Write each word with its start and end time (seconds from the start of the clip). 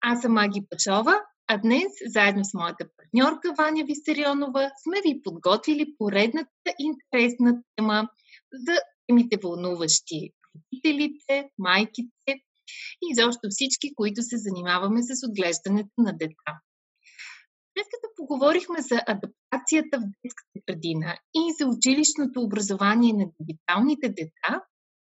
Аз 0.00 0.20
съм 0.20 0.32
Маги 0.32 0.62
Пачова, 0.70 1.14
а 1.48 1.58
днес, 1.58 1.92
заедно 2.06 2.44
с 2.44 2.54
моята 2.54 2.86
партньорка 2.96 3.54
Ваня 3.58 3.84
Висарионова, 3.84 4.70
сме 4.82 5.00
ви 5.06 5.22
подготвили 5.22 5.94
поредната 5.98 6.70
интересна 6.78 7.62
тема 7.76 8.08
за 8.52 8.72
темите 9.06 9.36
вълнуващи 9.42 10.30
родителите, 10.54 11.50
майките 11.58 12.32
и 13.02 13.06
изобщо 13.10 13.48
всички, 13.50 13.94
които 13.94 14.22
се 14.22 14.36
занимаваме 14.36 15.02
с 15.02 15.26
отглеждането 15.28 15.90
на 15.98 16.12
деца. 16.12 16.52
След 17.76 17.86
като 17.92 18.08
поговорихме 18.16 18.82
за 18.82 19.00
адаптацията 19.06 19.98
в 19.98 20.10
детската 20.24 20.58
градина 20.68 21.18
и 21.34 21.42
за 21.58 21.66
училищното 21.66 22.40
образование 22.40 23.12
на 23.12 23.26
дигиталните 23.40 24.08
деца, 24.08 24.62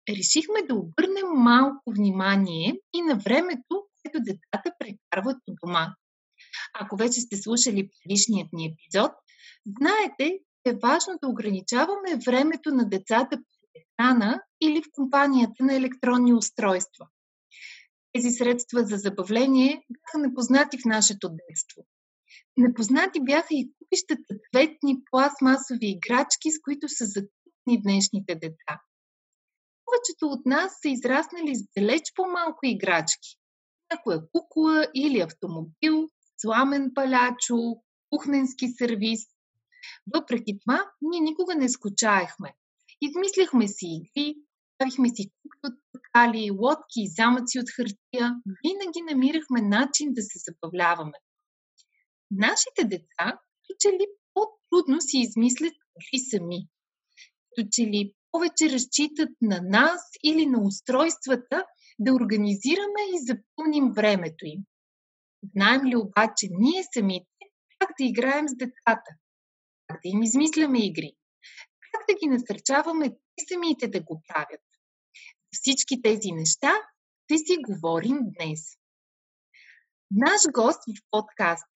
решихме 0.08 0.62
да 0.68 0.74
обърнем 0.74 1.28
малко 1.34 1.92
внимание 1.92 2.80
и 2.94 3.02
на 3.02 3.16
времето, 3.16 3.84
което 4.04 4.24
децата 4.24 4.74
прекарват 4.78 5.38
у 5.48 5.54
дома. 5.62 5.94
Ако 6.80 6.96
вече 6.96 7.20
сте 7.20 7.36
слушали 7.36 7.88
предишният 7.88 8.48
ни 8.52 8.66
епизод, 8.66 9.12
знаете, 9.78 10.38
че 10.66 10.72
е 10.72 10.78
важно 10.82 11.18
да 11.22 11.28
ограничаваме 11.28 12.20
времето 12.26 12.70
на 12.70 12.88
децата 12.88 13.36
пред 13.36 13.46
екрана 13.74 14.40
или 14.62 14.82
в 14.82 14.88
компанията 14.92 15.64
на 15.64 15.74
електронни 15.74 16.34
устройства. 16.34 17.06
Тези 18.12 18.30
средства 18.30 18.84
за 18.84 18.96
забавление 18.96 19.84
бяха 19.90 20.28
непознати 20.28 20.78
в 20.78 20.84
нашето 20.84 21.28
детство. 21.28 21.86
Непознати 22.56 23.20
бяха 23.22 23.48
и 23.50 23.70
купищата 23.78 24.34
цветни 24.50 24.96
пластмасови 25.10 25.90
играчки, 25.90 26.50
с 26.50 26.60
които 26.64 26.88
са 26.88 27.04
закупни 27.06 27.82
днешните 27.82 28.34
деца. 28.34 28.80
Повечето 29.84 30.26
от 30.26 30.46
нас 30.46 30.72
са 30.82 30.88
израснали 30.88 31.56
с 31.56 31.64
далеч 31.76 32.02
по-малко 32.14 32.58
играчки 32.62 33.38
някоя 33.92 34.22
кукла 34.32 34.86
или 34.94 35.20
автомобил, 35.20 36.08
сламен 36.36 36.90
палячо, 36.94 37.56
кухненски 38.10 38.68
сервис. 38.68 39.20
Въпреки 40.14 40.58
това, 40.60 40.90
ние 41.02 41.20
никога 41.20 41.54
не 41.54 41.68
скучаехме. 41.68 42.54
Измисляхме 43.00 43.68
си 43.68 43.86
игри, 43.86 44.34
правихме 44.78 45.08
си 45.08 45.30
кукли 45.42 45.58
от 45.64 45.74
пакали, 45.92 46.50
лодки 46.50 46.98
и 47.00 47.08
замъци 47.08 47.58
от 47.58 47.70
хартия. 47.76 48.36
Винаги 48.64 49.02
намирахме 49.10 49.60
начин 49.62 50.12
да 50.12 50.22
се 50.22 50.38
забавляваме. 50.46 51.18
Нашите 52.30 52.84
деца, 52.84 53.26
като 53.62 53.76
че 53.80 53.88
ли 53.88 54.06
по-трудно 54.34 55.00
си 55.00 55.18
измислят 55.18 55.74
игри 56.00 56.18
сами. 56.30 56.68
Като 57.56 57.68
че 57.72 57.82
ли 57.82 58.14
повече 58.30 58.70
разчитат 58.70 59.30
на 59.42 59.60
нас 59.62 60.00
или 60.24 60.46
на 60.46 60.60
устройствата, 60.62 61.64
да 61.98 62.14
организираме 62.14 63.02
и 63.14 63.26
запълним 63.26 63.92
времето 63.92 64.46
им. 64.46 64.60
Знаем 65.54 65.84
ли 65.84 65.96
обаче 65.96 66.48
ние 66.50 66.82
самите 66.94 67.26
как 67.78 67.94
да 67.98 68.04
играем 68.04 68.48
с 68.48 68.56
децата? 68.56 69.10
Как 69.86 70.00
да 70.02 70.08
им 70.08 70.22
измисляме 70.22 70.86
игри? 70.86 71.12
Как 71.92 72.02
да 72.08 72.14
ги 72.14 72.26
насърчаваме 72.26 73.10
те 73.10 73.44
самите 73.52 73.88
да 73.88 74.00
го 74.00 74.22
правят? 74.28 74.60
Всички 75.52 76.02
тези 76.02 76.32
неща 76.32 76.72
ще 77.24 77.38
си 77.38 77.56
говорим 77.68 78.18
днес. 78.22 78.60
Наш 80.10 80.40
гост 80.52 80.78
в 80.78 81.02
подкаста 81.10 81.66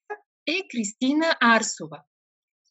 е 0.46 0.68
Кристина 0.70 1.36
Арсова. 1.40 2.02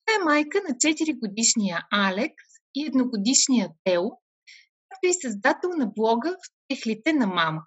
Тя 0.05 0.15
е 0.15 0.23
майка 0.23 0.61
на 0.69 0.75
4 0.75 1.19
годишния 1.19 1.87
Алекс 1.91 2.45
и 2.75 2.85
едногодишния 2.85 3.69
Тео, 3.83 4.03
както 4.97 5.17
и 5.17 5.21
създател 5.21 5.69
на 5.69 5.87
блога 5.95 6.29
в 6.29 6.51
техлите 6.67 7.13
на 7.13 7.27
мама. 7.27 7.61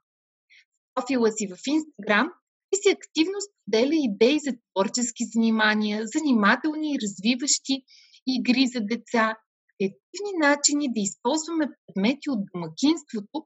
В 0.91 0.95
профила 0.95 1.33
си 1.33 1.49
в 1.49 1.57
Инстаграм 1.67 2.29
и 2.75 2.77
си 2.77 2.89
активно 2.89 3.39
споделя 3.41 3.95
идеи 3.95 4.39
за 4.39 4.53
творчески 4.53 5.25
занимания, 5.35 6.07
занимателни 6.07 6.93
и 6.93 6.99
развиващи 7.03 7.83
игри 8.27 8.67
за 8.67 8.81
деца, 8.81 9.37
креативни 9.79 10.33
начини 10.41 10.93
да 10.93 11.01
използваме 11.01 11.67
предмети 11.87 12.31
от 12.31 12.41
домакинството, 12.53 13.37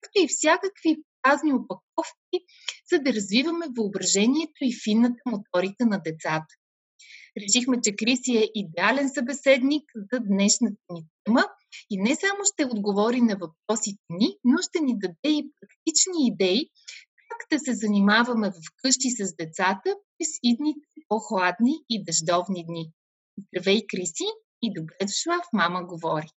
както 0.00 0.16
и 0.24 0.28
всякакви 0.28 0.96
празни 1.22 1.52
опаковки, 1.52 2.38
за 2.92 2.98
да 2.98 3.12
развиваме 3.12 3.66
въображението 3.78 4.60
и 4.62 4.78
финната 4.84 5.22
моторика 5.26 5.86
на 5.86 5.98
децата. 5.98 6.52
Решихме, 7.42 7.76
че 7.84 7.96
Криси 7.96 8.36
е 8.36 8.50
идеален 8.54 9.08
събеседник 9.08 9.84
за 10.12 10.20
днешната 10.20 10.84
ни 10.90 11.02
тема 11.24 11.44
и 11.90 12.02
не 12.02 12.16
само 12.16 12.44
ще 12.44 12.64
отговори 12.64 13.20
на 13.20 13.36
въпросите 13.36 14.04
ни, 14.10 14.36
но 14.44 14.58
ще 14.62 14.80
ни 14.80 14.98
даде 14.98 15.38
и 15.38 15.50
практични 15.60 16.26
идеи 16.26 16.70
как 17.30 17.58
да 17.58 17.58
се 17.64 17.74
занимаваме 17.74 18.50
вкъщи 18.50 19.10
с 19.10 19.34
децата 19.36 19.96
през 20.18 20.28
идните 20.42 20.80
по-хладни 21.08 21.74
и 21.90 22.04
дъждовни 22.04 22.66
дни. 22.66 22.92
Здравей, 23.38 23.86
Криси, 23.88 24.28
и 24.62 24.72
добре 24.74 24.94
дошла 25.02 25.42
в 25.44 25.52
Мама 25.52 25.84
говори. 25.84 26.28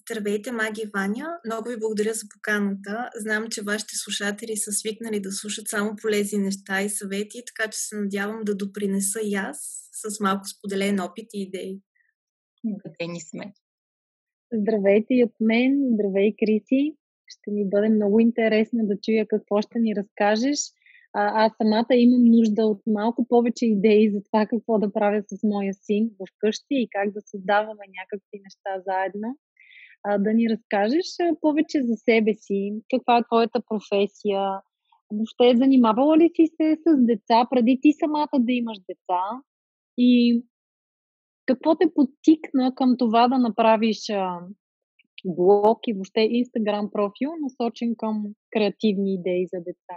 Здравейте, 0.00 0.52
Маги 0.52 0.82
и 0.82 0.90
Ваня. 0.94 1.28
Много 1.46 1.68
ви 1.68 1.78
благодаря 1.78 2.14
за 2.14 2.26
поканата. 2.34 3.10
Знам, 3.16 3.46
че 3.50 3.62
вашите 3.62 3.96
слушатели 3.96 4.56
са 4.56 4.72
свикнали 4.72 5.20
да 5.20 5.32
слушат 5.32 5.68
само 5.68 5.96
полезни 5.96 6.38
неща 6.38 6.82
и 6.82 6.90
съвети, 6.90 7.42
така 7.46 7.70
че 7.70 7.78
се 7.78 7.96
надявам 7.96 8.40
да 8.44 8.56
допринеса 8.56 9.20
и 9.22 9.34
аз 9.34 9.90
с 9.92 10.20
малко 10.20 10.48
споделен 10.48 11.00
опит 11.00 11.26
и 11.34 11.42
идеи. 11.42 11.80
Убедени 12.64 13.20
сме. 13.20 13.52
Здравейте 14.52 15.14
и 15.14 15.24
от 15.24 15.34
мен. 15.40 15.88
Здравей, 15.92 16.34
Криси. 16.38 16.96
Ще 17.26 17.50
ми 17.50 17.68
бъде 17.68 17.88
много 17.88 18.20
интересно 18.20 18.86
да 18.86 18.96
чуя 19.00 19.26
какво 19.26 19.62
ще 19.62 19.78
ни 19.78 19.94
разкажеш. 19.96 20.58
А, 21.12 21.46
аз 21.46 21.52
самата 21.62 21.94
имам 21.94 22.24
нужда 22.24 22.66
от 22.66 22.82
малко 22.86 23.28
повече 23.28 23.66
идеи 23.66 24.10
за 24.10 24.22
това 24.22 24.46
какво 24.46 24.78
да 24.78 24.92
правя 24.92 25.22
с 25.26 25.42
моя 25.42 25.74
син 25.74 26.10
в 26.20 26.26
къщи 26.38 26.66
и 26.70 26.88
как 26.90 27.12
да 27.12 27.20
създаваме 27.20 27.84
някакви 28.00 28.40
неща 28.44 28.82
заедно 28.86 29.36
а, 30.04 30.18
да 30.18 30.34
ни 30.34 30.50
разкажеш 30.50 31.06
повече 31.40 31.82
за 31.82 31.96
себе 31.96 32.34
си, 32.34 32.72
каква 32.90 33.18
е 33.18 33.24
твоята 33.24 33.60
професия, 33.68 34.40
въобще 35.12 35.56
занимавала 35.56 36.18
ли 36.18 36.30
си 36.36 36.46
се 36.56 36.76
с 36.86 36.96
деца, 36.96 37.46
преди 37.50 37.78
ти 37.82 37.92
самата 37.92 38.38
да 38.38 38.52
имаш 38.52 38.78
деца 38.78 39.22
и 39.98 40.42
какво 41.46 41.78
те 41.78 41.86
подтикна 41.94 42.74
към 42.74 42.94
това 42.98 43.28
да 43.28 43.38
направиш 43.38 43.98
блог 45.24 45.78
и 45.86 45.92
въобще 45.92 46.20
инстаграм 46.20 46.90
профил, 46.92 47.30
насочен 47.42 47.94
към 47.98 48.22
креативни 48.50 49.14
идеи 49.14 49.46
за 49.54 49.58
деца? 49.58 49.96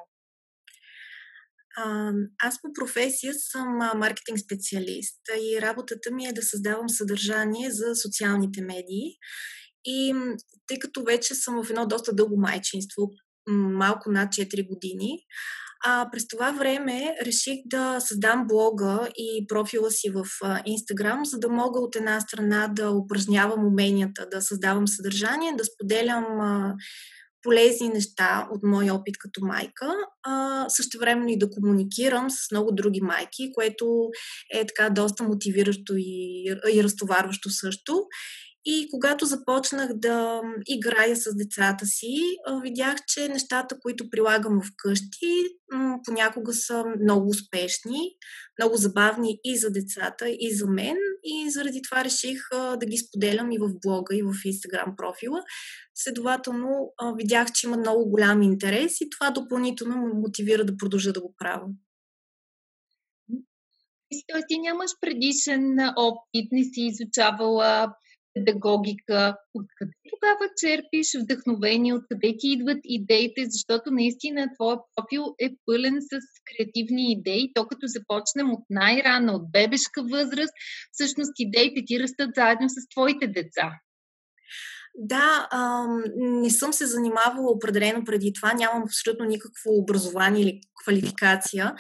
Аз 2.43 2.61
по 2.61 2.73
професия 2.73 3.33
съм 3.33 3.77
маркетинг 3.77 4.39
специалист 4.39 5.21
и 5.41 5.61
работата 5.61 6.11
ми 6.11 6.25
е 6.25 6.33
да 6.33 6.41
създавам 6.41 6.89
съдържание 6.89 7.71
за 7.71 7.95
социалните 7.95 8.61
медии 8.61 9.17
и 9.85 10.13
тъй 10.67 10.79
като 10.79 11.03
вече 11.03 11.35
съм 11.35 11.63
в 11.63 11.69
едно 11.69 11.87
доста 11.87 12.15
дълго 12.15 12.37
майчинство, 12.37 13.11
малко 13.49 14.11
над 14.11 14.29
4 14.29 14.67
години, 14.67 15.25
а, 15.85 16.09
през 16.11 16.27
това 16.27 16.51
време 16.51 17.15
реших 17.25 17.57
да 17.65 17.99
създам 17.99 18.47
блога 18.47 19.09
и 19.17 19.45
профила 19.47 19.91
си 19.91 20.09
в 20.09 20.25
Инстаграм, 20.65 21.25
за 21.25 21.39
да 21.39 21.49
мога 21.49 21.79
от 21.79 21.95
една 21.95 22.21
страна 22.21 22.67
да 22.67 22.91
упражнявам 22.91 23.67
уменията, 23.67 24.27
да 24.31 24.41
създавам 24.41 24.87
съдържание, 24.87 25.53
да 25.57 25.65
споделям 25.65 26.25
полезни 27.47 27.89
неща 27.89 28.47
от 28.51 28.63
моя 28.63 28.93
опит 28.93 29.17
като 29.17 29.45
майка, 29.45 29.93
а, 30.23 30.65
време 30.99 31.33
и 31.33 31.39
да 31.39 31.49
комуникирам 31.49 32.29
с 32.29 32.51
много 32.51 32.71
други 32.71 33.01
майки, 33.01 33.51
което 33.53 34.09
е 34.53 34.65
така 34.65 34.89
доста 34.89 35.23
мотивиращо 35.23 35.93
и, 35.97 36.43
и 36.73 36.83
разтоварващо 36.83 37.49
също. 37.49 38.05
И 38.69 38.87
когато 38.91 39.25
започнах 39.25 39.93
да 39.93 40.41
играя 40.67 41.15
с 41.15 41.35
децата 41.35 41.85
си, 41.85 42.15
видях, 42.63 42.97
че 43.07 43.27
нещата, 43.27 43.79
които 43.79 44.09
прилагам 44.09 44.61
вкъщи, 44.61 45.33
понякога 46.05 46.53
са 46.53 46.83
много 47.01 47.29
успешни, 47.29 47.99
много 48.59 48.77
забавни 48.77 49.39
и 49.43 49.57
за 49.57 49.71
децата, 49.71 50.29
и 50.29 50.55
за 50.55 50.67
мен. 50.67 50.97
и 51.27 51.49
заради 51.51 51.81
това 51.81 52.03
реших 52.03 52.39
да 52.51 52.85
ги 52.85 52.97
споделям 52.97 53.51
и 53.51 53.57
в 53.57 53.71
блога, 53.85 54.15
и 54.15 54.23
в 54.23 54.33
Instagram 54.33 54.95
профила. 54.95 55.43
Следователно, 55.95 56.93
видях, 57.17 57.51
че 57.51 57.67
има 57.67 57.77
много 57.77 58.09
голям 58.09 58.41
интерес 58.41 59.01
и 59.01 59.09
това 59.09 59.31
допълнително 59.31 59.97
ме 59.97 60.13
мотивира 60.13 60.65
да 60.65 60.77
продължа 60.77 61.13
да 61.13 61.21
го 61.21 61.35
правя. 61.37 61.65
Тоест, 64.27 64.45
ти 64.47 64.59
нямаш 64.59 64.91
предишен 65.01 65.77
опит, 65.95 66.51
не 66.51 66.63
си 66.63 66.81
изучавала 66.81 67.93
педагогика. 68.37 69.37
Откъде 69.53 69.91
тогава 70.11 70.45
черпиш 70.57 71.07
вдъхновение? 71.21 71.93
Откъде 71.93 72.35
ти 72.39 72.47
идват 72.47 72.77
идеите? 72.83 73.41
Защото 73.49 73.91
наистина 73.91 74.47
твоя 74.55 74.77
профил 74.95 75.35
е 75.39 75.49
пълен 75.65 75.97
с 76.01 76.11
креативни 76.47 77.11
идеи. 77.11 77.51
То 77.53 77.67
като 77.67 77.87
започнем 77.87 78.51
от 78.51 78.63
най-рана, 78.69 79.33
от 79.33 79.51
бебешка 79.51 80.03
възраст, 80.11 80.53
всъщност 80.91 81.31
идеите 81.39 81.83
ти 81.85 81.99
растат 81.99 82.29
заедно 82.35 82.69
с 82.69 82.75
твоите 82.93 83.27
деца. 83.27 83.71
Да, 84.99 85.47
ам, 85.51 86.03
не 86.17 86.49
съм 86.49 86.73
се 86.73 86.85
занимавала 86.85 87.51
определено 87.51 88.03
преди 88.05 88.33
това, 88.33 88.53
нямам 88.53 88.83
абсолютно 88.83 89.25
никакво 89.25 89.77
образование 89.77 90.41
или 90.41 90.61
квалификация. 90.83 91.73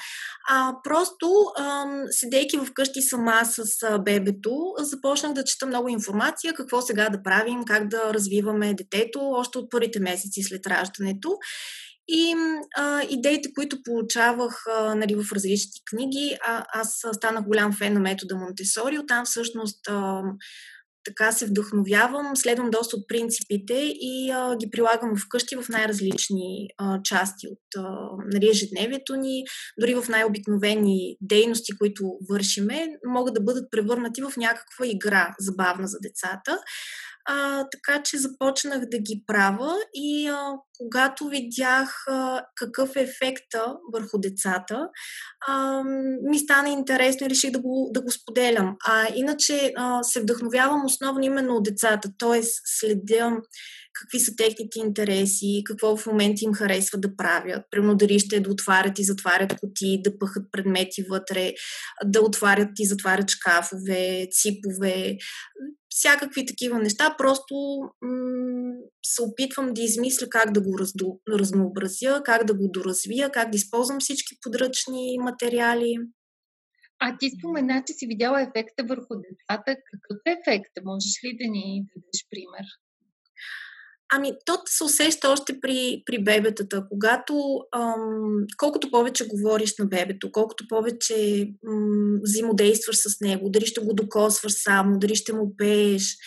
А, 0.49 0.73
просто, 0.83 1.45
ам, 1.59 2.03
седейки 2.09 2.59
вкъщи 2.65 3.01
сама 3.01 3.41
с 3.45 3.83
а, 3.83 3.97
бебето, 3.97 4.73
започнах 4.79 5.33
да 5.33 5.43
чета 5.43 5.65
много 5.65 5.89
информация, 5.89 6.53
какво 6.53 6.81
сега 6.81 7.09
да 7.09 7.23
правим, 7.23 7.63
как 7.65 7.87
да 7.87 8.13
развиваме 8.13 8.73
детето, 8.73 9.19
още 9.21 9.57
от 9.57 9.71
първите 9.71 9.99
месеци 9.99 10.43
след 10.43 10.67
раждането. 10.67 11.37
И 12.07 12.35
а, 12.77 13.01
идеите, 13.09 13.53
които 13.55 13.83
получавах 13.83 14.63
а, 14.67 14.95
нали, 14.95 15.15
в 15.15 15.31
различни 15.31 15.81
книги, 15.89 16.37
а, 16.47 16.65
аз 16.73 17.05
станах 17.13 17.43
голям 17.43 17.73
фен 17.73 17.93
на 17.93 17.99
метода 17.99 18.35
Монтесори. 18.35 18.99
Оттам 18.99 19.25
всъщност 19.25 19.87
а, 19.89 20.21
така 21.07 21.31
се 21.31 21.45
вдъхновявам, 21.45 22.35
следвам 22.35 22.69
доста 22.69 22.95
от 22.95 23.07
принципите 23.07 23.73
и 23.93 24.31
а, 24.31 24.57
ги 24.57 24.71
прилагам 24.71 25.15
вкъщи 25.17 25.55
в 25.55 25.69
най-различни 25.69 26.67
а, 26.77 27.01
части 27.03 27.47
от 27.47 27.75
а, 27.77 27.83
нали, 28.33 28.49
ежедневието 28.49 29.15
ни, 29.15 29.43
дори 29.79 29.95
в 29.95 30.09
най-обикновени 30.09 31.17
дейности, 31.21 31.77
които 31.77 32.03
вършиме, 32.29 32.87
могат 33.05 33.33
да 33.33 33.41
бъдат 33.41 33.71
превърнати 33.71 34.21
в 34.21 34.37
някаква 34.37 34.85
игра 34.85 35.35
забавна 35.39 35.87
за 35.87 35.97
децата. 36.01 36.59
А, 37.29 37.65
така 37.71 38.03
че 38.03 38.17
започнах 38.17 38.85
да 38.85 38.99
ги 38.99 39.23
правя 39.27 39.75
и 39.93 40.27
а, 40.27 40.53
когато 40.79 41.27
видях 41.27 42.03
а, 42.07 42.45
какъв 42.55 42.95
е 42.95 43.01
ефекта 43.01 43.75
върху 43.93 44.17
децата, 44.17 44.89
а, 45.47 45.83
ми 46.29 46.39
стана 46.39 46.69
интересно 46.69 47.27
и 47.27 47.29
реших 47.29 47.51
да 47.51 47.59
го, 47.59 47.89
да 47.93 48.01
го 48.01 48.11
споделям. 48.11 48.75
А 48.87 49.07
иначе 49.15 49.73
а, 49.75 50.03
се 50.03 50.21
вдъхновявам 50.21 50.85
основно 50.85 51.23
именно 51.23 51.55
от 51.55 51.63
децата, 51.63 52.09
т.е. 52.19 52.41
следя 52.43 53.31
какви 54.01 54.19
са 54.19 54.35
техните 54.35 54.79
интереси, 54.79 55.61
какво 55.65 55.97
в 55.97 56.05
момента 56.05 56.45
им 56.45 56.53
харесва 56.53 56.99
да 56.99 57.15
правят. 57.15 57.63
Примерно 57.71 57.95
дали 57.95 58.19
ще 58.19 58.39
да 58.39 58.51
отварят 58.51 58.99
и 58.99 59.03
затварят 59.03 59.59
коти, 59.59 60.01
да 60.03 60.17
пъхат 60.19 60.43
предмети 60.51 61.03
вътре, 61.09 61.53
да 62.05 62.21
отварят 62.21 62.69
и 62.79 62.85
затварят 62.85 63.29
шкафове, 63.29 64.27
ципове, 64.31 65.17
всякакви 65.97 66.45
такива 66.45 66.79
неща. 66.79 67.15
Просто 67.17 67.55
м- 68.01 68.75
се 69.05 69.21
опитвам 69.21 69.73
да 69.73 69.81
измисля 69.81 70.27
как 70.29 70.51
да 70.51 70.61
го 70.61 70.79
разду, 70.79 71.07
разнообразя, 71.29 72.21
как 72.25 72.45
да 72.45 72.53
го 72.53 72.67
доразвия, 72.67 73.31
как 73.31 73.49
да 73.49 73.55
използвам 73.55 73.99
всички 73.99 74.35
подръчни 74.41 75.17
материали. 75.19 75.95
А 76.99 77.17
ти 77.17 77.29
спомена, 77.29 77.83
че 77.87 77.93
си 77.93 78.07
видяла 78.07 78.41
ефекта 78.41 78.83
върху 78.83 79.13
децата. 79.15 79.75
Какъв 79.91 80.17
е 80.25 80.31
ефект? 80.39 80.71
Можеш 80.85 81.23
ли 81.23 81.37
да 81.41 81.51
ни 81.51 81.85
дадеш 81.95 82.19
пример? 82.29 82.65
Ами, 84.13 84.33
то 84.45 84.61
се 84.65 84.83
усеща 84.83 85.29
още 85.29 85.59
при, 85.59 86.03
при 86.05 86.23
бебетата, 86.23 86.83
когато 86.89 87.59
ам, 87.75 88.45
колкото 88.57 88.91
повече 88.91 89.27
говориш 89.27 89.73
на 89.79 89.85
бебето, 89.85 90.31
колкото 90.31 90.67
повече 90.67 91.47
ам, 91.67 92.19
взаимодействаш 92.21 92.95
с 92.95 93.21
него, 93.21 93.49
дали 93.49 93.65
ще 93.65 93.81
го 93.81 93.93
докосваш 93.93 94.53
само, 94.53 94.99
дали 94.99 95.15
ще 95.15 95.33
му 95.33 95.57
пееш, 95.57 96.17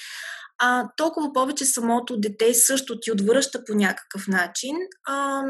а, 0.63 0.89
толкова 0.97 1.33
повече 1.33 1.65
самото 1.65 2.21
дете 2.21 2.55
също 2.55 3.01
ти 3.01 3.13
отвръща 3.13 3.65
по 3.65 3.75
някакъв 3.75 4.29
начин. 4.29 4.77
Ам, 5.09 5.45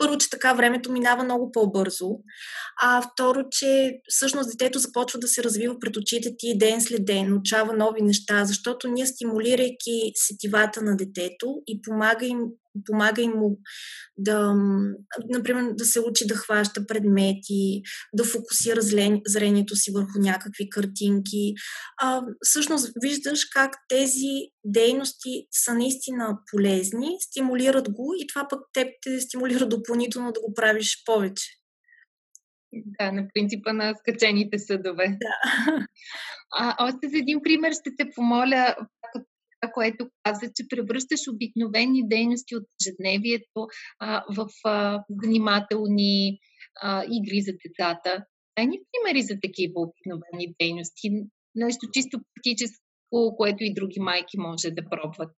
първо, 0.00 0.18
че 0.18 0.30
така 0.30 0.52
времето 0.52 0.92
минава 0.92 1.24
много 1.24 1.52
по-бързо, 1.52 2.08
а 2.82 3.02
второ, 3.02 3.44
че 3.50 3.92
всъщност 4.08 4.50
детето 4.50 4.78
започва 4.78 5.18
да 5.18 5.28
се 5.28 5.44
развива 5.44 5.78
пред 5.80 5.96
очите 5.96 6.34
ти 6.38 6.58
ден 6.58 6.80
след 6.80 7.04
ден, 7.04 7.28
научава 7.28 7.72
нови 7.72 8.02
неща, 8.02 8.44
защото 8.44 8.88
ние 8.88 9.06
стимулирайки 9.06 10.12
сетивата 10.14 10.82
на 10.82 10.96
детето 10.96 11.54
и 11.66 11.82
помага 11.82 12.26
им 12.26 12.38
помага 12.84 13.22
им 13.22 13.32
да, 14.16 14.54
например, 15.28 15.72
да 15.72 15.84
се 15.84 16.00
учи 16.00 16.26
да 16.26 16.34
хваща 16.34 16.86
предмети, 16.86 17.82
да 18.12 18.24
фокусира 18.24 18.80
зрението 19.26 19.76
си 19.76 19.90
върху 19.92 20.18
някакви 20.18 20.70
картинки. 20.70 21.54
А, 22.02 22.22
всъщност 22.40 22.92
виждаш 23.02 23.44
как 23.44 23.76
тези 23.88 24.34
дейности 24.64 25.46
са 25.50 25.74
наистина 25.74 26.38
полезни, 26.52 27.16
стимулират 27.20 27.92
го 27.92 28.14
и 28.18 28.26
това 28.26 28.46
пък 28.50 28.60
теб 28.72 28.88
те 29.02 29.20
стимулира 29.20 29.66
допълнително 29.66 30.32
да 30.32 30.40
го 30.40 30.54
правиш 30.54 31.02
повече. 31.06 31.44
Да, 32.72 33.12
на 33.12 33.26
принципа 33.34 33.72
на 33.72 33.94
скачените 33.98 34.58
съдове. 34.58 35.18
Да. 35.20 35.34
А, 36.52 36.86
още 36.86 37.08
за 37.08 37.18
един 37.18 37.40
пример 37.42 37.72
ще 37.72 37.96
те 37.98 38.10
помоля, 38.14 38.76
това, 39.60 39.72
което 39.72 40.08
каза, 40.24 40.46
че 40.56 40.68
превръщаш 40.68 41.20
обикновени 41.28 42.08
дейности 42.08 42.56
от 42.56 42.64
ежедневието 42.80 43.66
в 44.36 44.46
а, 46.82 47.04
игри 47.10 47.40
за 47.40 47.52
децата. 47.52 48.24
Дай 48.58 48.66
ни 48.66 48.78
примери 48.92 49.22
за 49.22 49.34
такива 49.42 49.74
обикновени 49.76 50.54
дейности. 50.60 51.10
Нещо 51.54 51.86
чисто 51.92 52.20
практическо, 52.34 53.36
което 53.36 53.64
и 53.64 53.74
други 53.74 54.00
майки 54.00 54.38
може 54.38 54.70
да 54.70 54.82
пробват. 54.90 55.30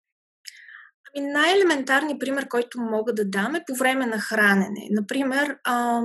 Ами 1.17 1.27
най-елементарният 1.27 2.21
пример, 2.21 2.49
който 2.49 2.81
мога 2.81 3.15
да 3.15 3.25
дам 3.25 3.55
е 3.55 3.65
по 3.67 3.75
време 3.75 4.07
на 4.07 4.19
хранене. 4.19 4.89
Например, 4.91 5.57
ам, 5.67 6.05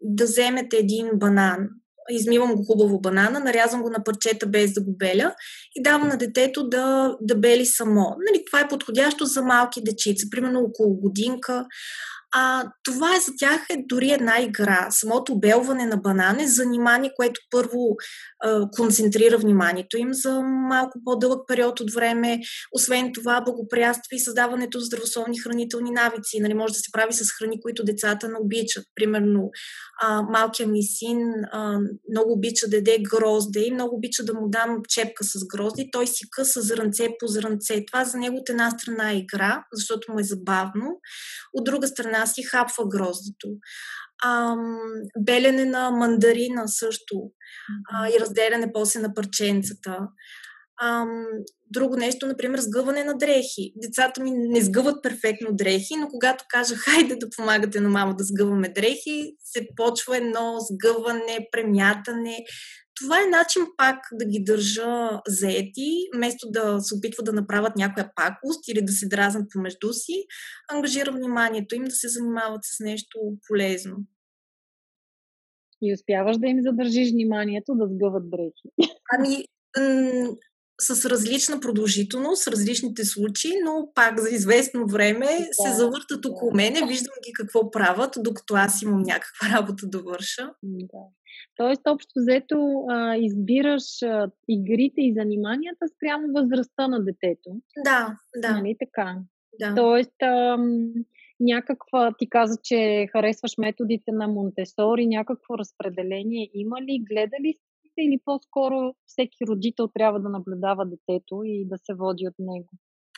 да 0.00 0.24
вземете 0.24 0.76
един 0.76 1.08
банан 1.14 1.68
измивам 2.10 2.54
го 2.54 2.64
хубаво 2.64 3.00
банана, 3.00 3.40
нарязвам 3.40 3.82
го 3.82 3.90
на 3.90 4.04
парчета 4.04 4.46
без 4.46 4.72
да 4.72 4.80
го 4.80 4.96
беля 4.96 5.34
и 5.74 5.82
давам 5.82 6.08
на 6.08 6.16
детето 6.16 6.68
да, 6.68 7.16
да 7.20 7.34
бели 7.34 7.66
само. 7.66 8.16
Нали, 8.18 8.44
това 8.46 8.60
е 8.60 8.68
подходящо 8.68 9.24
за 9.24 9.42
малки 9.42 9.82
дечица, 9.84 10.26
примерно 10.30 10.60
около 10.60 10.94
годинка. 10.94 11.66
А, 12.32 12.64
това 12.84 13.20
за 13.20 13.32
тях 13.38 13.66
е 13.70 13.84
дори 13.86 14.10
една 14.10 14.40
игра. 14.40 14.86
Самото 14.90 15.40
белване 15.40 15.86
на 15.86 15.96
банан 15.96 16.40
е 16.40 16.46
занимание, 16.46 17.12
което 17.16 17.40
първо 17.50 17.96
а, 18.44 18.70
концентрира 18.70 19.38
вниманието 19.38 19.98
им 19.98 20.08
за 20.12 20.40
малко 20.42 20.98
по-дълъг 21.04 21.48
период 21.48 21.80
от 21.80 21.92
време. 21.92 22.40
Освен 22.72 23.12
това, 23.14 23.40
благоприятства 23.40 24.16
и 24.16 24.20
създаването 24.20 24.78
на 24.78 24.84
здравословни 24.84 25.38
хранителни 25.38 25.90
навици. 25.90 26.40
Нали, 26.40 26.54
може 26.54 26.72
да 26.72 26.78
се 26.78 26.92
прави 26.92 27.12
с 27.12 27.32
храни, 27.38 27.60
които 27.60 27.84
децата 27.84 28.28
не 28.28 28.38
обичат. 28.40 28.84
Примерно, 28.94 29.50
а, 30.02 30.22
малкият 30.22 30.70
ми 30.70 30.82
син 30.82 31.18
а, 31.52 31.78
много 32.10 32.32
обича 32.32 32.68
да 32.68 32.76
яде 32.76 32.98
грозде 33.10 33.60
и 33.60 33.74
много 33.74 33.96
обича 33.96 34.24
да 34.24 34.34
му 34.34 34.48
дам 34.48 34.76
чепка 34.88 35.24
с 35.24 35.46
грозде. 35.46 35.88
Той 35.92 36.06
си 36.06 36.24
къса 36.30 36.60
зранце 36.60 37.08
по 37.18 37.26
зранце. 37.26 37.84
Това 37.86 38.04
за 38.04 38.18
него 38.18 38.36
от 38.36 38.48
една 38.48 38.70
страна 38.70 39.10
е 39.10 39.16
игра, 39.16 39.64
защото 39.72 40.12
му 40.12 40.20
е 40.20 40.22
забавно. 40.22 41.00
От 41.52 41.64
друга 41.64 41.86
страна 41.86 42.19
една 42.20 42.26
си 42.26 42.42
хапва 42.42 42.88
гроздето. 42.88 43.48
Ам, 44.24 44.78
белене 45.18 45.64
на 45.64 45.90
мандарина 45.90 46.68
също 46.68 47.16
а, 47.92 48.08
и 48.08 48.20
разделяне 48.20 48.72
после 48.72 49.00
на 49.00 49.14
парченцата. 49.14 49.98
Ам, 50.82 51.26
друго 51.70 51.96
нещо, 51.96 52.26
например, 52.26 52.58
сгъване 52.58 53.04
на 53.04 53.18
дрехи. 53.18 53.72
Децата 53.76 54.22
ми 54.22 54.30
не 54.30 54.60
сгъват 54.60 55.02
перфектно 55.02 55.48
дрехи, 55.52 55.96
но 55.96 56.08
когато 56.08 56.44
кажа 56.48 56.74
хайде 56.74 57.16
да 57.16 57.30
помагате 57.36 57.80
на 57.80 57.88
мама 57.88 58.16
да 58.16 58.24
сгъваме 58.24 58.68
дрехи, 58.68 59.34
се 59.44 59.68
почва 59.76 60.16
едно 60.16 60.56
сгъване, 60.58 61.48
премятане, 61.52 62.44
това 63.00 63.22
е 63.22 63.30
начин 63.30 63.62
пак 63.76 63.98
да 64.12 64.24
ги 64.24 64.44
държа 64.44 65.20
заети, 65.26 66.08
вместо 66.16 66.50
да 66.50 66.80
се 66.80 66.94
опитват 66.94 67.24
да 67.24 67.32
направят 67.32 67.76
някоя 67.76 68.10
пакост 68.16 68.68
или 68.68 68.84
да 68.84 68.92
се 68.92 69.08
дразнат 69.08 69.50
помежду 69.52 69.92
си, 69.92 70.24
ангажира 70.68 71.12
вниманието 71.12 71.74
им 71.74 71.84
да 71.84 71.90
се 71.90 72.08
занимават 72.08 72.60
с 72.64 72.80
нещо 72.80 73.18
полезно. 73.48 73.96
И 75.82 75.94
успяваш 75.94 76.36
да 76.38 76.46
им 76.46 76.58
задържиш 76.62 77.10
вниманието 77.10 77.74
да 77.74 77.88
сгъват 77.88 78.30
дрехи. 78.30 78.92
Ами, 79.12 79.44
с 80.80 81.10
различна 81.10 81.60
продължителност, 81.60 82.48
различните 82.48 83.04
случаи, 83.04 83.52
но 83.64 83.88
пак 83.94 84.20
за 84.20 84.30
известно 84.30 84.86
време 84.86 85.26
да, 85.26 85.68
се 85.68 85.76
завъртат 85.76 86.26
около 86.26 86.52
мене, 86.54 86.86
виждам 86.88 87.14
ги 87.26 87.32
какво 87.32 87.70
правят, 87.70 88.14
докато 88.18 88.54
аз 88.54 88.82
имам 88.82 89.02
някаква 89.02 89.48
работа 89.58 89.86
да 89.86 90.02
върша. 90.02 90.50
Да. 90.62 90.98
Тоест, 91.56 91.82
общо 91.88 92.10
взето, 92.16 92.84
а, 92.88 93.16
избираш 93.16 94.02
а, 94.02 94.30
игрите 94.48 95.00
и 95.00 95.14
заниманията 95.14 95.86
спрямо 95.96 96.32
възрастта 96.34 96.88
на 96.88 97.04
детето. 97.04 97.50
Да, 97.84 98.16
да. 98.36 98.52
Нали 98.52 98.76
така? 98.78 99.16
Да. 99.60 99.74
Тоест, 99.74 100.22
а, 100.22 100.58
някаква, 101.40 102.12
ти 102.18 102.28
каза, 102.28 102.56
че 102.62 103.08
харесваш 103.12 103.58
методите 103.58 104.12
на 104.12 104.28
Монтесори, 104.28 105.06
някакво 105.06 105.58
разпределение 105.58 106.50
има 106.54 106.82
ли? 106.82 107.04
Гледа 107.10 107.36
ли 107.40 107.54
или 108.00 108.20
по-скоро 108.24 108.94
всеки 109.06 109.46
родител 109.48 109.88
трябва 109.94 110.20
да 110.20 110.28
наблюдава 110.28 110.86
детето 110.86 111.40
и 111.44 111.68
да 111.68 111.76
се 111.78 111.94
води 111.94 112.28
от 112.28 112.34
него? 112.38 112.68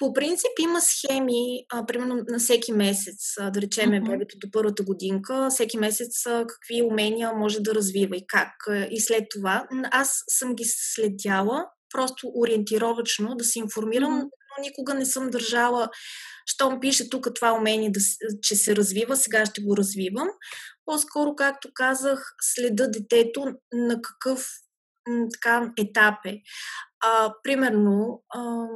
По 0.00 0.12
принцип 0.12 0.50
има 0.60 0.80
схеми, 0.80 1.64
а, 1.72 1.86
примерно 1.86 2.24
на 2.28 2.38
всеки 2.38 2.72
месец, 2.72 3.34
а, 3.40 3.50
да 3.50 3.60
речеме 3.60 4.00
uh-huh. 4.00 4.10
бебето 4.10 4.38
до 4.38 4.50
първата 4.52 4.82
годинка, 4.82 5.48
всеки 5.50 5.78
месец 5.78 6.26
а, 6.26 6.46
какви 6.46 6.82
умения 6.82 7.32
може 7.34 7.60
да 7.60 7.74
развива 7.74 8.16
и 8.16 8.26
как. 8.26 8.52
И 8.90 9.00
след 9.00 9.24
това 9.30 9.66
аз 9.90 10.24
съм 10.28 10.54
ги 10.54 10.64
следяла, 10.66 11.66
просто 11.94 12.32
ориентировачно 12.36 13.34
да 13.34 13.44
се 13.44 13.58
информирам, 13.58 14.12
uh-huh. 14.12 14.30
но 14.58 14.62
никога 14.62 14.94
не 14.94 15.06
съм 15.06 15.30
държала, 15.30 15.88
щом 16.46 16.80
пише 16.80 17.10
тук 17.10 17.28
това 17.34 17.52
умение, 17.52 17.90
да, 17.90 18.00
че 18.42 18.54
се 18.56 18.76
развива, 18.76 19.16
сега 19.16 19.46
ще 19.46 19.62
го 19.62 19.76
развивам. 19.76 20.28
По-скоро, 20.84 21.34
както 21.34 21.68
казах, 21.74 22.34
следа 22.40 22.86
детето 22.86 23.44
на 23.72 24.02
какъв 24.02 24.48
така, 25.32 25.72
етап 25.78 26.14
е. 26.26 26.38
А, 27.04 27.34
примерно, 27.42 28.22
а, 28.34 28.66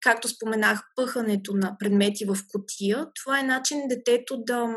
както 0.00 0.28
споменах, 0.28 0.82
пъхането 0.96 1.54
на 1.54 1.76
предмети 1.78 2.24
в 2.24 2.36
котия, 2.52 3.06
това 3.22 3.40
е 3.40 3.42
начин 3.42 3.88
детето 3.88 4.36
да 4.46 4.76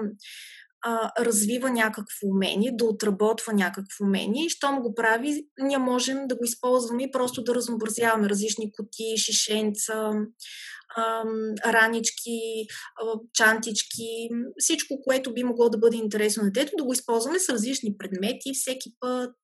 а, 0.85 1.11
развива 1.19 1.69
някакво 1.69 2.27
умение, 2.27 2.71
да 2.73 2.85
отработва 2.85 3.53
някакво 3.53 4.05
умение 4.05 4.45
и 4.45 4.49
щом 4.49 4.81
го 4.81 4.95
прави, 4.95 5.45
ние 5.59 5.77
можем 5.77 6.27
да 6.27 6.35
го 6.35 6.43
използваме 6.43 7.03
и 7.03 7.11
просто 7.11 7.43
да 7.43 7.55
разнообразяваме 7.55 8.29
различни 8.29 8.71
котии, 8.71 9.17
шишенца, 9.17 10.11
ранички, 11.65 12.67
чантички, 13.33 14.29
всичко, 14.57 15.01
което 15.03 15.33
би 15.33 15.43
могло 15.43 15.69
да 15.69 15.77
бъде 15.77 15.97
интересно 15.97 16.43
на 16.43 16.51
детето, 16.51 16.77
да 16.77 16.83
го 16.83 16.93
използваме 16.93 17.39
с 17.39 17.49
различни 17.49 17.97
предмети 17.97 18.51
всеки 18.53 18.89
път 18.99 19.35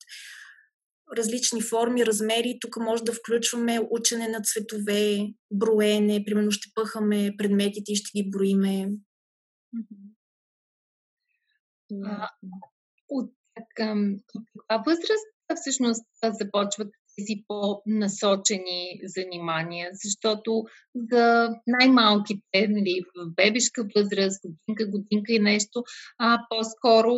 различни 1.18 1.62
форми, 1.62 2.06
размери. 2.06 2.58
Тук 2.62 2.78
може 2.78 3.04
да 3.04 3.14
включваме 3.14 3.80
учене 3.90 4.28
на 4.28 4.42
цветове, 4.42 5.28
броене, 5.52 6.24
примерно 6.26 6.52
ще 6.52 6.72
пъхаме 6.76 7.34
предметите 7.38 7.92
и 7.92 7.96
ще 7.96 8.22
ги 8.22 8.30
броиме. 8.30 8.90
А, 12.06 12.30
от 13.10 13.32
каква 13.76 14.84
възраст 14.86 15.26
всъщност 15.56 16.06
започват 16.24 16.90
тези 17.18 17.44
по-насочени 17.48 19.02
занимания, 19.04 19.90
защото 19.94 20.64
за 21.12 21.50
най-малките, 21.68 22.68
нали, 22.70 23.02
в 23.16 23.34
бебешка 23.36 23.88
възраст, 23.96 24.42
годинка, 24.44 24.92
годинка 24.92 25.34
и 25.34 25.40
нещо, 25.40 25.84
а 26.20 26.40
по-скоро 26.50 27.16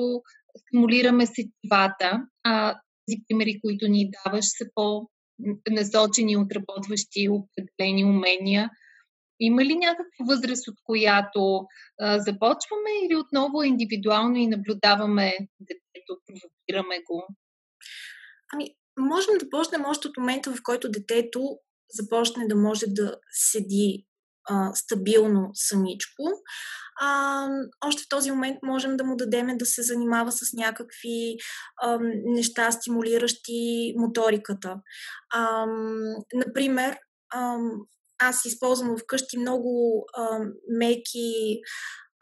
стимулираме 0.58 1.26
сетивата, 1.26 2.28
а 2.44 2.82
тези 3.08 3.22
примери, 3.28 3.60
които 3.62 3.88
ни 3.88 4.12
даваш, 4.12 4.46
са 4.46 4.66
по-насочени, 4.76 6.38
отработващи 6.38 7.30
определени 7.30 8.06
умения. 8.06 8.70
Има 9.40 9.66
ли 9.66 9.76
някаква 9.76 10.26
възраст, 10.30 10.68
от 10.68 10.76
която 10.84 11.66
а, 12.00 12.20
започваме 12.20 12.90
или 13.06 13.16
отново 13.16 13.64
индивидуално 13.64 14.36
и 14.36 14.48
наблюдаваме 14.48 15.34
детето, 15.60 16.18
провокираме 16.26 16.96
го? 17.06 17.28
Ами, 18.54 18.66
можем 19.00 19.38
да 19.40 19.50
почнем 19.50 19.86
още 19.86 20.08
от 20.08 20.18
момента, 20.18 20.56
в 20.56 20.64
който 20.64 20.92
детето 20.92 21.58
започне 21.90 22.48
да 22.48 22.56
може 22.56 22.86
да 22.88 23.16
седи 23.32 24.06
стабилно 24.74 25.50
самичко. 25.54 26.24
А, 27.02 27.48
още 27.86 28.04
в 28.04 28.10
този 28.10 28.32
момент 28.32 28.58
можем 28.64 28.98
да 28.98 29.04
му 29.04 29.16
дадем 29.16 29.58
да 29.58 29.66
се 29.66 29.84
занимава 29.84 30.32
с 30.32 30.54
някакви 30.54 31.38
а, 31.82 32.00
неща, 32.26 32.72
стимулиращи 32.72 33.94
моториката. 33.98 34.76
А, 35.34 35.66
например, 36.34 36.98
а, 37.34 37.58
аз 38.20 38.46
използвам 38.46 38.98
вкъщи 38.98 39.38
много 39.38 40.04
а, 40.14 40.40
меки 40.70 41.62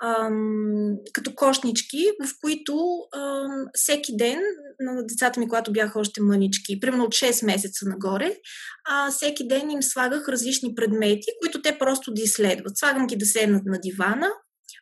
ам, 0.03 0.96
като 1.13 1.36
кошнички, 1.36 2.06
в 2.25 2.29
които 2.41 3.00
ам, 3.15 3.65
всеки 3.74 4.18
ден 4.18 4.39
на 4.79 5.06
децата 5.06 5.39
ми, 5.39 5.48
когато 5.48 5.74
бяха 5.74 6.00
още 6.00 6.22
мънички, 6.22 6.79
примерно 6.79 7.03
от 7.03 7.12
6 7.13 7.46
месеца 7.46 7.86
нагоре, 7.86 8.36
а, 8.89 9.12
всеки 9.12 9.48
ден 9.48 9.70
им 9.70 9.84
слагах 9.84 10.29
различни 10.29 10.75
предмети, 10.75 11.27
които 11.41 11.62
те 11.62 11.77
просто 11.79 12.13
да 12.13 12.22
изследват. 12.22 12.77
Слагам 12.77 13.08
ги 13.08 13.15
да 13.15 13.25
седнат 13.25 13.65
на 13.65 13.79
дивана, 13.79 14.29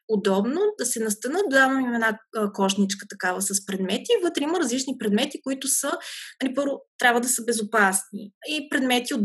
удобно 0.10 0.62
да 0.80 0.86
се 0.86 1.00
настанат, 1.00 1.50
давам 1.50 1.82
им 1.82 1.94
една 1.94 2.20
кошничка 2.54 3.06
такава 3.10 3.42
с 3.42 3.66
предмети. 3.66 4.12
Вътре 4.24 4.44
има 4.44 4.60
различни 4.60 4.98
предмети, 5.00 5.42
които 5.42 5.68
са, 5.68 5.92
нали, 6.44 6.54
първо, 6.56 6.82
трябва 6.98 7.22
да 7.22 7.28
са 7.28 7.44
безопасни. 7.46 8.32
И 8.48 8.70
предмети 8.70 9.14
от, 9.14 9.22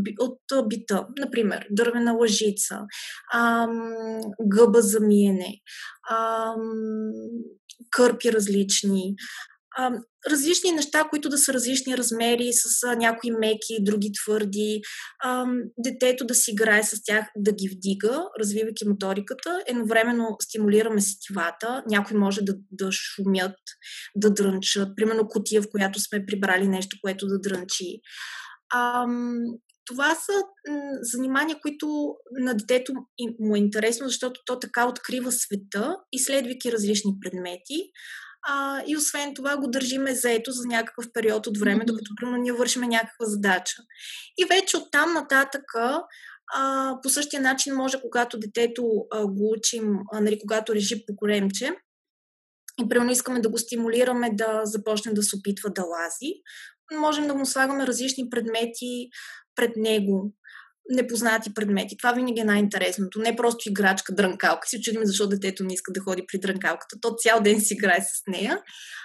от 0.53 0.69
бита, 0.69 1.07
например, 1.19 1.67
дървена 1.71 2.13
лъжица, 2.13 2.81
ам, 3.35 3.93
гъба 4.43 4.83
за 4.83 5.01
миене, 5.01 5.55
ам, 6.11 6.73
кърпи 7.91 8.33
различни, 8.33 9.15
различни 10.31 10.73
неща, 10.73 11.05
които 11.11 11.29
да 11.29 11.39
са 11.39 11.53
различни 11.53 11.97
размери, 11.97 12.53
с 12.53 12.83
а, 12.87 12.97
някои 12.97 13.31
меки, 13.31 13.77
други 13.81 14.13
твърди. 14.13 14.81
А, 15.21 15.47
детето 15.79 16.25
да 16.25 16.35
си 16.35 16.51
играе 16.51 16.83
с 16.83 17.03
тях, 17.05 17.27
да 17.37 17.53
ги 17.53 17.69
вдига, 17.69 18.25
развивайки 18.41 18.89
моториката. 18.89 19.63
Едновременно 19.67 20.37
стимулираме 20.43 21.01
сетивата. 21.01 21.83
Някои 21.91 22.17
може 22.17 22.43
да, 22.43 22.55
да 22.71 22.93
шумят, 22.93 23.57
да 24.17 24.31
дрънчат. 24.31 24.97
Примерно 24.97 25.29
котия, 25.29 25.63
в 25.63 25.71
която 25.71 26.01
сме 26.01 26.27
прибрали 26.27 26.69
нещо, 26.69 26.97
което 27.03 27.27
да 27.27 27.41
дрънчи. 27.41 28.01
А, 28.75 29.07
това 29.87 30.15
са 30.15 30.33
занимания, 31.03 31.57
които 31.63 32.15
на 32.41 32.55
детето 32.55 32.93
му 33.39 33.57
е 33.57 33.59
интересно, 33.59 34.09
защото 34.09 34.41
то 34.47 34.59
така 34.59 34.87
открива 34.87 35.33
света, 35.33 35.97
изследвайки 36.13 36.73
различни 36.73 37.13
предмети 37.21 37.91
а, 38.49 38.83
и 38.87 38.97
освен 38.97 39.35
това 39.35 39.57
го 39.57 39.71
държиме 39.71 40.15
заето 40.15 40.53
за 40.53 40.67
някакъв 40.67 41.05
период 41.13 41.47
от 41.47 41.59
време, 41.59 41.83
mm-hmm. 41.83 41.87
докато 41.87 42.11
примерно 42.17 42.43
ние 42.43 42.53
вършим 42.53 42.83
някаква 42.83 43.27
задача. 43.27 43.77
И 44.39 44.45
вече 44.45 44.77
оттам 44.77 45.13
нататък 45.13 45.65
а, 46.55 46.99
по 47.03 47.09
същия 47.09 47.43
начин 47.43 47.75
може, 47.75 48.01
когато 48.01 48.39
детето 48.39 48.85
а, 49.11 49.27
го 49.27 49.55
учим, 49.59 49.99
а, 50.13 50.21
нали, 50.21 50.39
когато 50.39 50.75
режи 50.75 51.07
по 51.07 51.17
коремче, 51.17 51.75
и 52.81 52.89
примерно 52.89 53.13
искаме 53.13 53.41
да 53.41 53.49
го 53.49 53.59
стимулираме 53.59 54.31
да 54.33 54.61
започне 54.65 55.13
да 55.13 55.23
се 55.23 55.37
опитва 55.37 55.71
да 55.71 55.83
лази, 55.83 56.33
можем 56.99 57.27
да 57.27 57.35
му 57.35 57.47
слагаме 57.47 57.87
различни 57.87 58.31
предмети 58.31 59.09
пред 59.57 59.77
него, 59.77 60.33
непознати 60.91 61.55
предмети. 61.55 61.97
Това 61.97 62.13
винаги 62.13 62.41
е 62.41 62.45
най-интересното. 62.45 63.19
Не 63.19 63.37
просто 63.37 63.69
играчка, 63.69 64.15
дрънкалка. 64.15 64.69
Си 64.69 64.81
чудим 64.81 65.01
защо 65.05 65.29
детето 65.29 65.65
не 65.65 65.75
иска 65.75 65.93
да 65.93 66.01
ходи 66.01 66.25
при 66.33 66.39
дрънкалката. 66.39 66.97
То 67.01 67.15
цял 67.19 67.41
ден 67.41 67.61
си 67.61 67.75
играе 67.75 68.01
с 68.01 68.23
нея. 68.27 68.59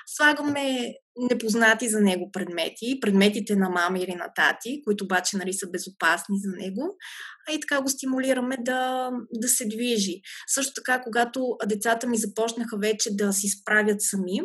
Слагаме 0.07 0.93
непознати 1.29 1.89
за 1.89 2.01
него 2.01 2.31
предмети, 2.31 2.99
предметите 3.01 3.55
на 3.55 3.69
мама 3.69 3.99
или 3.99 4.15
на 4.15 4.33
тати, 4.35 4.81
които 4.83 5.03
обаче 5.03 5.37
нали, 5.37 5.53
са 5.53 5.69
безопасни 5.69 6.35
за 6.39 6.51
него. 6.57 6.97
А 7.49 7.53
и 7.53 7.59
така 7.59 7.81
го 7.81 7.89
стимулираме 7.89 8.57
да, 8.59 9.09
да 9.33 9.47
се 9.47 9.67
движи. 9.67 10.21
Също 10.47 10.73
така, 10.73 11.01
когато 11.01 11.57
децата 11.65 12.07
ми 12.07 12.17
започнаха 12.17 12.77
вече 12.77 13.09
да 13.11 13.33
си 13.33 13.47
справят 13.47 14.01
сами, 14.01 14.39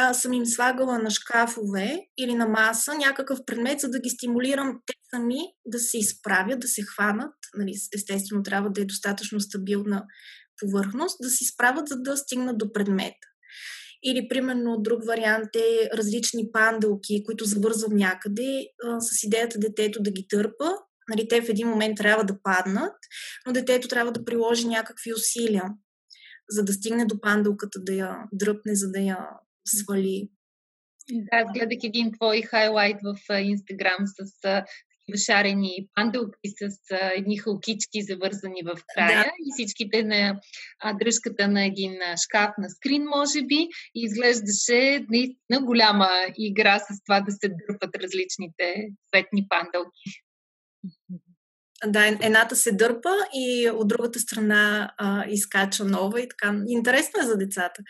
а, 0.00 0.14
съм 0.14 0.32
им 0.32 0.46
слагала 0.46 0.98
на 0.98 1.10
шкафове 1.10 2.00
или 2.18 2.34
на 2.34 2.48
маса 2.48 2.94
някакъв 2.94 3.38
предмет, 3.46 3.80
за 3.80 3.88
да 3.88 4.00
ги 4.00 4.10
стимулирам 4.10 4.80
те 4.86 4.94
сами 5.10 5.38
да 5.66 5.78
се 5.78 5.98
изправят, 5.98 6.60
да 6.60 6.68
се 6.68 6.82
хванат. 6.82 7.34
Нали, 7.54 7.74
естествено, 7.94 8.42
трябва 8.42 8.70
да 8.70 8.80
е 8.80 8.84
достатъчно 8.84 9.40
стабилна 9.40 10.04
повърхност, 10.60 11.16
да 11.22 11.30
се 11.30 11.44
изправят, 11.44 11.88
за 11.88 11.96
да 11.96 12.16
стигнат 12.16 12.58
до 12.58 12.72
предмета. 12.72 13.28
Или, 14.04 14.28
примерно, 14.28 14.80
друг 14.80 15.06
вариант 15.06 15.56
е 15.56 15.96
различни 15.96 16.52
пандълки, 16.52 17.24
които 17.24 17.44
завързвам 17.44 17.96
някъде 17.96 18.66
а, 18.84 19.00
с 19.00 19.22
идеята 19.22 19.58
детето 19.58 20.02
да 20.02 20.10
ги 20.10 20.26
търпа. 20.28 20.70
Нали, 21.08 21.28
те 21.28 21.42
в 21.42 21.48
един 21.48 21.68
момент 21.68 21.96
трябва 21.96 22.24
да 22.24 22.42
паднат, 22.42 22.96
но 23.46 23.52
детето 23.52 23.88
трябва 23.88 24.12
да 24.12 24.24
приложи 24.24 24.68
някакви 24.68 25.12
усилия, 25.12 25.64
за 26.50 26.64
да 26.64 26.72
стигне 26.72 27.06
до 27.06 27.20
пандълката, 27.20 27.80
да 27.80 27.92
я 27.92 28.16
дръпне, 28.32 28.74
за 28.74 28.90
да 28.90 28.98
я 28.98 29.18
свали. 29.68 30.28
Да, 31.10 31.36
аз 31.36 31.52
гледах 31.52 31.78
един 31.82 32.12
твой 32.12 32.42
хайлайт 32.42 32.96
в 33.02 33.40
Инстаграм 33.40 34.04
с 34.06 34.64
шарени 35.16 35.88
панделки 35.94 36.48
с 36.60 36.92
а, 36.92 37.10
едни 37.16 37.38
халкички 37.38 38.02
завързани 38.02 38.62
в 38.64 38.82
края 38.94 39.24
да. 39.24 39.30
и 39.38 39.48
всичките 39.52 40.02
на 40.02 40.40
а, 40.80 40.92
дръжката 40.92 41.48
на 41.48 41.64
един 41.64 41.92
шкаф 42.24 42.50
на 42.58 42.70
скрин, 42.70 43.04
може 43.04 43.42
би, 43.42 43.68
и 43.94 44.02
изглеждаше 44.02 45.06
наистина 45.10 45.60
голяма 45.62 46.08
игра 46.38 46.78
с 46.78 47.04
това 47.04 47.20
да 47.20 47.32
се 47.32 47.48
дърпат 47.48 47.96
различните 47.96 48.88
цветни 49.10 49.46
панделки. 49.48 50.22
Да, 51.86 52.06
едната 52.06 52.56
се 52.56 52.72
дърпа 52.72 53.10
и 53.34 53.70
от 53.70 53.88
другата 53.88 54.20
страна 54.20 54.92
а, 54.98 55.24
изкача 55.28 55.84
нова 55.84 56.20
и 56.20 56.28
така. 56.28 56.54
Интересно 56.68 57.22
е 57.22 57.26
за 57.26 57.36
децата. 57.36 57.82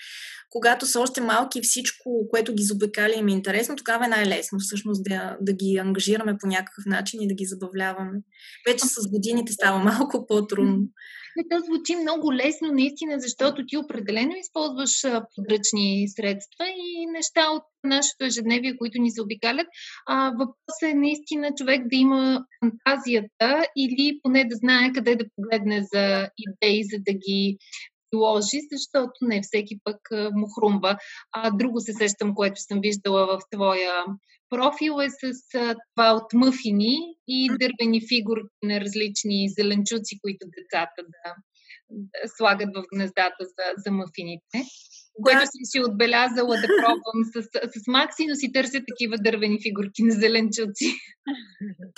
Когато 0.51 0.87
са 0.87 1.01
още 1.01 1.21
малки, 1.21 1.61
всичко, 1.63 2.29
което 2.31 2.55
ги 2.55 2.63
заобикаля 2.63 3.15
им 3.17 3.29
е 3.29 3.33
интересно, 3.33 3.77
тогава 3.77 4.05
е 4.05 4.09
най-лесно 4.09 4.59
всъщност 4.59 5.05
да, 5.05 5.37
да 5.41 5.53
ги 5.53 5.77
ангажираме 5.77 6.37
по 6.41 6.47
някакъв 6.47 6.85
начин 6.87 7.23
и 7.23 7.29
да 7.29 7.35
ги 7.35 7.45
забавляваме. 7.45 8.19
Вече 8.69 8.87
с 8.87 9.09
годините 9.11 9.53
става 9.53 9.79
малко 9.79 10.27
по-трудно. 10.27 10.79
То 11.51 11.61
звучи 11.61 11.97
много 11.97 12.33
лесно, 12.33 12.73
наистина, 12.73 13.21
защото 13.21 13.67
ти 13.67 13.77
определено 13.77 14.33
използваш 14.37 15.05
подръчни 15.35 16.09
средства 16.09 16.65
и 16.69 17.07
неща 17.07 17.51
от 17.51 17.63
нашето 17.85 18.25
ежедневие, 18.25 18.77
които 18.77 19.01
ни 19.01 19.11
се 19.11 19.23
обикалят. 19.23 19.67
А, 20.07 20.31
въпросът 20.31 20.83
е 20.83 20.95
наистина 20.95 21.51
човек 21.57 21.83
да 21.87 21.97
има 21.97 22.45
фантазията 22.61 23.67
или 23.77 24.19
поне 24.23 24.45
да 24.45 24.57
знае 24.57 24.93
къде 24.93 25.17
да 25.17 25.25
погледне 25.37 25.85
за 25.95 26.29
идеи, 26.39 26.85
за 26.85 26.97
да 26.99 27.13
ги 27.13 27.59
сложи, 28.15 28.59
защото 28.73 29.13
не 29.21 29.43
всеки 29.43 29.79
пък 29.85 29.97
му 30.33 30.49
хрумва. 30.49 30.99
А 31.33 31.51
друго 31.51 31.81
се 31.81 31.93
сещам, 31.93 32.35
което 32.35 32.61
съм 32.63 32.81
виждала 32.81 33.27
в 33.27 33.41
твоя 33.53 34.05
профил 34.51 35.01
е 35.01 35.11
с 35.11 35.51
това 35.95 36.13
от 36.13 36.33
мъфини 36.35 36.99
и 37.29 37.49
дървени 37.49 38.01
фигурки 38.09 38.55
на 38.63 38.81
различни 38.81 39.49
зеленчуци, 39.49 40.19
които 40.23 40.47
децата 40.47 41.03
да 41.03 41.35
слагат 42.37 42.69
в 42.77 42.85
гнездата 42.93 43.45
за, 43.45 43.65
за 43.85 43.91
мъфините 43.91 44.59
което 45.23 45.41
съм 45.41 45.65
си 45.65 45.81
отбелязала 45.81 46.55
да 46.57 46.67
пробвам 46.81 47.21
с, 47.33 47.43
с 47.83 47.87
Макси, 47.87 48.27
но 48.29 48.35
си 48.35 48.53
търся 48.53 48.81
такива 48.89 49.17
дървени 49.19 49.59
фигурки 49.63 50.03
на 50.03 50.15
зеленчуци. 50.15 50.89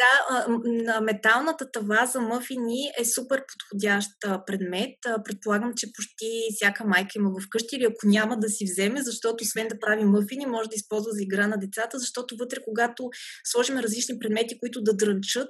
Да, 0.03 0.47
на 0.65 1.01
металната 1.01 1.71
тава 1.73 2.07
за 2.07 2.21
мъфини 2.21 2.81
е 3.01 3.05
супер 3.05 3.45
подходящ 3.53 4.11
предмет. 4.47 4.97
Предполагам, 5.25 5.73
че 5.77 5.93
почти 5.93 6.31
всяка 6.55 6.85
майка 6.85 7.11
има 7.17 7.31
вкъщи 7.47 7.77
или 7.77 7.85
ако 7.85 8.07
няма 8.07 8.39
да 8.39 8.49
си 8.49 8.65
вземе, 8.65 9.03
защото 9.03 9.43
освен 9.43 9.69
да 9.69 9.79
прави 9.81 10.05
мъфини, 10.05 10.47
може 10.47 10.69
да 10.69 10.77
използва 10.77 11.11
за 11.13 11.23
игра 11.23 11.47
на 11.47 11.59
децата, 11.59 11.99
защото 11.99 12.37
вътре, 12.37 12.57
когато 12.65 13.11
сложим 13.45 13.79
различни 13.79 14.19
предмети, 14.19 14.59
които 14.59 14.83
да 14.83 14.97
дрънчат, 14.97 15.49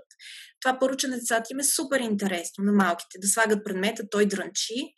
това 0.61 0.97
че 0.97 1.09
на 1.09 1.17
децата 1.17 1.49
им 1.51 1.59
е 1.59 1.65
супер 1.65 2.01
интересно 2.01 2.65
на 2.65 2.73
малките. 2.73 3.19
Да 3.19 3.29
слагат 3.29 3.65
предмета, 3.65 4.03
той 4.11 4.27
дрънчи, 4.27 4.95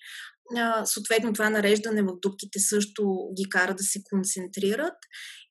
съответно 0.84 1.32
това 1.32 1.50
нареждане 1.50 2.02
в 2.02 2.20
дубките 2.22 2.58
също 2.58 3.30
ги 3.36 3.48
кара 3.48 3.74
да 3.74 3.82
се 3.82 4.02
концентрират 4.04 4.96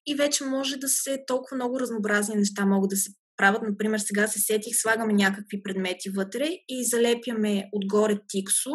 и 0.08 0.16
вече 0.16 0.44
може 0.44 0.78
да 0.78 0.90
се 0.90 1.24
толкова 1.28 1.56
много 1.56 1.80
разнообразни 1.80 2.36
неща 2.36 2.66
могат 2.66 2.90
да 2.90 2.96
се 2.96 3.12
правят. 3.38 3.62
Например, 3.64 4.00
сега 4.00 4.28
се 4.28 4.40
сетих, 4.40 4.76
слагаме 4.76 5.14
някакви 5.14 5.64
предмети 5.64 6.10
вътре 6.10 6.50
и 6.70 6.86
залепяме 6.86 7.70
отгоре 7.72 8.18
тиксо 8.28 8.72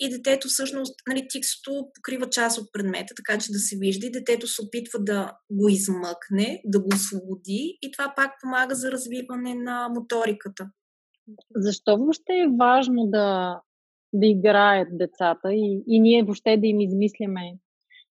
и 0.00 0.10
детето 0.10 0.48
всъщност, 0.48 0.94
нали, 1.08 1.26
тиксото 1.28 1.88
покрива 1.94 2.30
част 2.30 2.58
от 2.58 2.72
предмета, 2.72 3.14
така 3.16 3.38
че 3.38 3.52
да 3.52 3.58
се 3.58 3.76
вижда 3.76 4.06
и 4.06 4.10
детето 4.10 4.46
се 4.46 4.62
опитва 4.62 4.98
да 4.98 5.32
го 5.50 5.68
измъкне, 5.68 6.62
да 6.64 6.80
го 6.80 6.88
освободи 6.94 7.78
и 7.82 7.90
това 7.92 8.12
пак 8.16 8.30
помага 8.42 8.74
за 8.74 8.92
развиване 8.92 9.54
на 9.54 9.88
моториката. 9.88 10.70
Защо 11.54 11.96
въобще 11.96 12.32
е 12.32 12.56
важно 12.58 13.06
да 13.06 13.60
да 14.12 14.26
играят 14.26 14.88
децата 14.92 15.52
и, 15.52 15.82
и 15.86 16.00
ние 16.00 16.22
въобще 16.22 16.56
да 16.56 16.66
им 16.66 16.80
измисляме 16.80 17.58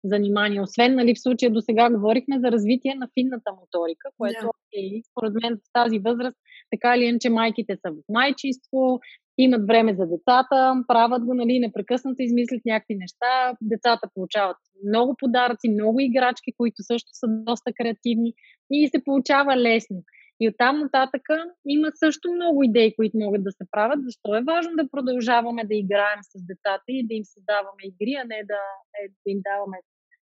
занимания. 0.05 0.63
Освен, 0.63 0.95
нали, 0.95 1.15
в 1.15 1.21
случая 1.21 1.51
до 1.51 1.61
сега 1.61 1.91
говорихме 1.91 2.41
за 2.41 2.53
развитие 2.53 2.95
на 2.95 3.09
финната 3.15 3.51
моторика, 3.61 4.09
което 4.19 4.45
yeah. 4.45 4.99
е 4.99 5.03
според 5.11 5.33
мен 5.43 5.57
в 5.57 5.73
тази 5.73 5.99
възраст, 5.99 6.37
така 6.71 6.97
или 6.97 7.05
иначе 7.05 7.31
майките 7.31 7.77
са 7.77 7.91
в 7.93 7.97
майчинство, 8.09 9.01
имат 9.39 9.67
време 9.67 9.95
за 9.95 10.07
децата, 10.07 10.85
правят 10.89 11.25
го, 11.25 11.35
нали, 11.35 11.59
непрекъснато 11.59 12.23
измислят 12.23 12.61
някакви 12.65 12.95
неща, 12.95 13.57
децата 13.61 14.09
получават 14.15 14.57
много 14.87 15.15
подаръци, 15.19 15.69
много 15.69 16.01
играчки, 16.01 16.53
които 16.57 16.83
също 16.83 17.09
са 17.13 17.27
доста 17.29 17.73
креативни 17.77 18.33
и 18.71 18.89
се 18.89 19.05
получава 19.05 19.57
лесно. 19.57 20.03
И 20.41 20.49
оттам 20.49 20.81
нататъка 20.81 21.45
има 21.67 21.89
също 21.95 22.33
много 22.33 22.63
идеи, 22.63 22.97
които 22.97 23.19
могат 23.19 23.45
да 23.45 23.53
се 23.53 23.65
правят. 23.71 24.01
Защо 24.05 24.37
е 24.37 24.47
важно 24.53 24.73
да 24.77 24.91
продължаваме 24.91 25.65
да 25.65 25.75
играем 25.75 26.21
с 26.23 26.47
децата 26.47 26.89
и 26.89 27.07
да 27.07 27.15
им 27.15 27.25
създаваме 27.25 27.83
игри, 27.85 28.15
а 28.15 28.25
не 28.25 28.41
да, 28.45 28.63
е, 29.01 29.09
да 29.09 29.31
им 29.33 29.41
даваме 29.51 29.79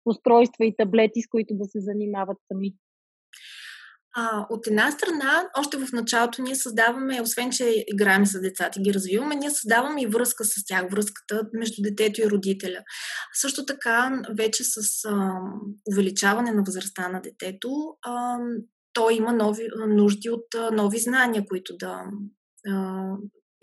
устройства 0.06 0.66
и 0.66 0.76
таблети, 0.76 1.22
с 1.22 1.28
които 1.28 1.54
да 1.54 1.64
се 1.64 1.80
занимават 1.80 2.38
сами. 2.48 2.72
А, 4.16 4.46
от 4.50 4.66
една 4.66 4.90
страна, 4.90 5.48
още 5.58 5.76
в 5.78 5.92
началото 5.92 6.42
ние 6.42 6.54
създаваме, 6.54 7.20
освен 7.20 7.50
че 7.50 7.84
играем 7.94 8.26
с 8.26 8.40
децата 8.40 8.80
и 8.80 8.82
ги 8.82 8.94
развиваме, 8.94 9.34
ние 9.34 9.50
създаваме 9.50 10.02
и 10.02 10.06
връзка 10.06 10.44
с 10.44 10.64
тях, 10.66 10.90
връзката 10.90 11.42
между 11.52 11.82
детето 11.82 12.20
и 12.20 12.30
родителя. 12.30 12.82
Също 13.34 13.66
така, 13.66 14.22
вече 14.38 14.64
с 14.64 15.04
а, 15.04 15.40
увеличаване 15.92 16.52
на 16.52 16.62
възрастта 16.62 17.08
на 17.08 17.20
детето, 17.20 17.96
а, 18.02 18.38
той 18.92 19.14
има 19.14 19.32
нови, 19.32 19.68
нужди 19.88 20.30
от 20.30 20.46
нови 20.72 20.98
знания, 20.98 21.44
които 21.48 21.76
да, 21.76 22.04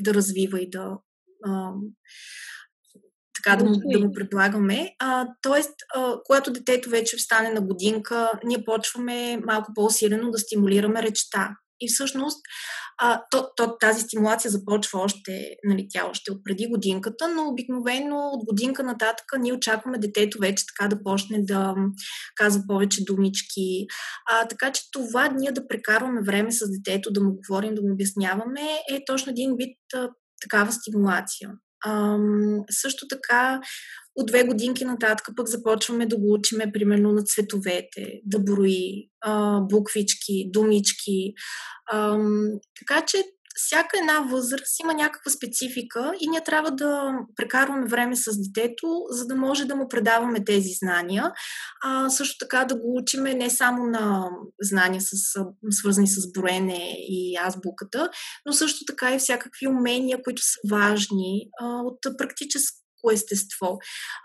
да 0.02 0.14
развива 0.14 0.62
и 0.62 0.70
да 0.70 0.98
така 3.46 3.64
да 3.64 3.70
му, 3.70 3.76
да 3.86 4.00
му 4.00 4.12
предлагаме. 4.14 4.96
А, 5.00 5.28
тоест, 5.42 5.74
а, 5.96 6.16
когато 6.26 6.54
детето 6.54 6.90
вече 6.90 7.18
стане 7.18 7.50
на 7.50 7.62
годинка, 7.62 8.32
ние 8.46 8.64
почваме 8.66 9.38
малко 9.46 9.72
по-усилено 9.76 10.32
да 10.32 10.38
стимулираме 10.38 11.04
речта. 11.04 11.50
И 11.82 11.88
всъщност 11.88 12.42
а, 12.98 13.22
то, 13.32 13.48
то, 13.56 13.78
тази 13.80 14.02
стимулация 14.02 14.52
започва 14.52 15.00
още, 15.00 15.56
нали, 15.64 15.88
тя 15.90 16.06
още 16.06 16.32
от 16.32 16.44
преди 16.44 16.68
годинката, 16.68 17.28
но 17.36 17.48
обикновено 17.48 18.18
от 18.18 18.46
годинка 18.46 18.84
нататък 18.84 19.26
ние 19.40 19.54
очакваме 19.54 19.98
детето 19.98 20.40
вече 20.40 20.64
така 20.66 20.96
да 20.96 21.04
почне 21.04 21.38
да 21.42 21.76
казва 22.36 22.64
повече 22.68 23.04
думички. 23.04 23.86
А, 24.32 24.48
така 24.48 24.72
че 24.72 24.82
това 24.92 25.28
ние 25.28 25.52
да 25.52 25.68
прекарваме 25.68 26.22
време 26.22 26.52
с 26.52 26.66
детето, 26.72 27.12
да 27.12 27.24
му 27.24 27.36
говорим, 27.36 27.76
да 27.76 27.82
му 27.82 27.94
обясняваме, 27.94 28.62
е 28.92 29.06
точно 29.06 29.30
един 29.30 29.56
вид 29.58 29.78
а, 29.96 30.10
такава 30.42 30.72
стимулация. 30.72 31.50
Ам, 31.86 32.60
също 32.69 33.08
така, 33.08 33.62
от 34.15 34.28
две 34.28 34.43
годинки 34.43 34.86
нататък 34.86 35.28
пък 35.36 35.48
започваме 35.48 36.06
да 36.06 36.17
го 36.17 36.34
учиме, 36.34 36.71
примерно, 36.71 37.12
на 37.12 37.24
цветовете, 37.24 38.21
да 38.26 38.39
брои 38.39 39.10
а, 39.21 39.62
буквички, 39.62 40.52
думички. 40.52 41.34
Ам, 41.93 42.48
така 42.80 43.06
че 43.06 43.17
всяка 43.56 43.98
една 44.00 44.20
възраст 44.20 44.80
има 44.80 44.94
някаква 44.94 45.32
специфика 45.32 46.13
и 46.20 46.30
ние 46.30 46.44
трябва 46.44 46.72
да 46.72 47.13
прекарваме 47.36 47.88
време 47.88 48.15
с 48.15 48.52
детето, 48.52 49.06
за 49.10 49.28
да 49.28 49.36
може 49.36 49.65
да 49.65 49.76
му 49.76 49.88
предаваме 49.89 50.44
тези 50.44 50.70
знания. 50.80 51.32
А, 51.84 52.10
също 52.10 52.38
така 52.46 52.65
да 52.65 52.76
го 52.76 52.98
учиме 52.98 53.34
не 53.34 53.50
само 53.50 53.86
на 53.86 54.30
знания, 54.62 55.02
с, 55.02 55.15
свързани 55.70 56.08
с 56.08 56.32
броене 56.32 56.96
и 56.98 57.38
азбуката, 57.46 58.10
но 58.46 58.54
също 58.54 58.86
така 58.86 59.15
и 59.15 59.20
всякакви 59.20 59.68
умения, 59.68 60.24
които 60.24 60.41
са 60.41 60.76
важни 60.76 61.50
а, 61.62 61.65
от 61.82 62.00
практическо 62.18 63.12
естество. 63.12 63.80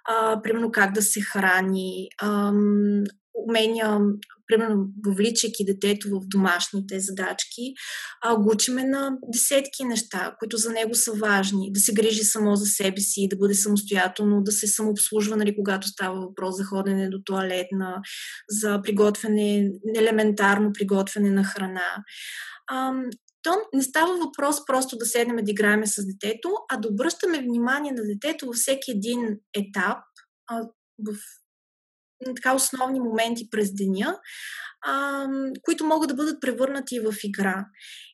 А, 0.09 0.43
примерно 0.43 0.73
как 0.73 0.93
да 0.93 1.03
се 1.03 1.21
храни, 1.21 2.09
ам, 2.23 3.05
умения, 3.49 3.99
примерно 4.47 4.87
въвличайки 5.07 5.65
детето 5.65 6.09
в 6.09 6.21
домашните 6.27 7.01
задачки, 7.01 7.75
а, 8.23 8.37
учиме 8.55 8.85
на 8.85 9.13
десетки 9.33 9.85
неща, 9.85 10.37
които 10.39 10.57
за 10.57 10.71
него 10.71 10.95
са 10.95 11.13
важни. 11.13 11.73
Да 11.73 11.81
се 11.81 11.95
грижи 11.95 12.23
само 12.23 12.57
за 12.57 12.67
себе 12.67 13.01
си, 13.01 13.29
да 13.31 13.37
бъде 13.37 13.55
самостоятелно, 13.55 14.43
да 14.43 14.53
се 14.53 14.67
самообслужва, 14.67 15.37
нали, 15.37 15.57
когато 15.57 15.89
става 15.89 16.21
въпрос 16.21 16.57
за 16.57 16.65
ходене 16.65 17.09
до 17.09 17.19
туалетна, 17.25 18.03
за 18.49 18.83
приготвяне, 18.83 19.71
елементарно 19.97 20.73
приготвяне 20.73 21.31
на 21.31 21.45
храна. 21.45 22.05
То 23.43 23.55
не 23.75 23.83
става 23.83 24.17
въпрос 24.17 24.67
просто 24.67 24.97
да 24.97 25.07
седнем 25.07 25.37
да 25.37 25.51
играем 25.51 25.87
с 25.87 26.07
детето, 26.07 26.49
а 26.71 26.77
да 26.77 26.89
обръщаме 26.89 27.39
внимание 27.39 27.93
на 27.93 28.03
детето 28.03 28.47
във 28.47 28.57
всеки 28.57 28.91
един 28.91 29.21
етап, 29.57 29.99
в 30.99 31.17
така 32.37 32.55
основни 32.55 33.01
моменти 33.01 33.51
през 33.51 33.75
деня, 33.75 34.19
а, 34.87 35.27
които 35.63 35.85
могат 35.85 36.09
да 36.09 36.15
бъдат 36.15 36.41
превърнати 36.41 37.01
в 37.01 37.15
игра. 37.25 37.67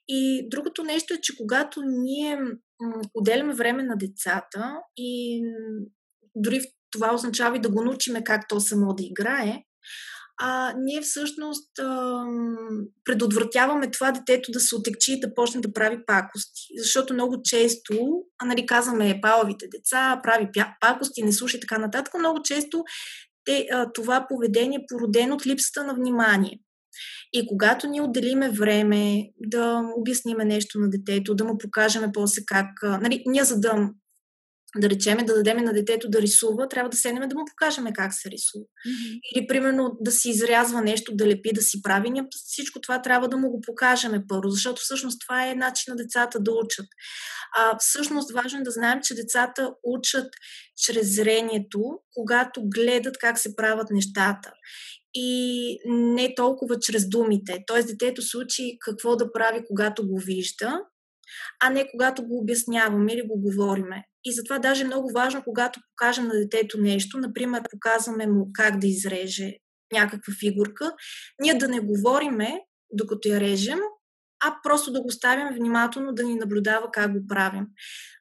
И 0.08 0.48
другото 0.48 0.82
нещо 0.82 1.14
е, 1.14 1.20
че 1.22 1.36
когато 1.36 1.82
ние 1.82 2.40
отделяме 3.14 3.54
време 3.54 3.82
на 3.82 3.96
децата 3.96 4.76
и 4.96 5.42
дори 6.34 6.60
това 6.90 7.14
означава 7.14 7.56
и 7.56 7.60
да 7.60 7.70
го 7.70 7.84
научиме 7.84 8.24
как 8.24 8.48
то 8.48 8.60
само 8.60 8.94
да 8.94 9.02
играе, 9.02 9.62
а, 10.38 10.74
ние 10.78 11.00
всъщност 11.00 11.78
а, 11.78 12.24
предотвратяваме 13.04 13.90
това 13.90 14.12
детето 14.12 14.52
да 14.52 14.60
се 14.60 14.76
отекчи 14.76 15.12
и 15.12 15.20
да 15.20 15.34
почне 15.34 15.60
да 15.60 15.72
прави 15.72 15.98
пакости. 16.06 16.62
Защото 16.78 17.14
много 17.14 17.42
често, 17.44 17.94
а, 18.38 18.46
нали, 18.46 18.66
казваме 18.66 19.20
палавите 19.22 19.66
деца, 19.68 20.20
прави 20.22 20.48
пакости, 20.80 21.22
не 21.22 21.32
слушай 21.32 21.60
така 21.60 21.78
нататък, 21.78 22.14
много 22.18 22.42
често 22.42 22.84
те, 23.46 23.66
а, 23.72 23.92
това 23.92 24.26
поведение 24.28 24.78
е 24.78 24.86
породено 24.88 25.34
от 25.34 25.46
липсата 25.46 25.84
на 25.86 25.94
внимание. 25.94 26.58
И 27.32 27.46
когато 27.46 27.88
ние 27.88 28.02
отделиме 28.02 28.50
време 28.50 29.24
да 29.46 29.82
обясниме 29.96 30.44
нещо 30.44 30.78
на 30.78 30.90
детето, 30.90 31.34
да 31.34 31.44
му 31.44 31.58
покажем 31.58 32.10
после 32.14 32.42
как... 32.46 32.68
Нали, 32.82 33.22
ние 33.26 33.44
за 33.44 33.60
да 33.60 33.88
да 34.80 34.90
речеме, 34.90 35.24
да 35.24 35.34
дадеме 35.34 35.62
на 35.62 35.72
детето 35.72 36.08
да 36.08 36.22
рисува, 36.22 36.68
трябва 36.68 36.90
да 36.90 36.96
седнем 36.96 37.28
да 37.28 37.38
му 37.38 37.44
покажем 37.50 37.86
как 37.94 38.14
се 38.14 38.30
рисува. 38.30 38.64
Mm-hmm. 38.64 39.20
Или, 39.34 39.46
примерно, 39.46 39.96
да 40.00 40.10
си 40.10 40.30
изрязва 40.30 40.82
нещо, 40.82 41.16
да 41.16 41.26
лепи, 41.26 41.52
да 41.52 41.62
си 41.62 41.82
прави. 41.82 42.10
Ние 42.10 42.24
всичко 42.30 42.80
това 42.80 43.02
трябва 43.02 43.28
да 43.28 43.36
му 43.36 43.50
го 43.50 43.60
покажем 43.60 44.22
първо, 44.28 44.50
защото 44.50 44.82
всъщност 44.82 45.20
това 45.20 45.46
е 45.46 45.54
начин 45.54 45.90
на 45.90 45.96
децата 45.96 46.40
да 46.40 46.52
учат. 46.52 46.86
А, 47.56 47.76
всъщност 47.78 48.32
важно 48.32 48.60
е 48.60 48.62
да 48.62 48.70
знаем, 48.70 49.00
че 49.02 49.14
децата 49.14 49.72
учат 49.84 50.30
чрез 50.76 51.14
зрението, 51.14 51.80
когато 52.14 52.60
гледат 52.64 53.18
как 53.18 53.38
се 53.38 53.56
правят 53.56 53.90
нещата 53.90 54.52
и 55.14 55.78
не 55.86 56.34
толкова 56.34 56.78
чрез 56.78 57.08
думите. 57.08 57.64
Тоест, 57.66 57.88
детето 57.88 58.22
се 58.22 58.38
учи 58.38 58.76
какво 58.80 59.16
да 59.16 59.32
прави, 59.32 59.64
когато 59.66 60.08
го 60.08 60.18
вижда, 60.18 60.80
а 61.62 61.70
не 61.70 61.88
когато 61.90 62.26
го 62.26 62.38
обясняваме 62.38 63.12
или 63.12 63.26
го 63.26 63.40
говориме. 63.40 64.04
И 64.24 64.32
затова 64.32 64.58
даже 64.58 64.82
е 64.82 64.86
много 64.86 65.12
важно, 65.12 65.42
когато 65.44 65.80
покажем 65.90 66.26
на 66.26 66.34
детето 66.34 66.80
нещо, 66.80 67.18
например, 67.18 67.62
показваме 67.70 68.26
му 68.26 68.50
как 68.54 68.78
да 68.78 68.86
изреже 68.86 69.52
някаква 69.92 70.34
фигурка, 70.40 70.92
ние 71.40 71.54
да 71.54 71.68
не 71.68 71.80
говориме, 71.80 72.60
докато 72.92 73.28
я 73.28 73.40
режем, 73.40 73.78
а 74.44 74.56
просто 74.62 74.92
да 74.92 75.02
го 75.02 75.10
ставим 75.10 75.54
внимателно 75.54 76.12
да 76.12 76.22
ни 76.22 76.34
наблюдава 76.34 76.90
как 76.92 77.12
го 77.12 77.26
правим. 77.26 77.66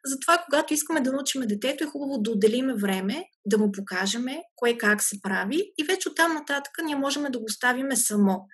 Затова, 0.06 0.44
когато 0.46 0.74
искаме 0.74 1.02
да 1.02 1.12
научим 1.12 1.42
детето, 1.42 1.84
е 1.84 1.88
хубаво 1.88 2.22
да 2.22 2.32
отделиме 2.32 2.74
време, 2.74 3.24
да 3.46 3.58
му 3.58 3.72
покажеме 3.72 4.42
кое 4.56 4.78
как 4.78 5.02
се 5.02 5.22
прави 5.22 5.74
и 5.78 5.84
вече 5.84 6.10
оттам 6.10 6.34
нататък 6.34 6.74
ние 6.86 6.96
можем 6.96 7.24
да 7.24 7.40
го 7.40 7.50
ставиме 7.50 7.96
само. 7.96 8.48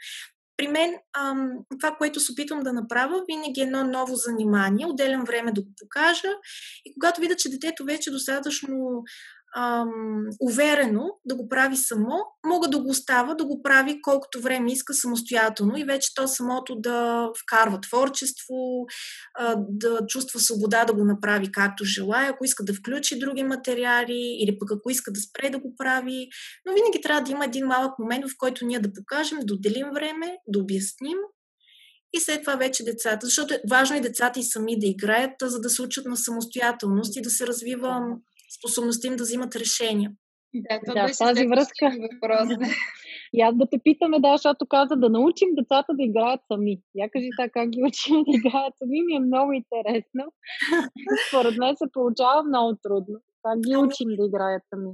При 0.62 0.68
мен 0.68 0.96
ам, 1.14 1.52
това, 1.80 1.96
което 1.96 2.20
се 2.20 2.32
опитвам 2.32 2.60
да 2.60 2.74
направя, 2.74 3.24
винаги 3.28 3.62
е 3.62 3.64
едно 3.64 3.84
ново 3.84 4.16
занимание, 4.16 4.86
отделям 4.86 5.24
време 5.24 5.52
да 5.52 5.62
го 5.62 5.68
покажа. 5.80 6.28
И 6.86 6.94
когато 6.94 7.22
видя, 7.22 7.36
че 7.36 7.50
детето 7.50 7.86
вече 7.86 8.10
е 8.10 8.14
достатъчно 8.14 9.04
ам, 9.58 10.24
уверено 10.40 11.10
да 11.26 11.36
го 11.36 11.50
прави 11.50 11.78
само, 11.78 12.26
мога 12.46 12.68
да 12.68 12.80
го 12.80 12.90
оставя 12.90 13.36
да 13.36 13.46
го 13.46 13.62
прави 13.64 14.02
колкото 14.02 14.42
време 14.42 14.72
иска 14.72 14.94
самостоятелно 14.94 15.78
и 15.78 15.84
вече 15.84 16.14
то 16.16 16.28
самото 16.28 16.76
да 16.76 17.30
вкарва 17.44 17.82
творчество, 17.82 18.86
а, 19.40 19.56
да 19.70 20.00
чувства 20.08 20.40
свобода 20.40 20.86
да 20.86 20.94
го 20.94 21.06
направи 21.06 21.52
както 21.52 21.86
желая, 21.86 22.30
ако 22.30 22.46
иска 22.46 22.64
да 22.64 22.74
включи 22.74 23.20
други 23.20 23.44
материали 23.44 24.38
или 24.44 24.60
пък 24.60 24.72
ако 24.72 24.90
иска 24.90 25.12
да 25.12 25.20
спре 25.20 25.50
да 25.50 25.60
го 25.60 25.76
прави. 25.78 26.28
Но 26.66 26.74
винаги 26.74 27.02
трябва 27.02 27.22
да 27.22 27.32
има 27.32 27.46
един 27.46 27.66
малък 27.66 28.00
момент, 28.00 28.26
в 28.26 28.38
който 28.38 28.66
ние 28.66 28.80
да 28.80 28.94
покажем, 28.94 29.40
да 29.44 29.54
отделим 29.54 29.88
време, 29.94 30.38
да 30.48 30.60
обясним 30.60 31.18
и 32.14 32.20
след 32.20 32.42
това 32.44 32.56
вече 32.56 32.84
децата, 32.84 33.26
защото 33.26 33.54
е 33.54 33.62
важно 33.70 33.98
и 33.98 34.02
децата 34.02 34.40
и 34.40 34.44
сами 34.44 34.80
да 34.80 34.88
играят, 34.88 35.32
за 35.42 35.62
да 35.62 35.70
се 35.70 35.82
учат 35.82 36.06
на 36.06 36.18
самостоятелност 36.18 37.16
и 37.16 37.22
да 37.22 37.30
се 37.30 37.48
развива 37.48 38.00
способността 38.60 39.08
им 39.08 39.16
да 39.16 39.24
взимат 39.24 39.56
решения. 39.56 40.12
Да, 40.54 40.80
това 40.86 40.94
да, 40.94 41.08
беше 41.08 41.18
тази 41.18 41.48
връзка. 41.48 41.86
Въпрос. 42.08 42.48
И 43.34 43.42
аз 43.42 43.56
да 43.58 43.66
те 43.72 43.78
питаме, 43.84 44.20
да, 44.20 44.32
защото 44.32 44.66
каза 44.66 44.96
да 44.96 45.10
научим 45.10 45.50
децата 45.60 45.94
да 45.94 46.04
играят 46.04 46.42
сами. 46.52 46.82
Я 46.96 47.10
кажи 47.10 47.30
така 47.38 47.52
как 47.54 47.70
ги 47.70 47.84
учим 47.84 48.16
да 48.28 48.32
играят 48.38 48.74
сами, 48.78 49.02
ми 49.08 49.14
е 49.16 49.20
много 49.20 49.52
интересно. 49.54 50.24
Според 51.28 51.58
мен 51.58 51.76
се 51.78 51.86
получава 51.94 52.44
много 52.44 52.78
трудно. 52.84 53.18
Как 53.44 53.60
ги 53.60 53.74
ами 53.74 53.84
учим 53.86 54.08
да 54.18 54.26
играят 54.26 54.64
сами? 54.70 54.92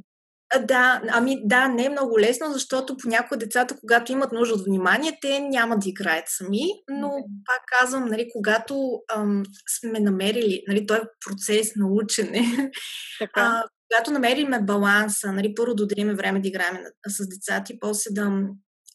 Да, 0.62 1.02
ами 1.10 1.42
да, 1.44 1.68
не 1.68 1.86
е 1.86 1.90
много 1.90 2.20
лесно, 2.20 2.54
защото 2.54 2.98
понякога 2.98 3.38
децата, 3.38 3.78
когато 3.80 4.12
имат 4.12 4.32
нужда 4.32 4.56
от 4.56 4.66
внимание, 4.66 5.18
те 5.22 5.40
няма 5.40 5.78
да 5.78 5.90
играят 5.90 6.26
сами, 6.28 6.62
но 6.90 7.12
пак 7.46 7.62
казвам, 7.80 8.06
нали, 8.06 8.30
когато 8.34 9.02
ам, 9.16 9.44
сме 9.80 10.00
намерили, 10.00 10.64
нали, 10.68 10.86
той 10.86 10.98
е 10.98 11.10
процес 11.26 11.76
на 11.76 11.88
учене, 11.88 12.72
така. 13.20 13.42
А, 13.42 13.64
когато 13.90 14.12
намериме 14.12 14.62
баланса, 14.62 15.32
нали, 15.34 15.56
първо 15.56 15.76
да 15.76 15.84
отделиме 15.84 16.16
време 16.16 16.40
да 16.42 16.48
играем 16.48 16.78
с 17.08 17.28
децата 17.28 17.74
и 17.74 17.80
после 17.80 18.12
да 18.12 18.30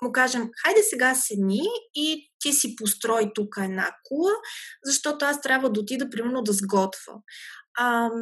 му 0.03 0.13
кажем, 0.13 0.51
хайде 0.65 0.83
сега 0.83 1.15
седни 1.15 1.63
и 1.95 2.31
ти 2.41 2.53
си 2.53 2.77
построй 2.77 3.31
тук 3.35 3.55
една 3.61 3.91
кула, 4.05 4.31
защото 4.85 5.25
аз 5.25 5.41
трябва 5.41 5.71
да 5.71 5.81
отида, 5.81 6.11
примерно, 6.11 6.43
да 6.43 6.53
сготвя. 6.53 7.13
Ам, 7.81 8.13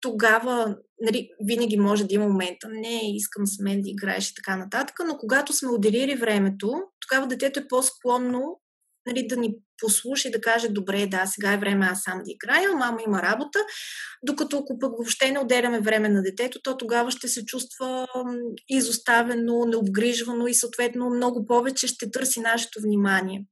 тогава 0.00 0.76
нали, 1.00 1.30
винаги 1.40 1.76
може 1.76 2.04
да 2.04 2.14
има 2.14 2.28
момента, 2.28 2.68
не 2.68 3.16
искам 3.16 3.46
с 3.46 3.58
мен 3.58 3.82
да 3.82 3.88
играеш 3.88 4.30
и 4.30 4.34
така 4.34 4.56
нататък, 4.56 4.96
но 5.06 5.18
когато 5.18 5.52
сме 5.52 5.68
отделили 5.68 6.14
времето, 6.14 6.82
тогава 7.00 7.26
детето 7.26 7.60
е 7.60 7.68
по-склонно 7.68 8.60
нали, 9.06 9.26
да 9.26 9.36
ни 9.36 9.54
послуша 9.82 10.28
и 10.28 10.30
да 10.30 10.40
каже, 10.40 10.68
добре, 10.68 11.06
да, 11.06 11.26
сега 11.26 11.52
е 11.52 11.58
време 11.58 11.86
аз 11.90 12.02
сам 12.02 12.22
да 12.24 12.30
играя, 12.30 12.72
мама 12.72 12.98
има 13.06 13.22
работа, 13.22 13.58
докато 14.22 14.58
ако 14.58 14.78
пък 14.78 14.90
въобще 14.90 15.30
не 15.30 15.38
отделяме 15.38 15.80
време 15.80 16.08
на 16.08 16.22
детето, 16.22 16.58
то 16.62 16.76
тогава 16.76 17.10
ще 17.10 17.28
се 17.28 17.44
чувства 17.44 18.06
изоставено, 18.68 19.64
необгрижвано 19.64 20.46
и 20.46 20.54
съответно 20.54 21.10
много 21.10 21.46
повече 21.46 21.86
ще 21.86 22.10
търси 22.10 22.40
нашето 22.40 22.80
внимание. 22.82 23.44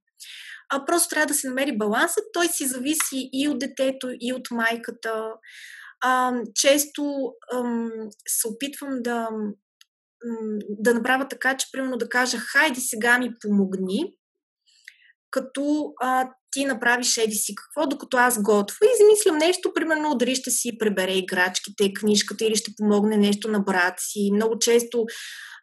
А 0.68 0.84
просто 0.84 1.08
трябва 1.08 1.26
да 1.26 1.34
се 1.34 1.48
намери 1.48 1.78
баланса. 1.78 2.20
Той 2.32 2.46
си 2.46 2.66
зависи 2.66 3.30
и 3.32 3.48
от 3.48 3.58
детето, 3.58 4.08
и 4.20 4.32
от 4.32 4.50
майката. 4.50 5.24
А, 6.00 6.32
често 6.54 7.32
ам, 7.54 7.90
се 8.28 8.48
опитвам 8.48 9.02
да, 9.02 9.28
да 10.68 10.94
направя 10.94 11.28
така, 11.28 11.56
че 11.56 11.66
примерно 11.72 11.96
да 11.96 12.08
кажа, 12.08 12.38
хайде 12.38 12.80
сега 12.80 13.18
ми 13.18 13.34
помогни, 13.40 14.16
като 15.30 15.94
а, 16.00 16.30
ти 16.56 16.64
направиш 16.64 17.16
еди 17.16 17.34
си 17.34 17.54
какво, 17.54 17.88
докато 17.88 18.16
аз 18.16 18.42
готвя 18.42 18.86
измислям 18.94 19.38
нещо, 19.38 19.72
примерно 19.74 20.14
дали 20.14 20.34
ще 20.34 20.50
си 20.50 20.78
пребере 20.78 21.12
играчките, 21.12 21.92
книжката 21.92 22.44
или 22.44 22.56
ще 22.56 22.72
помогне 22.76 23.16
нещо 23.16 23.48
на 23.48 23.60
брат 23.60 23.94
си. 23.98 24.30
Много 24.34 24.58
често 24.58 25.04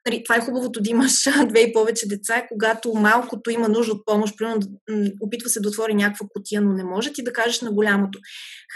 нали, 0.07 0.23
това 0.23 0.35
е 0.35 0.39
хубавото 0.39 0.81
да 0.81 0.89
имаш 0.89 1.23
две 1.49 1.59
и 1.59 1.73
повече 1.73 2.07
деца, 2.07 2.45
когато 2.51 2.93
малкото 2.93 3.49
има 3.49 3.69
нужда 3.69 3.93
от 3.93 4.05
помощ, 4.05 4.37
примерно 4.37 4.61
опитва 5.21 5.49
се 5.49 5.59
да 5.59 5.69
отвори 5.69 5.93
някаква 5.93 6.27
котия, 6.35 6.61
но 6.61 6.73
не 6.73 6.83
може 6.83 7.13
ти 7.13 7.23
да 7.23 7.33
кажеш 7.33 7.61
на 7.61 7.71
голямото. 7.71 8.19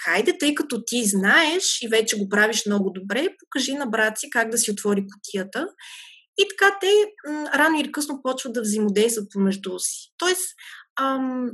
Хайде, 0.06 0.38
тъй 0.38 0.56
като 0.56 0.84
ти 0.86 1.06
знаеш 1.06 1.82
и 1.82 1.88
вече 1.88 2.18
го 2.18 2.30
правиш 2.30 2.66
много 2.66 2.92
добре, 2.92 3.28
покажи 3.40 3.74
на 3.74 3.86
брат 3.86 4.20
си 4.20 4.30
как 4.30 4.50
да 4.50 4.58
си 4.58 4.72
отвори 4.72 5.06
котията. 5.14 5.68
И 6.38 6.46
така 6.50 6.78
те 6.82 6.92
рано 7.56 7.80
или 7.80 7.92
късно 7.92 8.22
почват 8.24 8.54
да 8.54 8.62
взаимодействат 8.62 9.28
помежду 9.34 9.80
си. 9.80 10.12
Тоест, 10.18 10.56
ам, 11.02 11.52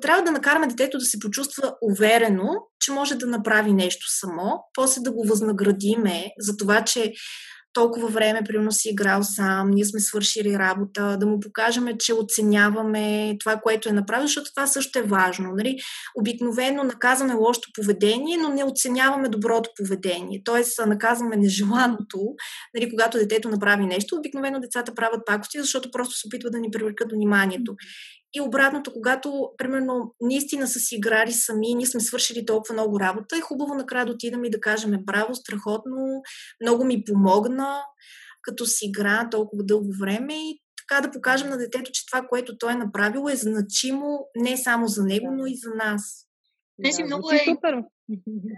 трябва 0.00 0.22
да 0.22 0.30
накараме 0.30 0.66
детето 0.66 0.98
да 0.98 1.04
се 1.04 1.18
почувства 1.18 1.74
уверено, 1.82 2.48
че 2.80 2.92
може 2.92 3.14
да 3.14 3.26
направи 3.26 3.72
нещо 3.72 4.06
само, 4.08 4.64
после 4.74 5.00
да 5.00 5.12
го 5.12 5.24
възнаградиме 5.26 6.24
за 6.38 6.56
това, 6.56 6.84
че 6.84 7.12
толкова 7.72 8.08
време, 8.08 8.40
примерно 8.48 8.72
си 8.72 8.88
играл 8.88 9.22
сам, 9.22 9.70
ние 9.70 9.84
сме 9.84 10.00
свършили 10.00 10.58
работа, 10.58 11.16
да 11.20 11.26
му 11.26 11.40
покажем, 11.40 11.88
че 11.98 12.14
оценяваме 12.14 13.36
това, 13.40 13.56
което 13.56 13.88
е 13.88 13.92
направил, 13.92 14.26
защото 14.26 14.50
това 14.54 14.66
също 14.66 14.98
е 14.98 15.02
важно. 15.02 15.52
Нали? 15.56 15.78
Обикновено 16.20 16.84
наказваме 16.84 17.34
лошото 17.34 17.68
поведение, 17.74 18.36
но 18.36 18.48
не 18.48 18.64
оценяваме 18.64 19.28
доброто 19.28 19.70
поведение. 19.76 20.42
Тоест, 20.44 20.86
наказваме 20.86 21.36
нежеланото, 21.36 22.18
нали, 22.74 22.90
когато 22.90 23.18
детето 23.18 23.48
направи 23.48 23.86
нещо. 23.86 24.16
Обикновено 24.16 24.60
децата 24.60 24.94
правят 24.94 25.20
пакости, 25.26 25.60
защото 25.60 25.90
просто 25.90 26.14
се 26.14 26.26
опитват 26.26 26.52
да 26.52 26.58
ни 26.58 26.70
привлекат 26.70 27.12
вниманието. 27.12 27.74
И 28.34 28.40
обратното, 28.40 28.92
когато, 28.92 29.50
примерно, 29.58 30.14
наистина 30.20 30.68
са 30.68 30.78
си 30.78 30.94
играли 30.94 31.32
сами, 31.32 31.74
ние 31.74 31.86
сме 31.86 32.00
свършили 32.00 32.46
толкова 32.46 32.72
много 32.72 33.00
работа, 33.00 33.36
е 33.36 33.40
хубаво 33.40 33.74
накрая 33.74 34.06
да 34.06 34.12
отидем 34.12 34.44
и 34.44 34.50
да 34.50 34.60
кажем 34.60 34.96
браво, 35.00 35.34
страхотно, 35.34 36.22
много 36.62 36.84
ми 36.84 37.04
помогна, 37.04 37.82
като 38.42 38.66
си 38.66 38.86
игра 38.86 39.28
толкова 39.30 39.64
дълго 39.64 39.92
време 40.00 40.34
и 40.50 40.62
така 40.76 41.00
да 41.00 41.10
покажем 41.10 41.48
на 41.48 41.58
детето, 41.58 41.90
че 41.92 42.06
това, 42.06 42.26
което 42.28 42.58
той 42.58 42.72
е 42.72 42.76
направил 42.76 43.28
е 43.30 43.36
значимо 43.36 44.18
не 44.36 44.56
само 44.56 44.86
за 44.86 45.04
него, 45.04 45.30
но 45.30 45.46
и 45.46 45.56
за 45.56 45.70
нас. 45.84 46.26
Значи 46.78 47.02
да, 47.02 47.06
много 47.06 47.30
е 47.30 47.38
супер. 47.38 47.74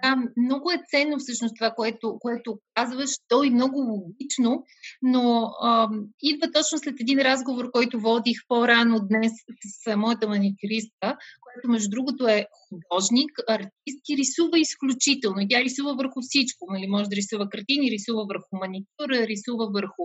Да, 0.02 0.16
много 0.36 0.70
е 0.70 0.82
ценно 0.90 1.18
всъщност 1.18 1.54
това, 1.58 1.70
което, 1.70 2.18
което 2.20 2.58
казваш. 2.74 3.10
То 3.28 3.44
е 3.44 3.50
много 3.50 3.78
логично, 3.78 4.64
но 5.02 5.50
а, 5.62 5.88
идва 6.22 6.52
точно 6.52 6.78
след 6.78 7.00
един 7.00 7.18
разговор, 7.18 7.70
който 7.70 8.00
водих 8.00 8.38
по-рано 8.48 9.00
днес 9.08 9.32
с 9.64 9.96
моята 9.96 10.28
маникюристка, 10.28 11.16
която 11.42 11.68
между 11.68 11.90
другото 11.90 12.28
е 12.28 12.46
художник, 12.68 13.30
артист 13.48 14.08
и 14.08 14.16
рисува 14.16 14.58
изключително. 14.58 15.46
Тя 15.50 15.60
рисува 15.60 15.94
върху 15.94 16.20
всичко. 16.22 16.66
Нали? 16.70 16.86
Може 16.86 17.08
да 17.08 17.16
рисува 17.16 17.48
картини, 17.48 17.90
рисува 17.90 18.24
върху 18.24 18.56
маникюра, 18.56 19.26
рисува 19.26 19.70
върху 19.72 20.02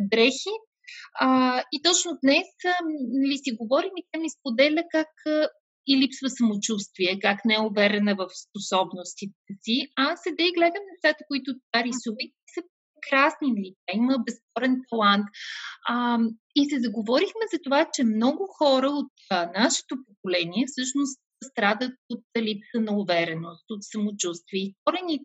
дрехи. 0.00 0.54
А, 1.20 1.62
и 1.72 1.82
точно 1.82 2.18
днес 2.22 2.46
нали, 2.98 3.38
си 3.38 3.56
говорим 3.60 3.90
и 3.96 4.04
тя 4.12 4.20
ми 4.20 4.30
споделя 4.30 4.82
как 4.90 5.08
и 5.88 5.96
липсва 5.96 6.30
самочувствие, 6.30 7.18
как 7.20 7.44
не 7.44 7.54
е 7.54 7.66
уверена 7.70 8.14
в 8.14 8.28
способностите 8.44 9.50
си. 9.62 9.88
Аз 9.96 10.20
седя 10.22 10.42
и 10.42 10.52
гледам 10.52 10.82
нещата, 10.92 11.24
които 11.28 11.54
тя 11.72 11.84
рисува 11.84 12.16
са 12.54 12.62
прекрасни, 12.94 13.48
нали? 13.52 13.74
Тя 13.86 13.96
има 13.96 14.18
безспорен 14.26 14.80
талант. 14.90 15.26
А, 15.88 16.18
и 16.56 16.70
се 16.70 16.80
заговорихме 16.80 17.44
за 17.52 17.58
това, 17.64 17.88
че 17.92 18.04
много 18.04 18.46
хора 18.58 18.86
от 18.86 19.12
а, 19.30 19.50
нашето 19.60 19.96
поколение 20.06 20.64
всъщност 20.66 21.20
страдат 21.44 21.92
от 22.10 22.24
липса 22.38 22.80
на 22.80 22.98
увереност, 22.98 23.64
от 23.70 23.84
самочувствие. 23.84 24.60
И 24.60 24.74
корените 24.84 25.24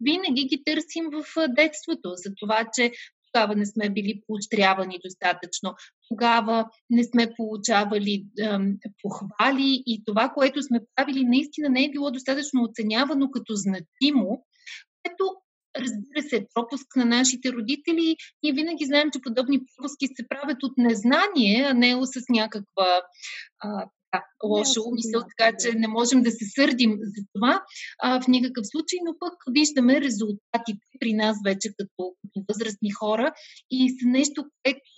винаги 0.00 0.44
ги 0.44 0.62
търсим 0.64 1.04
в 1.12 1.24
детството, 1.48 2.12
за 2.14 2.30
това, 2.40 2.68
че 2.74 2.92
тогава 3.32 3.56
не 3.56 3.66
сме 3.66 3.90
били 3.90 4.20
поощрявани 4.26 4.98
достатъчно, 5.04 5.74
тогава 6.08 6.70
не 6.90 7.04
сме 7.04 7.32
получавали 7.36 8.24
ем, 8.40 8.76
похвали 9.02 9.82
и 9.86 10.02
това, 10.06 10.28
което 10.28 10.62
сме 10.62 10.80
правили, 10.96 11.24
наистина 11.24 11.68
не 11.68 11.84
е 11.84 11.90
било 11.90 12.10
достатъчно 12.10 12.62
оценявано 12.62 13.30
като 13.30 13.54
значимо, 13.54 14.44
което 15.02 15.36
разбира 15.76 16.22
се, 16.22 16.46
пропуск 16.54 16.96
на 16.96 17.04
нашите 17.04 17.52
родители. 17.52 18.16
Ние 18.42 18.52
винаги 18.52 18.84
знаем, 18.84 19.10
че 19.12 19.20
подобни 19.22 19.60
пропуски 19.76 20.06
се 20.06 20.28
правят 20.28 20.62
от 20.62 20.72
незнание, 20.76 21.66
а 21.70 21.74
не 21.74 21.94
с 22.04 22.20
някаква 22.28 23.02
а, 23.58 23.88
лоша 24.44 24.80
умисъл, 24.88 25.22
така 25.38 25.56
че 25.60 25.78
не 25.78 25.88
можем 25.88 26.22
да 26.22 26.30
се 26.30 26.44
сърдим 26.54 26.98
за 27.02 27.22
това 27.34 27.64
а, 28.02 28.20
в 28.22 28.28
никакъв 28.28 28.66
случай, 28.66 28.98
но 29.04 29.14
пък 29.18 29.34
виждаме 29.50 30.00
резултатите 30.00 30.86
при 31.00 31.12
нас 31.12 31.36
вече 31.44 31.68
като, 31.78 32.14
като 32.22 32.44
възрастни 32.48 32.90
хора 32.90 33.32
и 33.70 33.90
са 33.90 34.08
нещо, 34.08 34.44
което 34.62 34.90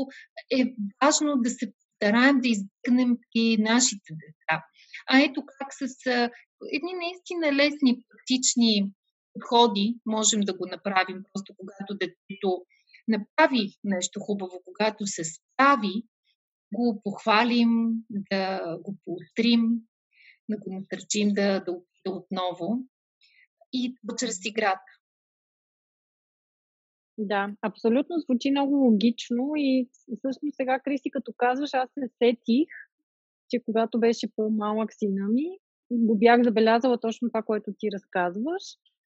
е 0.50 0.74
важно 1.04 1.36
да 1.36 1.50
се 1.50 1.72
стараем 1.96 2.40
да 2.40 2.48
избегнем 2.48 3.16
при 3.16 3.56
нашите 3.58 4.10
деца. 4.10 4.64
А 5.10 5.20
ето 5.20 5.42
как 5.58 5.68
с 5.74 6.06
а, 6.06 6.30
едни 6.72 6.92
наистина 7.02 7.52
лесни, 7.52 8.04
практични 8.08 8.92
подходи 9.34 9.94
можем 10.06 10.40
да 10.40 10.52
го 10.54 10.66
направим. 10.66 11.22
Просто 11.32 11.54
когато 11.56 11.94
детето 11.94 12.64
направи 13.08 13.68
нещо 13.84 14.20
хубаво, 14.20 14.62
когато 14.64 15.06
се 15.06 15.22
справи, 15.24 16.02
го 16.72 17.00
похвалим, 17.04 17.68
да 18.30 18.76
го 18.82 18.96
поострим, 19.04 19.62
да 20.48 20.56
го 20.58 20.72
насърчим 20.72 21.28
да, 21.28 21.60
да 21.60 21.72
опита 21.72 22.10
отново 22.10 22.78
и 23.72 23.94
чрез 24.18 24.44
играта. 24.44 24.92
Да, 27.18 27.54
абсолютно 27.62 28.16
звучи 28.18 28.50
много 28.50 28.74
логично 28.74 29.52
и 29.56 29.88
всъщност 30.18 30.56
сега, 30.56 30.80
Криси, 30.80 31.10
като 31.10 31.32
казваш, 31.36 31.74
аз 31.74 31.90
се 31.90 32.08
сетих, 32.18 32.68
че 33.50 33.62
когато 33.64 34.00
беше 34.00 34.34
по-малък 34.36 34.92
сина 34.92 35.28
ми, 35.28 35.58
го 35.90 36.18
бях 36.18 36.42
забелязала 36.42 37.00
точно 37.00 37.28
това, 37.28 37.42
което 37.42 37.72
ти 37.78 37.88
разказваш. 37.92 38.62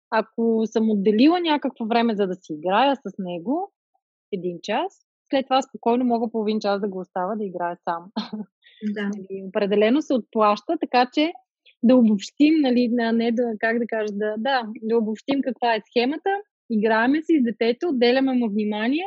Ако 0.09 0.63
съм 0.65 0.89
отделила 0.89 1.39
някакво 1.39 1.85
време 1.85 2.15
за 2.15 2.27
да 2.27 2.35
си 2.35 2.53
играя 2.53 2.95
с 2.95 3.11
него, 3.19 3.73
един 4.31 4.59
час, 4.63 5.02
след 5.33 5.45
това 5.45 5.61
спокойно 5.61 6.05
мога 6.05 6.31
половин 6.31 6.59
час 6.59 6.81
да 6.81 6.87
го 6.87 6.99
оставя 6.99 7.37
да 7.37 7.43
играе 7.45 7.75
сам. 7.89 8.11
Да. 8.93 9.03
Нали, 9.17 9.43
определено 9.47 10.01
се 10.01 10.13
отплаща, 10.13 10.77
така 10.79 11.09
че 11.13 11.31
да 11.83 11.95
обобщим, 11.95 12.53
нали, 12.61 12.89
не 12.91 13.31
да, 13.31 13.43
как 13.59 13.79
да 13.79 13.85
кажа, 13.87 14.13
да, 14.13 14.35
да, 14.37 14.67
да 14.81 14.97
обобщим 14.97 15.41
каква 15.43 15.75
е 15.75 15.81
схемата, 15.89 16.29
играеме 16.69 17.21
си 17.21 17.39
с 17.39 17.43
детето, 17.43 17.89
отделяме 17.89 18.33
му 18.33 18.49
внимание, 18.49 19.03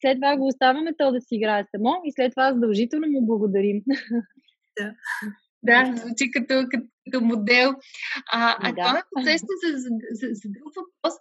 след 0.00 0.16
това 0.18 0.36
го 0.36 0.46
оставяме 0.46 0.92
то 0.98 1.12
да 1.12 1.20
си 1.20 1.34
играе 1.34 1.64
само 1.76 2.00
и 2.04 2.12
след 2.12 2.32
това 2.32 2.52
задължително 2.52 3.06
му 3.10 3.26
благодарим. 3.26 3.82
Да. 4.80 4.92
Да, 5.62 5.96
звучи 5.96 6.30
като, 6.30 6.54
като, 6.70 6.86
като 7.04 7.24
модел. 7.24 7.70
А, 8.32 8.56
а 8.60 8.72
да. 8.72 8.74
това 8.74 8.92
ме 8.92 9.02
посеща 9.14 9.52
за, 9.64 9.78
за, 9.78 9.88
за, 10.10 10.26
за 10.32 10.48
друг 10.48 10.72
въпрос. 10.76 11.14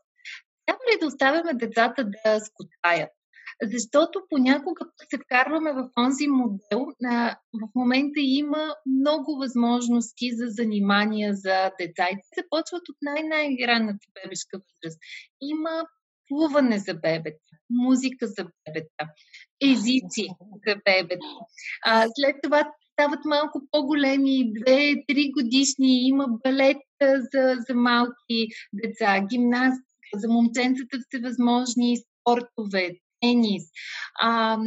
Трябва 0.65 0.79
ли 0.79 0.99
да 0.99 1.07
оставяме 1.07 1.53
децата 1.53 2.03
да 2.03 2.39
скотаят? 2.39 3.11
Защото 3.63 4.21
понякога 4.29 4.85
се 5.09 5.17
вкарваме 5.17 5.73
в 5.73 5.89
онзи 5.97 6.27
модел. 6.27 6.85
В 7.53 7.69
момента 7.75 8.19
има 8.19 8.75
много 8.85 9.37
възможности 9.37 10.31
за 10.35 10.45
занимания 10.47 11.33
за 11.33 11.71
деца 11.79 12.07
и 12.11 12.15
те 12.15 12.41
започват 12.41 12.89
от 12.89 12.95
най-най-ранната 13.01 14.07
бебешка 14.23 14.57
възраст. 14.57 14.99
Има 15.41 15.85
плуване 16.27 16.79
за 16.79 16.93
бебета, 16.93 17.53
музика 17.69 18.27
за 18.27 18.43
бебета, 18.43 19.05
езици 19.63 20.27
за 20.67 20.75
бебета. 20.85 21.25
А, 21.85 22.07
след 22.15 22.35
това 22.43 22.71
стават 22.93 23.25
малко 23.25 23.61
по-големи, 23.71 24.53
две-три 24.53 25.31
годишни, 25.31 26.07
има 26.07 26.27
балет 26.43 26.77
за, 27.01 27.55
за 27.67 27.75
малки 27.75 28.47
деца, 28.73 29.19
гимнастика, 29.29 29.85
за 30.15 30.27
момченцата 30.27 30.97
всевъзможни 31.07 31.97
спортове, 31.97 32.91
тенис. 33.25 33.63
А, 34.21 34.57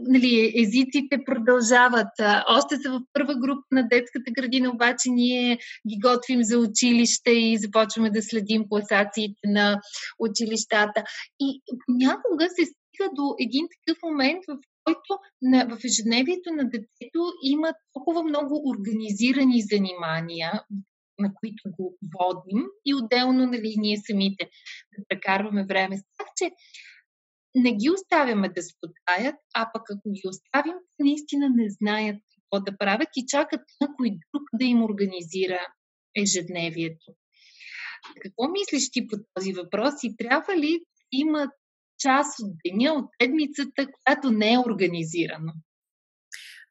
нали, 0.00 0.52
езиците 0.56 1.24
продължават. 1.26 2.12
Още 2.48 2.76
са 2.76 2.90
в 2.90 3.00
първа 3.12 3.34
група 3.34 3.62
на 3.72 3.88
детската 3.88 4.30
градина, 4.30 4.70
обаче 4.70 5.10
ние 5.10 5.58
ги 5.88 5.98
готвим 6.02 6.42
за 6.42 6.58
училище 6.58 7.30
и 7.30 7.58
започваме 7.58 8.10
да 8.10 8.22
следим 8.22 8.64
класациите 8.68 9.40
на 9.44 9.80
училищата. 10.18 11.04
И 11.40 11.62
понякога 11.86 12.44
се 12.48 12.64
стига 12.64 13.10
до 13.14 13.34
един 13.40 13.66
такъв 13.74 14.02
момент, 14.02 14.42
в 14.48 14.58
който 14.84 15.22
на, 15.42 15.76
в 15.76 15.84
ежедневието 15.84 16.50
на 16.52 16.64
детето 16.64 17.20
има 17.42 17.72
толкова 17.92 18.22
много 18.22 18.62
организирани 18.70 19.62
занимания, 19.62 20.52
на 21.18 21.34
които 21.34 21.62
го 21.78 21.96
водим 22.14 22.64
и 22.86 22.94
отделно 22.94 23.46
нали, 23.46 23.74
ние 23.78 23.96
самите 24.06 24.44
да 24.98 25.04
прекарваме 25.08 25.64
време 25.64 25.96
с 25.96 26.02
тях, 26.18 26.28
че 26.36 26.50
не 27.54 27.72
ги 27.76 27.90
оставяме 27.90 28.48
да 28.48 28.62
спотаят, 28.62 29.36
а 29.54 29.70
пък 29.72 29.82
ако 29.90 30.12
ги 30.12 30.22
оставим, 30.28 30.74
наистина 30.98 31.48
не 31.54 31.70
знаят 31.70 32.16
какво 32.34 32.64
да 32.64 32.78
правят 32.78 33.08
и 33.16 33.26
чакат 33.26 33.60
някой 33.80 34.10
друг 34.10 34.42
да 34.52 34.64
им 34.64 34.82
организира 34.82 35.60
ежедневието. 36.16 37.12
Какво 38.22 38.48
мислиш 38.48 38.90
ти 38.90 39.06
по 39.06 39.16
този 39.34 39.52
въпрос 39.52 39.94
и 40.02 40.16
трябва 40.16 40.56
ли 40.56 40.80
има 41.12 41.48
част 41.98 42.40
от 42.40 42.52
деня, 42.64 42.92
от 42.92 43.10
седмицата, 43.22 43.86
която 43.92 44.30
не 44.30 44.52
е 44.52 44.58
организирана? 44.58 45.52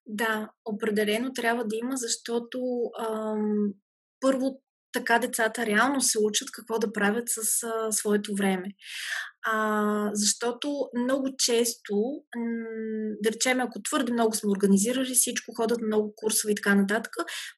Да, 0.05 0.51
определено 0.65 1.33
трябва 1.33 1.65
да 1.65 1.75
има, 1.75 1.95
защото 1.95 2.59
ам, 2.99 3.73
първо 4.19 4.61
така 4.91 5.19
децата 5.19 5.65
реално 5.65 6.01
се 6.01 6.19
учат 6.19 6.51
какво 6.51 6.79
да 6.79 6.93
правят 6.93 7.29
с 7.29 7.63
а, 7.63 7.91
своето 7.91 8.35
време. 8.35 8.67
А, 9.45 10.09
защото 10.13 10.89
много 10.97 11.29
често, 11.37 12.21
да 13.21 13.31
речем, 13.31 13.59
ако 13.59 13.81
твърде 13.81 14.13
много 14.13 14.35
сме 14.35 14.51
организирали 14.51 15.13
всичко, 15.13 15.53
ходят 15.55 15.81
много 15.81 16.13
курсове 16.15 16.51
и 16.51 16.55
така 16.55 16.75
нататък, 16.75 17.15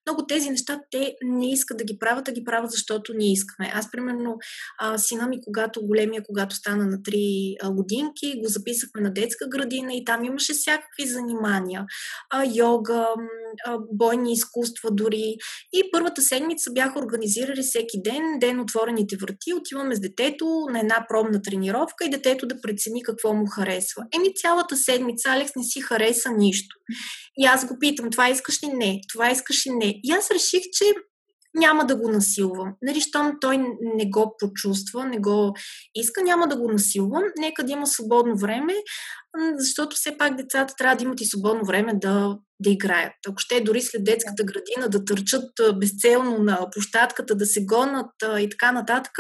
много 0.08 0.26
тези 0.26 0.50
неща 0.50 0.80
те 0.92 1.16
не 1.24 1.52
искат 1.52 1.78
да 1.78 1.84
ги 1.84 2.00
правят, 2.00 2.28
а 2.28 2.32
ги 2.32 2.44
правят 2.44 2.72
защото 2.72 3.14
ние 3.14 3.32
искаме. 3.32 3.72
Аз, 3.74 3.92
примерно, 3.92 4.38
а, 4.80 4.98
сина 4.98 5.28
ми, 5.28 5.42
когато 5.42 5.86
големия, 5.86 6.24
когато 6.24 6.56
стана 6.56 6.86
на 6.86 6.98
3 6.98 7.72
годинки, 7.72 8.42
го 8.44 8.48
записахме 8.48 9.02
на 9.02 9.14
детска 9.14 9.48
градина 9.50 9.94
и 9.94 10.06
там 10.06 10.24
имаше 10.24 10.54
всякакви 10.54 11.06
занимания. 11.06 11.86
А, 12.30 12.44
йога, 12.56 13.08
а, 13.66 13.78
бойни 13.92 14.34
изкуства 14.34 14.92
дори. 14.92 15.36
И 15.74 15.90
първата 15.92 16.22
седмица 16.22 16.72
бяха 16.72 17.00
организирали 17.00 17.62
всеки 17.62 18.02
ден, 18.02 18.24
ден 18.40 18.60
отворените 18.60 19.18
врати, 19.18 19.54
отиваме 19.54 19.96
с 19.96 20.00
детето 20.00 20.46
на 20.72 20.80
една 20.80 21.06
пробна 21.10 21.42
тренировка 21.42 21.75
тренировка 21.76 22.06
и 22.06 22.10
детето 22.10 22.48
да 22.48 22.62
прецени 22.62 23.04
какво 23.04 23.34
му 23.34 23.46
харесва. 23.46 24.04
Еми 24.16 24.36
цялата 24.36 24.78
седмица 24.78 25.30
Алекс 25.30 25.52
не 25.56 25.64
си 25.64 25.82
хареса 25.82 26.32
нищо. 26.38 26.76
И 27.38 27.46
аз 27.46 27.66
го 27.66 27.78
питам, 27.80 28.10
това 28.12 28.30
искаш 28.30 28.64
ли? 28.64 28.68
Не. 28.68 29.02
Това 29.14 29.32
искаш 29.32 29.68
ли? 29.68 29.72
Не. 29.72 30.00
И 30.04 30.12
аз 30.12 30.32
реших, 30.32 30.62
че 30.74 30.86
няма 31.56 31.86
да 31.86 31.96
го 31.96 32.10
насилвам. 32.10 32.74
Нали, 32.82 33.02
щом 33.02 33.32
той 33.42 33.58
не 33.82 34.10
го 34.10 34.36
почувства, 34.40 35.06
не 35.06 35.18
го 35.20 35.56
иска, 35.96 36.24
няма 36.24 36.48
да 36.48 36.58
го 36.58 36.72
насилвам. 36.72 37.24
Нека 37.38 37.64
да 37.64 37.72
има 37.72 37.88
свободно 37.88 38.38
време, 38.38 38.74
защото 39.58 39.96
все 39.96 40.18
пак 40.18 40.36
децата 40.36 40.74
трябва 40.78 40.96
да 40.96 41.04
имат 41.04 41.22
и 41.22 41.26
свободно 41.26 41.66
време 41.66 41.94
да, 41.94 42.38
да 42.60 42.70
играят. 42.70 43.14
Ако 43.28 43.38
ще 43.38 43.62
дори 43.62 43.82
след 43.82 44.04
детската 44.04 44.44
градина 44.44 44.90
да 44.90 45.06
търчат 45.06 45.50
безцелно 45.80 46.38
на 46.38 46.70
площадката, 46.72 47.36
да 47.36 47.46
се 47.46 47.66
гонат 47.66 48.12
и 48.40 48.50
така 48.50 48.72
нататък, 48.72 49.12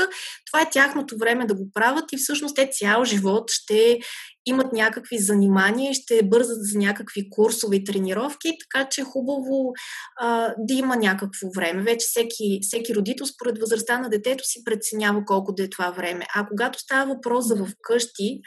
това 0.51 0.61
е 0.61 0.69
тяхното 0.69 1.17
време 1.17 1.45
да 1.45 1.55
го 1.55 1.69
правят 1.73 2.05
и 2.11 2.17
всъщност 2.17 2.55
те 2.55 2.69
цял 2.71 3.05
живот 3.05 3.51
ще 3.51 3.99
имат 4.45 4.73
някакви 4.73 5.17
занимания, 5.17 5.93
ще 5.93 6.23
бързат 6.23 6.57
за 6.65 6.77
някакви 6.79 7.29
курсове 7.29 7.75
и 7.75 7.83
тренировки, 7.83 8.57
така 8.59 8.89
че 8.89 9.01
е 9.01 9.03
хубаво 9.03 9.73
а, 10.19 10.53
да 10.57 10.73
има 10.73 10.95
някакво 10.95 11.49
време. 11.55 11.83
Вече 11.83 12.07
всеки, 12.09 12.59
всеки 12.61 12.95
родител 12.95 13.25
според 13.25 13.59
възрастта 13.59 13.99
на 13.99 14.09
детето 14.09 14.43
си 14.43 14.63
преценява 14.63 15.25
колко 15.25 15.53
да 15.53 15.63
е 15.63 15.69
това 15.69 15.91
време. 15.91 16.25
А 16.35 16.47
когато 16.47 16.79
става 16.79 17.13
въпрос 17.13 17.45
за 17.45 17.65
вкъщи, 17.65 18.41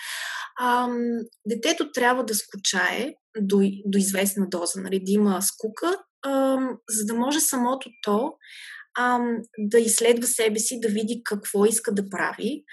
а, 0.61 0.88
детето 1.46 1.92
трябва 1.92 2.24
да 2.24 2.34
скучае 2.34 3.14
до, 3.40 3.61
до 3.87 3.98
известна 3.98 4.46
доза, 4.48 4.80
нали, 4.80 5.04
да 5.04 5.12
има 5.12 5.42
скука, 5.42 5.98
а, 6.22 6.58
за 6.88 7.04
да 7.04 7.14
може 7.14 7.40
самото 7.40 7.90
то 8.02 8.32
а, 8.98 9.20
да 9.58 9.78
изследва 9.78 10.26
себе 10.26 10.58
си, 10.58 10.80
да 10.80 10.88
види 10.88 11.22
какво 11.24 11.64
иска 11.64 11.94
да 11.94 12.08
прави. 12.08 12.64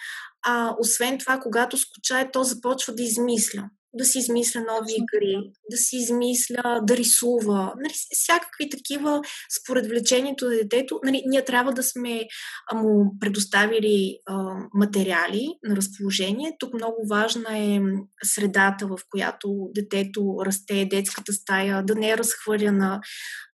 А, 0.46 0.76
освен 0.80 1.18
това, 1.18 1.40
когато 1.40 1.78
скучае, 1.78 2.32
то 2.32 2.44
започва 2.44 2.96
да 2.96 3.04
измисля 3.04 3.70
да 3.96 4.06
си 4.06 4.20
измисля 4.20 4.60
нови 4.60 4.94
игри, 4.98 5.52
да 5.72 5.78
си 5.78 5.98
измисля, 5.98 6.80
да 6.84 6.98
рисува, 6.98 7.74
нали, 7.78 7.94
всякакви 8.12 8.70
такива 8.70 9.22
според 9.62 9.88
влечението 9.88 10.46
на 10.46 10.56
детето. 10.56 11.00
Нали, 11.04 11.24
ние 11.26 11.46
трябва 11.46 11.74
да 11.74 11.84
сме 11.84 12.28
му 12.74 13.16
предоставили 13.20 14.18
а, 14.26 14.56
материали 14.74 15.48
на 15.64 15.76
разположение. 15.76 16.56
Тук 16.60 16.74
много 16.74 17.08
важна 17.10 17.58
е 17.58 17.80
средата, 18.24 18.88
в 18.88 18.98
която 19.10 19.70
детето 19.76 20.36
расте, 20.46 20.88
детската 20.92 21.34
стая, 21.34 21.84
да 21.84 21.96
не 21.96 22.10
е 22.10 22.18
разхвърляна, 22.18 23.02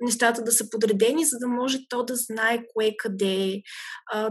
нещата 0.02 0.44
да 0.44 0.52
са 0.52 0.70
подредени, 0.70 1.26
за 1.26 1.38
да 1.40 1.48
може 1.48 1.78
то 1.90 2.04
да 2.04 2.16
знае 2.16 2.64
кое 2.74 2.92
къде, 2.98 3.62
а, 4.14 4.30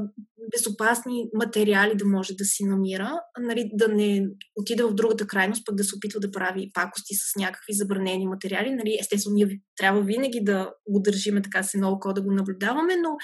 безопасни 0.53 1.25
материали 1.35 1.95
да 1.95 2.05
може 2.05 2.35
да 2.35 2.45
си 2.45 2.65
намира, 2.65 3.21
нали, 3.41 3.71
да 3.73 3.89
не 3.89 4.27
отида 4.57 4.89
в 4.89 4.95
другата 4.95 5.27
крайност, 5.27 5.67
пък 5.67 5.75
да 5.75 5.85
се 5.85 6.00
опитва 6.01 6.21
да 6.21 6.31
прави 6.31 6.71
пакости 6.75 7.15
с 7.15 7.37
някакви 7.37 7.73
забранени 7.73 8.27
материали. 8.27 8.71
Нали, 8.71 8.97
естествено, 9.01 9.35
ние 9.35 9.61
трябва 9.77 10.03
винаги 10.03 10.41
да 10.45 10.73
го 10.89 11.01
държиме 11.01 11.43
така 11.43 11.63
се 11.63 11.79
много 11.79 11.97
око 11.97 12.13
да 12.13 12.23
го 12.23 12.33
наблюдаваме, 12.33 12.97
но 12.97 13.17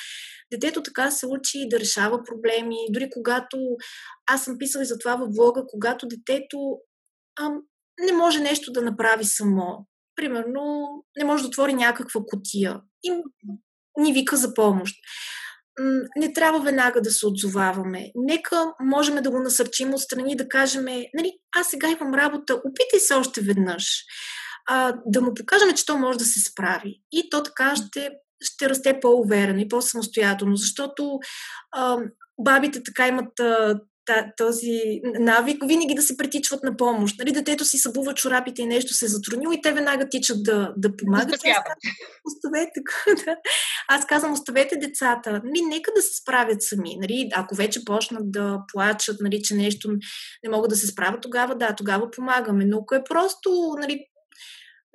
детето 0.52 0.82
така 0.82 1.10
се 1.10 1.26
учи 1.26 1.68
да 1.70 1.80
решава 1.80 2.24
проблеми. 2.24 2.76
Дори 2.90 3.10
когато 3.10 3.56
аз 4.26 4.44
съм 4.44 4.58
писала 4.58 4.82
и 4.82 4.86
за 4.86 4.98
това 4.98 5.16
в 5.16 5.28
блога, 5.30 5.64
когато 5.68 6.06
детето 6.06 6.58
ам, 7.40 7.60
не 8.00 8.12
може 8.12 8.40
нещо 8.40 8.72
да 8.72 8.82
направи 8.82 9.24
само. 9.24 9.86
Примерно, 10.16 10.88
не 11.18 11.24
може 11.24 11.42
да 11.42 11.48
отвори 11.48 11.74
някаква 11.74 12.20
котия 12.26 12.80
и 13.04 13.10
ни 13.98 14.12
вика 14.12 14.36
за 14.36 14.54
помощ 14.54 14.96
не 16.16 16.32
трябва 16.32 16.60
веднага 16.60 17.00
да 17.00 17.10
се 17.10 17.26
отзоваваме. 17.26 18.10
Нека 18.14 18.56
можем 18.80 19.22
да 19.22 19.30
го 19.30 19.38
насърчим 19.38 19.94
отстрани, 19.94 20.36
да 20.36 20.48
кажем, 20.48 20.84
нали, 20.84 21.32
аз 21.56 21.66
сега 21.70 21.88
имам 21.88 22.14
работа, 22.14 22.54
опитай 22.54 23.00
се 23.00 23.14
още 23.14 23.40
веднъж. 23.40 24.04
А, 24.68 24.94
да 25.06 25.20
му 25.20 25.34
покажем, 25.34 25.74
че 25.76 25.86
то 25.86 25.98
може 25.98 26.18
да 26.18 26.24
се 26.24 26.40
справи. 26.40 27.02
И 27.12 27.30
то 27.30 27.42
така 27.42 27.76
ще, 27.76 28.10
ще 28.40 28.68
расте 28.68 29.00
по-уверено 29.00 29.58
и 29.58 29.68
по-самостоятелно, 29.68 30.56
защото 30.56 31.18
а, 31.72 31.98
бабите 32.40 32.82
така 32.82 33.08
имат 33.08 33.40
а, 33.40 33.80
този 34.36 35.00
навик 35.18 35.64
винаги 35.66 35.94
да 35.94 36.02
се 36.02 36.16
притичват 36.16 36.62
на 36.62 36.76
помощ. 36.76 37.18
Нали, 37.18 37.32
детето 37.32 37.64
си 37.64 37.78
събува 37.78 38.14
чорапите 38.14 38.62
и 38.62 38.66
нещо 38.66 38.94
се 38.94 39.04
е 39.04 39.08
затруднило 39.08 39.52
и 39.52 39.62
те 39.62 39.72
веднага 39.72 40.08
тичат 40.08 40.42
да, 40.42 40.72
да 40.76 40.96
помагат. 40.96 41.40
Оставете, 42.24 42.80
да. 43.24 43.36
Аз 43.88 44.06
казвам, 44.06 44.32
оставете 44.32 44.76
децата. 44.76 45.30
Нали, 45.44 45.62
нека 45.68 45.90
да 45.96 46.02
се 46.02 46.16
справят 46.16 46.62
сами. 46.62 46.96
Нали, 47.00 47.30
ако 47.34 47.54
вече 47.54 47.84
почнат 47.84 48.32
да 48.32 48.58
плачат, 48.72 49.16
нали, 49.20 49.42
че 49.42 49.54
нещо 49.54 49.90
не 50.44 50.50
могат 50.50 50.70
да 50.70 50.76
се 50.76 50.86
справят, 50.86 51.20
тогава 51.22 51.54
да, 51.54 51.74
тогава 51.76 52.10
помагаме. 52.10 52.64
Но 52.64 52.78
ако 52.78 52.94
е 52.94 53.04
просто 53.04 53.76
нали, 53.80 54.06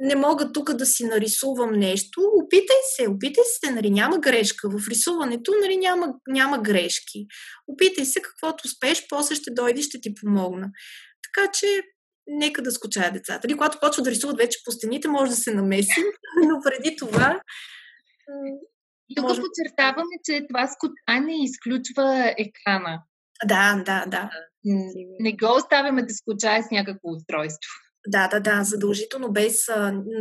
не 0.01 0.15
мога 0.15 0.51
тук 0.51 0.73
да 0.73 0.85
си 0.85 1.05
нарисувам 1.05 1.71
нещо, 1.71 2.21
опитай 2.43 2.77
се, 2.95 3.09
опитай 3.09 3.43
се, 3.59 3.71
нали, 3.71 3.89
няма 3.89 4.17
грешка. 4.19 4.69
В 4.69 4.87
рисуването 4.87 5.51
нали, 5.61 5.77
няма, 5.77 6.13
няма 6.27 6.59
грешки. 6.59 7.25
Опитай 7.67 8.05
се 8.05 8.21
каквото 8.21 8.61
успееш, 8.65 9.05
после 9.09 9.35
ще 9.35 9.51
дойде 9.51 9.81
ще 9.81 10.01
ти 10.01 10.13
помогна. 10.13 10.69
Така 11.23 11.51
че 11.51 11.67
нека 12.27 12.61
да 12.61 12.71
скучая 12.71 13.11
децата. 13.11 13.47
Нали, 13.47 13.57
когато 13.57 13.79
почват 13.81 14.03
да 14.03 14.11
рисуват 14.11 14.37
вече 14.37 14.59
по 14.65 14.71
стените, 14.71 15.07
може 15.07 15.31
да 15.31 15.37
се 15.37 15.53
намесим, 15.53 16.05
но 16.47 16.61
преди 16.63 16.95
това 16.95 17.41
и 19.09 19.15
тук 19.15 19.27
може... 19.27 19.41
подчертаваме, 19.41 20.15
че 20.25 20.45
това 20.47 20.67
скучане 20.67 21.43
изключва 21.43 22.33
екрана. 22.37 23.03
Да, 23.45 23.83
да, 23.85 24.05
да. 24.07 24.29
Не 25.19 25.31
го 25.31 25.55
оставяме 25.57 26.05
да 26.05 26.13
скучае 26.13 26.63
с 26.63 26.71
някакво 26.71 27.09
устройство. 27.09 27.71
Да, 28.07 28.27
да, 28.27 28.39
да, 28.39 28.63
задължително 28.63 29.31
без, 29.31 29.55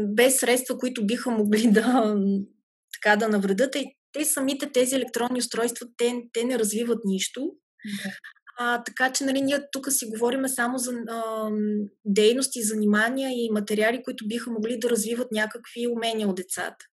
без 0.08 0.40
средства, 0.40 0.78
които 0.78 1.06
биха 1.06 1.30
могли 1.30 1.70
да, 1.70 2.16
така, 2.94 3.16
да 3.16 3.28
навредят. 3.28 3.74
И 3.74 3.96
те 4.12 4.24
самите 4.24 4.72
тези 4.72 4.94
електронни 4.94 5.38
устройства, 5.38 5.86
те, 5.96 6.22
те 6.32 6.44
не 6.44 6.58
развиват 6.58 6.98
нищо. 7.04 7.52
Да. 8.04 8.10
А, 8.58 8.82
така 8.82 9.12
че 9.12 9.24
нали, 9.24 9.40
ние 9.42 9.58
тук 9.72 9.86
си 9.90 10.06
говорим 10.06 10.48
само 10.48 10.78
за 10.78 10.92
а, 11.08 11.50
дейности, 12.04 12.62
занимания 12.62 13.30
и 13.30 13.50
материали, 13.52 14.02
които 14.04 14.28
биха 14.28 14.50
могли 14.50 14.78
да 14.78 14.90
развиват 14.90 15.32
някакви 15.32 15.86
умения 15.86 16.28
от 16.28 16.36
децата. 16.36 16.86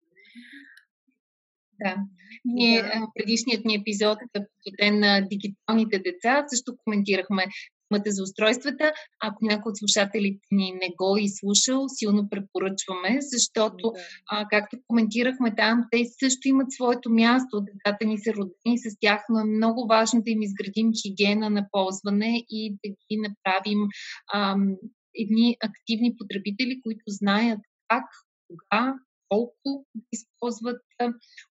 Да. 1.85 1.97
Ние 2.45 2.83
да. 2.83 3.07
предишният 3.15 3.65
ни 3.65 3.75
епизод, 3.75 4.19
посветен 4.33 5.01
на 5.01 5.21
дигиталните 5.21 5.99
деца, 5.99 6.45
също 6.49 6.77
коментирахме 6.85 7.47
темата 7.95 8.11
за 8.11 8.23
устройствата. 8.23 8.93
Ако 9.23 9.45
някой 9.45 9.71
от 9.71 9.79
слушателите 9.79 10.41
ни 10.51 10.73
не 10.73 10.89
го 10.99 11.17
е 11.17 11.21
изслушал, 11.21 11.85
силно 11.89 12.29
препоръчваме, 12.31 13.19
защото, 13.21 13.93
да. 13.93 14.01
а, 14.31 14.49
както 14.49 14.77
коментирахме 14.87 15.55
там, 15.55 15.85
те 15.91 16.05
също 16.19 16.49
имат 16.49 16.73
своето 16.73 17.11
място. 17.11 17.61
Децата 17.61 18.05
ни 18.05 18.19
са 18.19 18.33
родени 18.33 18.79
с 18.79 18.97
тях, 19.01 19.25
но 19.29 19.41
е 19.41 19.45
много 19.45 19.87
важно 19.87 20.23
да 20.23 20.31
им 20.31 20.43
изградим 20.43 20.91
хигиена 21.03 21.51
на 21.51 21.67
ползване 21.71 22.45
и 22.49 22.77
да 22.85 22.91
ги 22.91 23.17
направим 23.29 23.79
ам, 24.35 24.77
едни 25.15 25.57
активни 25.61 26.17
потребители, 26.17 26.81
които 26.83 27.05
знаят 27.07 27.61
как, 27.89 28.05
кога, 28.49 28.95
колко 29.29 29.87
използват 30.13 30.83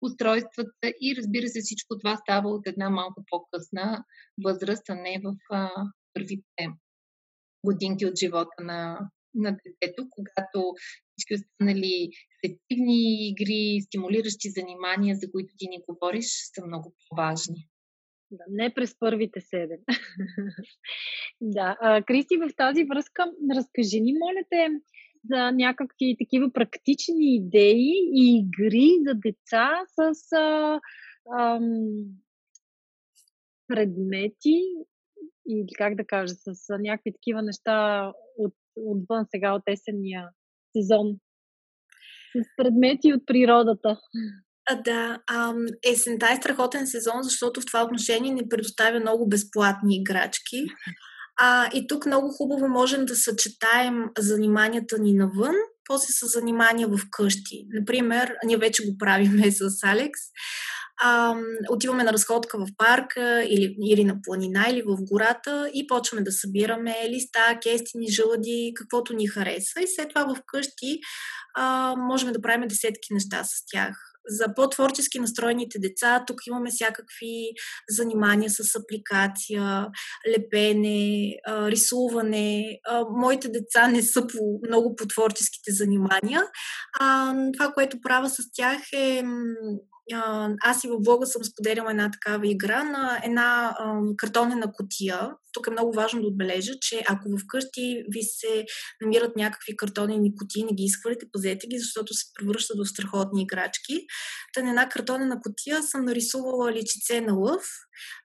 устройствата 0.01 0.87
и 1.01 1.15
разбира 1.17 1.47
се 1.47 1.61
всичко 1.61 1.97
това 1.99 2.17
става 2.17 2.49
от 2.49 2.67
една 2.67 2.89
малко 2.89 3.23
по-късна 3.29 4.03
възраст, 4.43 4.89
а 4.89 4.95
не 4.95 5.21
в 5.23 5.35
а, 5.51 5.69
първите 6.13 6.67
годинки 7.65 8.05
от 8.05 8.19
живота 8.19 8.63
на, 8.63 9.09
на 9.35 9.57
детето, 9.65 10.07
когато 10.09 10.73
всички 11.11 11.33
останали 11.33 12.09
сетивни 12.45 13.29
игри, 13.29 13.81
стимулиращи 13.81 14.49
занимания, 14.49 15.15
за 15.15 15.31
които 15.31 15.53
ти 15.57 15.67
ни 15.67 15.83
говориш, 15.89 16.25
са 16.53 16.65
много 16.67 16.95
по-важни. 17.09 17.67
Да, 18.31 18.43
не 18.49 18.73
през 18.73 18.99
първите 18.99 19.41
седем. 19.41 19.79
да. 21.41 21.77
А, 21.81 22.03
Кристи, 22.03 22.37
в 22.37 22.49
тази 22.57 22.83
връзка, 22.83 23.31
разкажи 23.55 24.01
ни, 24.01 24.13
моля 24.13 24.43
те, 24.49 24.67
за 25.29 25.51
някакви 25.51 26.15
такива 26.19 26.53
практични 26.53 27.35
идеи 27.35 27.93
и 28.13 28.37
игри 28.39 28.89
за 29.07 29.13
деца 29.13 29.81
с 29.87 30.31
а, 30.31 30.79
ам, 31.39 31.63
предмети, 33.67 34.61
или 35.49 35.67
как 35.77 35.95
да 35.95 36.05
кажа, 36.05 36.33
с 36.33 36.77
някакви 36.79 37.13
такива 37.13 37.41
неща 37.41 38.07
от, 38.37 38.53
отвън 38.75 39.25
сега 39.35 39.53
от 39.53 39.63
есенния 39.67 40.29
сезон. 40.77 41.07
С 42.35 42.45
предмети 42.57 43.13
от 43.13 43.25
природата. 43.25 43.99
А, 44.69 44.81
да, 44.81 45.19
а, 45.27 45.53
есента 45.91 46.27
е 46.31 46.35
страхотен 46.35 46.87
сезон, 46.87 47.23
защото 47.23 47.61
в 47.61 47.65
това 47.65 47.83
отношение 47.83 48.33
ни 48.33 48.49
предоставя 48.49 48.99
много 48.99 49.29
безплатни 49.29 49.95
играчки. 49.95 50.65
А, 51.39 51.69
и 51.73 51.87
тук 51.87 52.05
много 52.05 52.29
хубаво 52.29 52.67
можем 52.67 53.05
да 53.05 53.15
съчетаем 53.15 54.03
заниманията 54.17 54.99
ни 54.99 55.13
навън, 55.13 55.55
после 55.85 56.13
с 56.13 56.39
занимания 56.39 56.87
в 56.87 56.99
къщи. 57.11 57.65
Например, 57.79 58.35
ние 58.45 58.57
вече 58.57 58.85
го 58.85 58.97
правиме 58.97 59.51
с 59.51 59.83
Алекс 59.83 60.19
а, 61.03 61.35
отиваме 61.69 62.03
на 62.03 62.13
разходка 62.13 62.57
в 62.57 62.67
парка 62.77 63.43
или, 63.43 63.75
или 63.85 64.03
на 64.03 64.21
планина 64.21 64.65
или 64.69 64.81
в 64.81 64.97
гората 65.01 65.71
и 65.73 65.87
почваме 65.87 66.23
да 66.23 66.31
събираме 66.31 66.95
листа, 67.09 67.59
кестини, 67.63 68.11
жълъди, 68.11 68.73
каквото 68.75 69.13
ни 69.13 69.27
харесва 69.27 69.81
и 69.81 69.87
след 69.87 70.09
това 70.09 70.35
вкъщи 70.35 70.99
а, 71.55 71.95
можем 71.97 72.31
да 72.31 72.41
правим 72.41 72.67
десетки 72.67 73.13
неща 73.13 73.43
с 73.43 73.65
тях. 73.71 74.11
За 74.27 74.55
по-творчески 74.55 75.19
настроените 75.19 75.79
деца 75.79 76.23
тук 76.27 76.47
имаме 76.47 76.69
всякакви 76.69 77.51
занимания 77.89 78.49
с 78.49 78.75
апликация, 78.75 79.87
лепене, 80.29 81.35
рисуване. 81.49 82.79
Моите 83.09 83.49
деца 83.49 83.87
не 83.87 84.01
са 84.01 84.27
по, 84.27 84.59
много 84.67 84.95
по 84.95 85.07
творческите 85.07 85.71
занимания. 85.71 86.41
Това, 87.53 87.71
което 87.73 88.01
правя 88.01 88.29
с 88.29 88.37
тях 88.53 88.81
е 88.93 89.23
аз 90.63 90.83
и 90.83 90.87
в 90.87 90.99
блога 90.99 91.25
съм 91.25 91.43
споделяла 91.43 91.91
една 91.91 92.11
такава 92.11 92.47
игра 92.47 92.83
на 92.83 93.21
една 93.25 93.75
картонена 94.17 94.71
котия. 94.73 95.31
Тук 95.53 95.67
е 95.67 95.71
много 95.71 95.93
важно 95.93 96.21
да 96.21 96.27
отбележа, 96.27 96.73
че 96.81 97.01
ако 97.07 97.37
вкъщи 97.37 98.03
ви 98.09 98.21
се 98.23 98.65
намират 99.01 99.35
някакви 99.35 99.77
картонени 99.77 100.35
котии, 100.35 100.63
не 100.63 100.73
ги 100.73 100.83
изхвърлите, 100.83 101.25
пазете 101.31 101.67
ги, 101.67 101.79
защото 101.79 102.13
се 102.13 102.25
превръщат 102.33 102.77
в 102.79 102.89
страхотни 102.89 103.41
играчки. 103.41 104.05
Та 104.53 104.63
на 104.63 104.69
една 104.69 104.89
картонена 104.89 105.39
котия 105.41 105.83
съм 105.83 106.05
нарисувала 106.05 106.71
личице 106.71 107.21
на 107.21 107.33
лъв, 107.33 107.63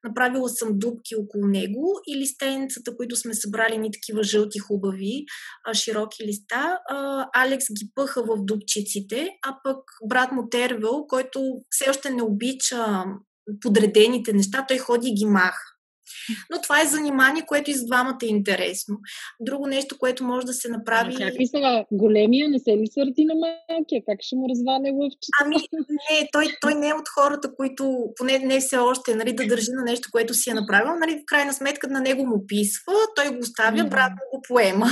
направила 0.04 0.48
съм 0.48 0.68
дубки 0.72 1.16
около 1.16 1.46
него 1.46 2.00
и 2.06 2.16
листенцата, 2.16 2.96
които 2.96 3.16
сме 3.16 3.34
събрали, 3.34 3.78
ни 3.78 3.90
такива 3.92 4.22
жълти, 4.22 4.58
хубави, 4.58 5.24
широки 5.72 6.26
листа. 6.26 6.78
Алекс 7.34 7.64
ги 7.80 7.90
пъха 7.94 8.22
в 8.22 8.36
дубчиците, 8.44 9.30
а 9.46 9.56
пък 9.64 9.78
брат 10.08 10.32
му 10.32 10.48
Тервел, 10.48 11.06
който 11.08 11.40
все 11.76 11.90
още 11.90 12.10
не 12.10 12.22
обича 12.22 13.04
подредените 13.60 14.32
неща, 14.32 14.64
той 14.68 14.78
ходи 14.78 15.08
и 15.08 15.14
ги 15.14 15.26
маха. 15.26 15.76
Но 16.50 16.60
това 16.62 16.80
е 16.80 16.86
занимание, 16.86 17.42
което 17.46 17.70
и 17.70 17.74
с 17.74 17.86
двамата 17.86 18.18
е 18.22 18.26
интересно. 18.26 18.96
Друго 19.40 19.66
нещо, 19.66 19.98
което 19.98 20.24
може 20.24 20.46
да 20.46 20.52
се 20.52 20.68
направи... 20.68 21.14
А 21.14 21.18
как 21.18 21.34
сега? 21.46 21.84
Големия 21.92 22.48
не 22.48 22.58
се 22.58 22.70
ли 22.70 22.86
сърди 22.86 23.24
на 23.24 23.34
малкия? 23.34 24.02
Как 24.06 24.18
ще 24.20 24.36
му 24.36 24.48
разваля 24.48 24.92
лъвчета? 24.92 25.38
Ами, 25.44 25.56
не, 26.10 26.28
той, 26.32 26.46
той 26.60 26.74
не 26.74 26.88
е 26.88 26.94
от 26.94 27.08
хората, 27.08 27.54
които, 27.56 28.12
поне 28.16 28.38
не 28.38 28.60
все 28.60 28.76
още, 28.76 29.14
нали, 29.14 29.32
да 29.32 29.46
държи 29.46 29.70
на 29.70 29.82
нещо, 29.82 30.08
което 30.12 30.34
си 30.34 30.50
е 30.50 30.54
направил. 30.54 30.94
Нали, 31.00 31.18
в 31.18 31.26
крайна 31.26 31.52
сметка 31.52 31.88
на 31.88 32.00
него 32.00 32.26
му 32.26 32.46
писва, 32.46 32.92
той 33.16 33.28
го 33.28 33.38
оставя, 33.40 33.76
mm-hmm. 33.76 33.90
брат 33.90 34.10
му 34.10 34.38
го 34.38 34.42
поема. 34.48 34.86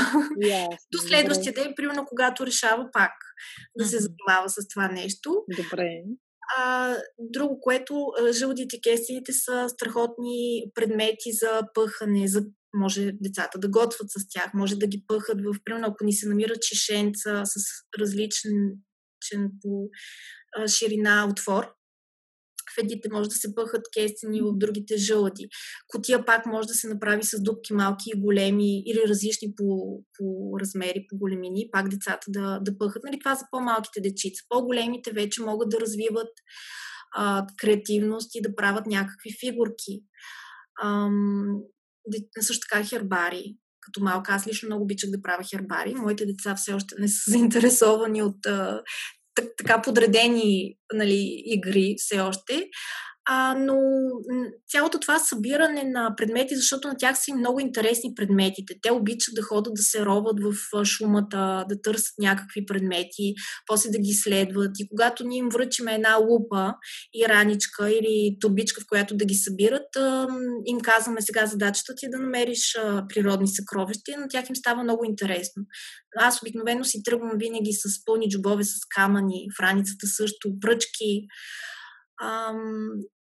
Yes, 0.44 0.76
До 0.92 0.98
следващия 0.98 1.52
добре. 1.52 1.62
ден, 1.64 1.72
примерно, 1.76 2.06
когато 2.08 2.46
решава 2.46 2.88
пак 2.92 3.12
да 3.78 3.84
се 3.84 3.98
занимава 3.98 4.48
с 4.48 4.68
това 4.68 4.88
нещо. 4.88 5.44
Добре. 5.56 6.02
А, 6.58 6.96
друго, 7.18 7.60
което 7.60 8.12
жълдите 8.32 8.80
кесените 8.80 9.32
са 9.32 9.68
страхотни 9.68 10.64
предмети 10.74 11.32
за 11.32 11.62
пъхане, 11.74 12.28
за 12.28 12.42
може 12.74 13.12
децата 13.20 13.58
да 13.58 13.68
готвят 13.68 14.10
с 14.10 14.28
тях, 14.28 14.54
може 14.54 14.76
да 14.76 14.86
ги 14.86 15.04
пъхат 15.06 15.40
в, 15.40 15.54
примерно, 15.64 15.86
ако 15.86 16.04
ни 16.04 16.12
се 16.12 16.28
намират 16.28 16.64
шишенца 16.64 17.42
с 17.44 17.54
различен 18.00 18.72
по 19.62 19.88
ширина 20.66 21.28
отвор, 21.30 21.64
в 22.76 23.12
може 23.12 23.28
да 23.28 23.34
се 23.34 23.54
пъхат 23.54 23.82
кестени, 23.96 24.40
в 24.40 24.52
другите 24.56 24.96
жълъди. 24.96 25.48
Котия 25.88 26.24
пак 26.24 26.46
може 26.46 26.68
да 26.68 26.74
се 26.74 26.88
направи 26.88 27.22
с 27.22 27.42
дубки 27.42 27.72
малки 27.72 28.10
и 28.14 28.20
големи 28.20 28.80
или 28.80 29.08
различни 29.08 29.54
по, 29.56 29.98
по 30.18 30.56
размери, 30.60 31.06
по 31.08 31.16
големини, 31.18 31.68
пак 31.72 31.88
децата 31.88 32.26
да, 32.28 32.58
да 32.62 32.78
пъхат. 32.78 33.02
Нали, 33.04 33.18
това 33.18 33.34
за 33.34 33.44
по-малките 33.50 34.00
дечица. 34.00 34.42
По-големите 34.48 35.12
вече 35.12 35.42
могат 35.42 35.68
да 35.68 35.80
развиват 35.80 36.30
а, 37.14 37.46
креативност 37.56 38.34
и 38.34 38.42
да 38.42 38.54
правят 38.54 38.86
някакви 38.86 39.30
фигурки. 39.40 40.00
Ам, 40.84 41.60
също 42.40 42.66
така 42.68 42.84
хербари. 42.84 43.56
Като 43.80 44.00
малка 44.00 44.32
аз 44.32 44.46
лично 44.46 44.66
много 44.66 44.84
обичах 44.84 45.10
да 45.10 45.22
правя 45.22 45.44
хербари. 45.50 45.94
Моите 45.94 46.26
деца 46.26 46.54
все 46.54 46.72
още 46.72 46.94
не 46.98 47.08
са 47.08 47.30
заинтересовани 47.30 48.22
от 48.22 48.46
а, 48.46 48.82
така 49.34 49.82
подредени 49.82 50.76
нали, 50.92 51.42
игри 51.46 51.94
все 51.98 52.20
още. 52.20 52.68
А, 53.26 53.54
но 53.58 53.76
цялото 54.68 55.00
това 55.00 55.18
събиране 55.18 55.84
на 55.84 56.14
предмети, 56.16 56.56
защото 56.56 56.88
на 56.88 56.96
тях 56.96 57.18
са 57.18 57.30
и 57.30 57.34
много 57.34 57.60
интересни 57.60 58.14
предметите. 58.14 58.74
Те 58.82 58.92
обичат 58.92 59.34
да 59.34 59.42
ходят 59.42 59.74
да 59.74 59.82
се 59.82 60.04
роват 60.04 60.36
в 60.42 60.84
шумата, 60.84 61.64
да 61.68 61.82
търсят 61.82 62.14
някакви 62.18 62.66
предмети, 62.66 63.34
после 63.66 63.90
да 63.90 63.98
ги 63.98 64.12
следват. 64.12 64.70
И 64.78 64.88
когато 64.88 65.26
ние 65.26 65.38
им 65.38 65.48
връчиме 65.48 65.94
една 65.94 66.16
лупа 66.16 66.74
и 67.14 67.28
раничка 67.28 67.90
или 67.90 68.36
турбичка, 68.40 68.80
в 68.80 68.88
която 68.88 69.16
да 69.16 69.24
ги 69.24 69.34
събират, 69.34 69.88
им 70.66 70.80
казваме 70.80 71.20
сега 71.20 71.46
задачата 71.46 71.94
ти 71.96 72.06
е 72.06 72.10
да 72.10 72.18
намериш 72.18 72.76
природни 73.08 73.48
съкровища. 73.48 74.12
На 74.18 74.28
тях 74.28 74.48
им 74.48 74.56
става 74.56 74.82
много 74.82 75.04
интересно. 75.04 75.62
Аз 76.16 76.42
обикновено 76.42 76.84
си 76.84 77.02
тръгвам 77.02 77.32
винаги 77.36 77.72
с 77.72 78.04
пълни 78.04 78.28
джобове 78.28 78.64
с 78.64 78.74
камъни, 78.96 79.46
в 79.56 79.60
раницата 79.60 80.06
също, 80.06 80.60
пръчки. 80.60 81.26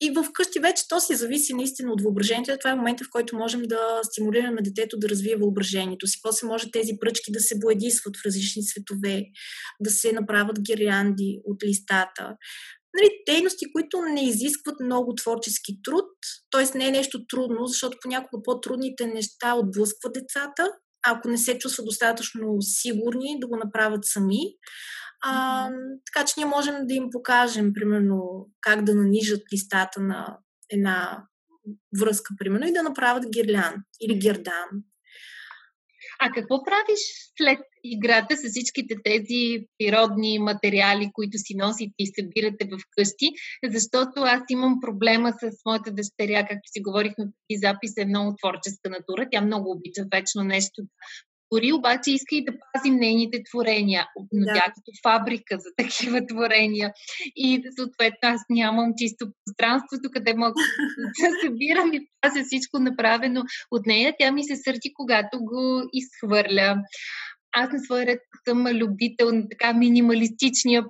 И 0.05 0.11
в 0.11 0.33
къщи 0.33 0.59
вече 0.61 0.89
то 0.89 1.01
си 1.01 1.15
зависи 1.15 1.55
наистина 1.55 1.93
от 1.93 2.03
въображението. 2.03 2.59
Това 2.59 2.71
е 2.71 2.75
момента, 2.75 3.05
в 3.05 3.11
който 3.11 3.37
можем 3.37 3.63
да 3.63 4.01
стимулираме 4.03 4.63
детето 4.63 4.99
да 4.99 5.09
развие 5.09 5.37
въображението 5.37 6.07
си. 6.07 6.19
После 6.23 6.47
може 6.47 6.71
тези 6.71 6.93
пръчки 7.01 7.33
да 7.33 7.41
се 7.41 7.59
боядисват 7.59 8.17
в 8.17 8.25
различни 8.27 8.67
цветове, 8.67 9.25
да 9.81 9.91
се 9.91 10.13
направят 10.13 10.61
гирлянди 10.63 11.41
от 11.45 11.65
листата. 11.65 12.37
Нали, 12.97 13.11
дейности, 13.27 13.73
които 13.73 14.01
не 14.01 14.29
изискват 14.29 14.81
много 14.81 15.15
творчески 15.15 15.83
труд, 15.83 16.11
т.е. 16.51 16.79
не 16.79 16.89
е 16.89 16.91
нещо 16.91 17.27
трудно, 17.27 17.67
защото 17.67 17.99
понякога 18.03 18.43
по-трудните 18.43 19.07
неща 19.07 19.55
отблъскват 19.55 20.13
децата, 20.13 20.71
ако 21.07 21.29
не 21.29 21.39
се 21.39 21.59
чувстват 21.59 21.87
достатъчно 21.87 22.57
сигурни 22.61 23.41
да 23.41 23.47
го 23.47 23.57
направят 23.57 24.01
сами. 24.05 24.41
А, 25.23 25.69
така 26.07 26.27
че 26.27 26.35
ние 26.37 26.47
можем 26.47 26.75
да 26.87 26.95
им 26.95 27.09
покажем, 27.13 27.73
примерно, 27.73 28.49
как 28.61 28.85
да 28.85 28.95
нанижат 28.95 29.43
листата 29.53 30.01
на 30.01 30.39
една 30.71 31.25
връзка, 32.01 32.35
примерно, 32.39 32.67
и 32.67 32.73
да 32.73 32.83
направят 32.83 33.31
гирлян 33.31 33.75
или 34.01 34.19
гирдан. 34.19 34.69
А 36.21 36.33
какво 36.33 36.65
правиш 36.65 37.01
след 37.39 37.59
играта 37.85 38.37
с 38.37 38.49
всичките 38.49 38.95
тези 39.05 39.67
природни 39.79 40.39
материали, 40.39 41.11
които 41.13 41.39
си 41.39 41.55
носите 41.57 41.95
и 41.99 42.13
събирате 42.19 42.65
в 42.65 42.79
къщи? 42.91 43.29
Защото 43.73 44.21
аз 44.21 44.43
имам 44.51 44.81
проблема 44.81 45.33
с 45.33 45.65
моята 45.67 45.91
дъщеря, 45.93 46.47
както 46.49 46.69
си 46.73 46.83
говорихме 46.83 47.25
преди 47.25 47.59
запис, 47.59 47.93
е 47.97 48.05
много 48.05 48.37
творческа 48.37 48.91
натура. 48.91 49.29
Тя 49.31 49.41
много 49.41 49.71
обича 49.71 50.05
вечно 50.15 50.45
нещо 50.45 50.83
да 51.55 51.61
твори, 51.61 51.73
обаче 51.73 52.11
иска 52.11 52.35
и 52.37 52.45
да 52.45 52.53
пазим 52.73 52.97
нейните 52.97 53.43
творения. 53.51 54.07
Но 54.33 54.47
да. 54.47 54.53
тя 54.55 54.65
като 54.65 54.91
фабрика 55.03 55.59
за 55.59 55.71
такива 55.77 56.27
творения. 56.27 56.93
И 57.37 57.63
съответно 57.77 58.19
аз 58.23 58.41
нямам 58.51 58.93
чисто 58.97 59.27
пространството, 59.45 60.11
къде 60.13 60.35
мога 60.35 60.53
да 61.21 61.31
събирам 61.45 61.93
и 61.93 62.09
пазя 62.21 62.45
всичко 62.45 62.79
направено 62.79 63.43
от 63.71 63.87
нея. 63.87 64.15
Тя 64.19 64.33
ми 64.33 64.45
се 64.45 64.57
сърди, 64.57 64.93
когато 64.95 65.39
го 65.41 65.83
изхвърля. 65.93 66.77
Аз 67.57 67.73
на 67.73 67.79
своя 67.79 68.07
ред 68.07 68.21
съм 68.49 68.67
любител 68.67 69.33
на 69.33 69.49
така 69.51 69.73
минималистичния 69.73 70.85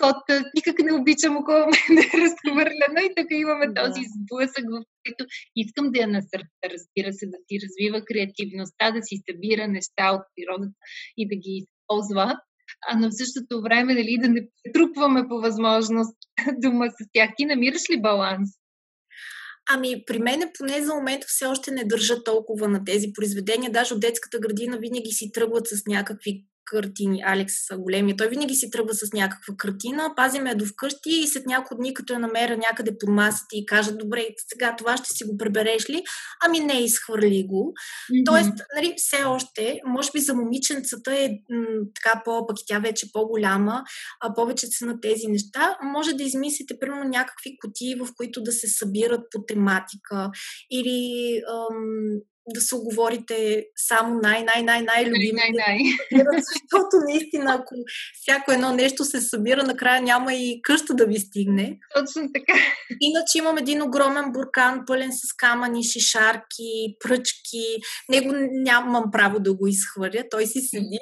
подход. 0.00 0.22
Никак 0.54 0.78
не 0.78 0.92
обичам 0.92 1.36
около 1.36 1.58
мен 1.72 1.90
да 1.96 2.02
е 2.02 2.20
разхвърляно 2.24 2.98
и 3.06 3.14
тук 3.16 3.26
имаме 3.30 3.66
да. 3.66 3.74
този 3.84 4.02
сблъсък, 4.14 4.64
в 4.64 4.84
който 5.04 5.24
искам 5.56 5.90
да 5.92 5.98
я 6.00 6.08
насърча, 6.08 6.64
разбира 6.74 7.12
се, 7.12 7.26
да 7.26 7.38
си 7.46 7.54
развива 7.64 8.04
креативността, 8.04 8.90
да 8.90 9.02
си 9.02 9.22
събира 9.30 9.68
неща 9.68 10.04
от 10.16 10.22
природата 10.34 10.78
и 11.16 11.28
да 11.28 11.36
ги 11.36 11.52
използва 11.62 12.40
а 12.88 12.96
на 12.96 13.12
същото 13.12 13.62
време 13.62 13.94
дали 13.94 14.18
да 14.20 14.28
не 14.28 14.48
претрупваме 14.62 15.28
по 15.28 15.40
възможност 15.40 16.16
дума 16.58 16.86
с 16.90 17.08
тях. 17.12 17.30
Ти 17.36 17.44
намираш 17.44 17.90
ли 17.90 18.00
баланс? 18.00 18.50
Ами, 19.70 20.04
при 20.06 20.18
мен 20.18 20.50
поне 20.58 20.82
за 20.82 20.94
момента 20.94 21.26
все 21.28 21.46
още 21.46 21.70
не 21.70 21.84
държа 21.84 22.24
толкова 22.24 22.68
на 22.68 22.84
тези 22.84 23.12
произведения. 23.12 23.72
Даже 23.72 23.94
от 23.94 24.00
детската 24.00 24.38
градина 24.38 24.78
винаги 24.78 25.10
си 25.10 25.32
тръгват 25.32 25.66
с 25.66 25.86
някакви 25.86 26.44
картини. 26.70 27.22
Алекс 27.26 27.54
големия. 27.78 28.16
Той 28.16 28.28
винаги 28.28 28.54
си 28.54 28.70
тръгва 28.70 28.94
с 28.94 29.12
някаква 29.12 29.54
картина, 29.58 30.12
пазиме 30.16 30.50
я 30.50 30.56
до 30.56 30.66
вкъщи 30.66 31.10
и 31.10 31.26
след 31.26 31.46
няколко 31.46 31.74
дни, 31.74 31.94
като 31.94 32.12
я 32.12 32.18
намеря 32.18 32.56
някъде 32.56 32.98
по 33.00 33.10
масата 33.10 33.56
и 33.56 33.66
кажа, 33.66 33.96
добре, 33.96 34.26
сега 34.48 34.76
това 34.76 34.96
ще 34.96 35.08
си 35.08 35.24
го 35.24 35.36
пребереш 35.36 35.90
ли? 35.90 36.02
Ами 36.44 36.60
не, 36.60 36.84
изхвърли 36.84 37.44
го. 37.48 37.74
Mm-hmm. 37.74 38.26
Тоест, 38.26 38.52
нали, 38.76 38.94
все 38.96 39.24
още, 39.24 39.80
може 39.86 40.10
би 40.14 40.20
за 40.20 40.34
момиченцата 40.34 41.14
е 41.14 41.28
м- 41.50 41.66
така 41.94 42.22
по, 42.24 42.46
пък 42.46 42.56
тя 42.66 42.78
вече 42.78 43.06
е 43.06 43.12
по-голяма, 43.12 43.84
а 44.20 44.34
повече 44.34 44.66
са 44.66 44.86
на 44.86 45.00
тези 45.00 45.26
неща. 45.26 45.78
Може 45.82 46.12
да 46.12 46.22
измислите, 46.22 46.78
примерно, 46.80 47.04
някакви 47.04 47.56
кутии, 47.64 47.94
в 47.94 48.08
които 48.16 48.42
да 48.42 48.52
се 48.52 48.68
събират 48.68 49.20
по 49.30 49.44
тематика 49.48 50.30
или 50.70 51.40
ам, 51.48 52.20
да 52.54 52.60
се 52.60 52.74
оговорите 52.74 53.64
само 53.76 54.20
най-най-най-най-любимите. 54.22 55.34
Най-най. 55.34 55.78
Защото 56.36 56.96
наистина, 57.08 57.54
ако 57.54 57.74
всяко 58.20 58.52
едно 58.52 58.72
нещо 58.72 59.04
се 59.04 59.20
събира, 59.20 59.62
накрая 59.62 60.02
няма 60.02 60.34
и 60.34 60.60
къща 60.62 60.94
да 60.94 61.06
ви 61.06 61.18
стигне. 61.18 61.78
Точно 61.94 62.28
така. 62.34 62.60
Иначе 63.00 63.38
имам 63.38 63.58
един 63.58 63.82
огромен 63.82 64.32
буркан, 64.32 64.82
пълен 64.86 65.12
с 65.12 65.36
камъни, 65.36 65.84
шишарки, 65.84 66.96
пръчки. 67.00 67.64
Него 68.08 68.32
нямам 68.52 69.04
право 69.12 69.40
да 69.40 69.54
го 69.54 69.66
изхвърля, 69.66 70.24
той 70.30 70.46
си 70.46 70.60
седи. 70.60 70.98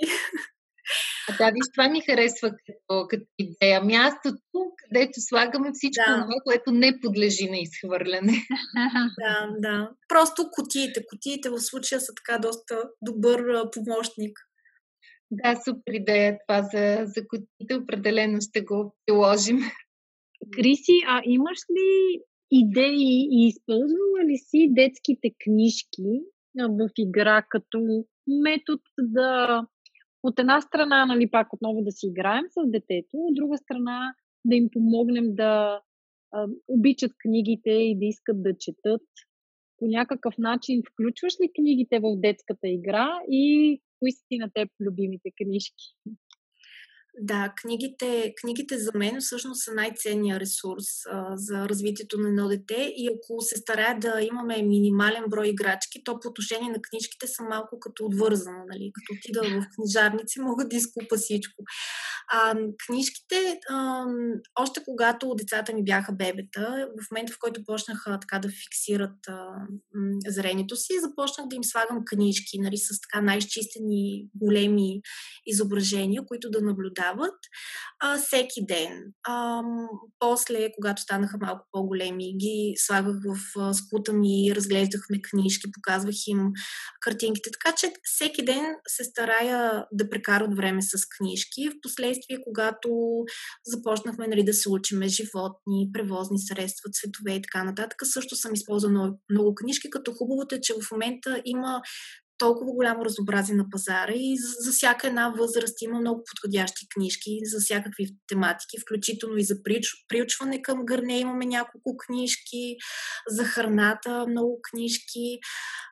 А 1.29 1.37
да, 1.37 1.51
виж, 1.53 1.65
това 1.73 1.89
ми 1.89 2.01
харесва 2.01 2.51
като, 2.51 3.07
като 3.09 3.25
идея. 3.39 3.83
Мястото, 3.83 4.59
където 4.77 5.21
слагаме 5.21 5.71
всичко 5.75 6.05
да. 6.07 6.23
това, 6.23 6.35
което 6.45 6.73
не 6.73 7.01
подлежи 7.01 7.51
на 7.51 7.59
изхвърляне. 7.59 8.33
Да, 9.19 9.49
да. 9.59 9.91
Просто 10.09 10.49
кутиите. 10.53 11.07
Кутиите 11.07 11.51
в 11.51 11.61
случая 11.61 12.01
са 12.01 12.13
така 12.15 12.39
доста 12.39 12.83
добър 13.03 13.71
помощник. 13.71 14.39
Да, 15.31 15.61
супер 15.65 15.93
идея 15.93 16.39
това 16.47 16.63
за, 16.63 17.05
за 17.05 17.29
кутиите. 17.29 17.75
Определено 17.75 18.41
ще 18.41 18.61
го 18.61 18.97
приложим. 19.07 19.59
Криси, 20.57 21.01
а 21.09 21.23
имаш 21.25 21.59
ли 21.71 22.21
идеи 22.51 23.29
и 23.31 23.49
използвала 23.49 24.25
ли 24.25 24.37
си 24.37 24.69
детските 24.71 25.31
книжки 25.45 26.23
в 26.55 26.91
игра 26.99 27.43
като 27.49 28.05
метод 28.27 28.83
да 28.99 29.63
от 30.23 30.39
една 30.39 30.61
страна, 30.61 31.07
нали, 31.07 31.31
пак 31.31 31.53
отново 31.53 31.83
да 31.83 31.93
си 31.93 32.07
играем 32.07 32.45
с 32.51 32.71
детето, 32.71 33.11
от 33.13 33.35
друга 33.35 33.59
страна 33.59 34.15
да 34.45 34.57
им 34.57 34.69
помогнем 34.73 35.35
да 35.35 35.81
а, 36.33 36.47
обичат 36.69 37.13
книгите 37.19 37.71
и 37.71 37.99
да 37.99 38.05
искат 38.07 38.43
да 38.43 38.59
четат. 38.59 39.03
По 39.79 39.87
някакъв 39.87 40.39
начин 40.39 40.83
включваш 40.91 41.35
ли 41.43 41.53
книгите 41.55 42.01
в 42.01 42.17
детската 42.17 42.69
игра 42.69 43.21
и 43.31 43.81
кои 43.99 44.13
са 44.13 44.25
ти 44.29 44.39
на 44.39 44.51
теб 44.55 44.69
любимите 44.81 45.31
книжки? 45.45 45.95
Да, 47.21 47.53
книгите, 47.63 48.35
книгите 48.41 48.79
за 48.79 48.91
мен 48.95 49.21
всъщност 49.21 49.65
са 49.65 49.75
най-ценният 49.75 50.41
ресурс 50.41 50.85
а, 51.11 51.37
за 51.37 51.69
развитието 51.69 52.19
на 52.19 52.29
едно 52.29 52.49
дете 52.49 52.93
и 52.97 53.09
ако 53.09 53.41
се 53.41 53.57
старая 53.57 53.99
да 53.99 54.21
имаме 54.23 54.63
минимален 54.63 55.25
брой 55.29 55.49
играчки, 55.49 56.05
то 56.05 56.21
по 56.21 56.29
отношение 56.29 56.71
на 56.71 56.83
книжките 56.91 57.27
съм 57.27 57.47
малко 57.49 57.81
като 57.81 58.05
отвързана, 58.05 58.65
нали? 58.69 58.93
като 58.95 59.19
отида 59.19 59.61
в 59.61 59.67
книжарници, 59.75 60.41
мога 60.41 60.69
да 60.69 60.77
изкупа 60.77 61.17
всичко. 61.17 61.65
А, 62.33 62.55
книжките, 62.87 63.61
а, 63.71 64.05
още 64.61 64.81
когато 64.85 65.35
децата 65.35 65.75
ми 65.75 65.85
бяха 65.85 66.13
бебета, 66.13 66.89
в 67.03 67.11
момента 67.11 67.33
в 67.33 67.39
който 67.41 67.65
почнаха 67.65 68.19
така 68.21 68.39
да 68.39 68.49
фиксират 68.49 69.29
а, 69.29 69.49
зрението 70.29 70.77
си, 70.77 70.93
започнах 71.01 71.49
да 71.49 71.57
им 71.57 71.65
слагам 71.65 72.03
книжки 72.07 72.59
нали, 72.59 72.77
с 72.77 73.01
така 73.01 73.21
най-изчистени 73.21 74.27
големи 74.35 75.01
изображения, 75.47 76.23
които 76.27 76.51
да 76.51 76.61
наблюдавам 76.61 77.08
наблюдават 77.09 77.35
а, 78.01 78.19
всеки 78.19 78.67
ден. 78.67 79.13
А, 79.25 79.63
после, 80.19 80.69
когато 80.75 81.03
станаха 81.03 81.39
малко 81.41 81.67
по-големи, 81.73 82.37
ги 82.37 82.75
слагах 82.77 83.17
в 83.25 83.59
а, 83.59 84.13
ми, 84.13 84.53
разглеждахме 84.55 85.23
книжки, 85.31 85.73
показвах 85.73 86.15
им 86.27 86.51
картинките. 87.01 87.51
Така 87.51 87.77
че 87.77 87.93
всеки 88.03 88.45
ден 88.45 88.65
се 88.89 89.05
старая 89.05 89.87
да 89.93 90.11
прекарат 90.11 90.57
време 90.57 90.83
с 90.83 91.07
книжки. 91.19 91.71
Впоследствие, 91.79 92.39
когато 92.45 92.89
започнахме 93.67 94.29
нали, 94.29 94.45
да 94.45 94.53
се 94.53 94.71
учиме 94.71 95.09
животни, 95.09 95.91
превозни 95.93 96.39
средства, 96.39 96.91
цветове 96.91 97.33
и 97.33 97.43
така 97.43 97.65
нататък, 97.65 97.99
също 98.05 98.37
съм 98.37 98.55
използвала 98.55 98.91
много, 98.91 99.21
много 99.31 99.55
книжки, 99.55 99.91
като 99.91 100.13
хубавото 100.13 100.55
е, 100.55 100.61
че 100.61 100.75
в 100.83 100.91
момента 100.91 101.43
има 101.45 101.83
толкова 102.39 102.73
голямо 102.73 103.05
разнообразие 103.05 103.57
на 103.57 103.71
пазара 103.71 104.13
и 104.15 104.37
за, 104.39 104.71
за 104.71 104.73
всяка 104.73 105.07
една 105.07 105.29
възраст 105.39 105.83
има 105.83 106.01
много 106.01 106.25
подходящи 106.25 106.87
книжки 106.95 107.39
за 107.43 107.61
всякакви 107.61 108.07
тематики, 108.29 108.81
включително 108.81 109.37
и 109.37 109.45
за 109.45 109.63
приуч, 109.63 109.87
приучване 110.09 110.63
към 110.63 110.85
гърне 110.85 111.19
имаме 111.19 111.47
няколко 111.47 111.97
книжки, 112.07 112.77
за 113.29 113.45
храната 113.45 114.27
много 114.29 114.61
книжки. 114.71 115.39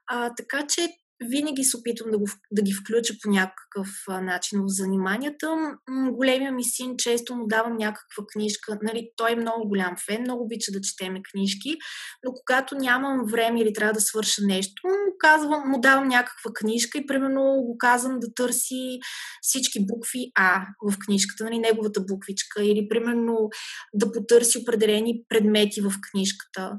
А, 0.06 0.34
така 0.36 0.66
че 0.66 0.88
винаги 1.24 1.64
се 1.64 1.76
опитвам 1.76 2.10
да, 2.10 2.18
го, 2.18 2.26
да 2.50 2.62
ги 2.62 2.72
включа 2.72 3.14
по 3.22 3.30
някакъв 3.30 3.88
начин 4.22 4.60
в 4.62 4.68
заниманията. 4.68 5.76
Големия 6.10 6.52
ми 6.52 6.64
син 6.64 6.96
често 6.96 7.34
му 7.34 7.46
давам 7.46 7.76
някаква 7.76 8.24
книжка. 8.32 8.78
Нали, 8.82 9.10
той 9.16 9.32
е 9.32 9.36
много 9.36 9.68
голям 9.68 9.94
фен, 10.06 10.20
много 10.20 10.44
обича 10.44 10.72
да 10.72 10.80
четеме 10.80 11.20
книжки, 11.32 11.76
но 12.24 12.32
когато 12.32 12.74
нямам 12.74 13.26
време 13.26 13.60
или 13.60 13.72
трябва 13.72 13.92
да 13.92 14.00
свърша 14.00 14.42
нещо, 14.42 14.82
му, 14.84 15.16
казвам, 15.18 15.70
му 15.70 15.80
давам 15.80 16.08
някаква 16.08 16.50
книжка 16.54 16.98
и 16.98 17.06
примерно 17.06 17.62
го 17.66 17.78
казвам 17.78 18.18
да 18.20 18.34
търси 18.34 18.98
всички 19.42 19.86
букви 19.86 20.30
А 20.38 20.66
в 20.90 20.98
книжката, 21.06 21.44
нали, 21.44 21.58
неговата 21.58 22.00
буквичка, 22.00 22.64
или 22.64 22.88
примерно 22.88 23.48
да 23.94 24.12
потърси 24.12 24.58
определени 24.58 25.22
предмети 25.28 25.80
в 25.80 25.92
книжката 26.10 26.72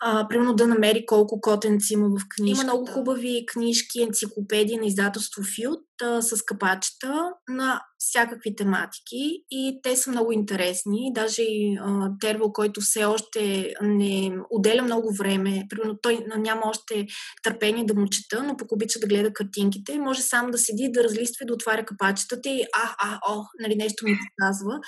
а, 0.00 0.28
примерно 0.28 0.54
да 0.54 0.66
намери 0.66 1.06
колко 1.06 1.40
котенци 1.40 1.92
има 1.92 2.08
в 2.08 2.22
книжката. 2.36 2.64
Има 2.66 2.72
много 2.72 2.86
хубави 2.92 3.46
книжки, 3.46 4.02
енциклопедии 4.02 4.76
на 4.76 4.86
издателство 4.86 5.42
Филд 5.54 5.80
а, 6.02 6.22
с 6.22 6.42
капачета 6.42 7.32
на 7.48 7.82
всякакви 7.98 8.56
тематики 8.56 9.44
и 9.50 9.80
те 9.82 9.96
са 9.96 10.10
много 10.10 10.32
интересни. 10.32 11.12
Даже 11.14 11.42
и 11.42 11.78
а, 11.80 12.52
който 12.52 12.80
все 12.80 13.04
още 13.04 13.74
не 13.82 14.32
отделя 14.50 14.82
много 14.82 15.14
време, 15.14 15.66
примерно 15.70 15.98
той 16.02 16.26
няма 16.36 16.62
още 16.64 17.06
търпение 17.42 17.84
да 17.84 17.94
му 17.94 18.08
чета, 18.08 18.42
но 18.42 18.56
пък 18.56 18.72
обича 18.72 18.98
да 18.98 19.06
гледа 19.06 19.32
картинките, 19.32 19.98
може 19.98 20.22
сам 20.22 20.50
да 20.50 20.58
седи, 20.58 20.92
да 20.92 21.04
разлиства 21.04 21.44
и 21.44 21.46
да 21.46 21.54
отваря 21.54 21.84
капачетата 21.84 22.48
и 22.48 22.62
а, 22.62 22.94
а, 22.98 23.18
о, 23.32 23.42
нали, 23.60 23.76
нещо 23.76 24.04
ми 24.04 24.18
показва. 24.36 24.80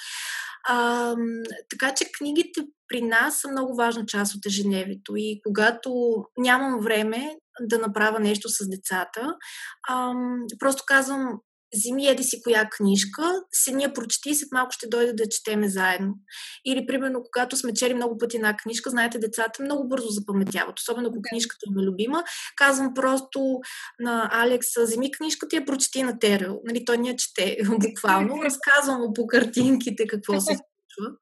А, 0.69 1.15
така 1.71 1.95
че 1.95 2.13
книгите 2.19 2.61
при 2.89 3.03
нас 3.03 3.41
са 3.41 3.49
много 3.49 3.77
важна 3.77 4.07
част 4.07 4.35
от 4.35 4.47
ежедневието 4.47 5.13
и 5.17 5.41
когато 5.47 5.91
нямам 6.39 6.81
време 6.81 7.37
да 7.61 7.79
направя 7.79 8.21
нещо 8.21 8.49
с 8.49 8.69
децата, 8.69 9.37
ам, 9.91 10.45
просто 10.59 10.83
казвам, 10.87 11.41
вземи 11.77 12.09
еди 12.09 12.23
си 12.23 12.43
коя 12.43 12.69
книжка, 12.77 13.43
се 13.53 13.73
ние 13.73 13.93
прочети 13.93 14.31
и 14.31 14.35
след 14.35 14.49
малко 14.53 14.73
ще 14.73 14.89
дойде 14.89 15.13
да 15.13 15.29
четеме 15.29 15.69
заедно. 15.69 16.15
Или, 16.67 16.87
примерно, 16.87 17.23
когато 17.23 17.57
сме 17.57 17.75
чели 17.75 17.95
много 17.95 18.19
пъти 18.19 18.37
една 18.37 18.57
книжка, 18.57 18.91
знаете, 18.91 19.19
децата 19.19 19.63
много 19.63 19.89
бързо 19.89 20.09
запаметяват, 20.09 20.79
особено 20.79 21.09
ако 21.09 21.19
книжката 21.31 21.67
им 21.69 21.79
е 21.79 21.83
любима. 21.83 22.25
Казвам 22.57 22.95
просто 22.95 23.61
на 24.01 24.29
Алекс, 24.33 24.67
вземи 24.81 25.13
книжката 25.13 25.57
и 25.57 25.59
я 25.59 25.65
прочети 25.65 26.03
на 26.03 26.19
Терел. 26.19 26.61
Нали, 26.65 26.85
той 26.85 26.99
ни 26.99 27.09
я 27.09 27.17
чете 27.17 27.57
буквално. 27.89 28.43
Разказвам 28.43 29.01
му 29.01 29.13
по 29.13 29.27
картинките 29.27 30.07
какво 30.07 30.41
се 30.41 30.53
случва. 30.97 31.17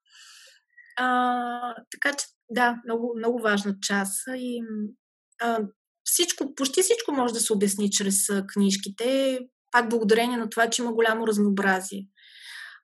А, 0.96 1.74
така 1.90 2.16
че, 2.16 2.26
да, 2.50 2.76
много, 2.84 3.14
много 3.18 3.42
важна 3.42 3.74
част. 3.82 4.22
И, 4.36 4.62
а, 5.40 5.58
всичко, 6.04 6.54
почти 6.54 6.82
всичко 6.82 7.12
може 7.12 7.34
да 7.34 7.40
се 7.40 7.52
обясни 7.52 7.90
чрез 7.90 8.26
книжките, 8.54 9.38
пак 9.78 9.88
благодарение 9.88 10.36
на 10.36 10.50
това, 10.50 10.70
че 10.70 10.82
има 10.82 10.92
голямо 10.92 11.26
разнообразие. 11.26 12.02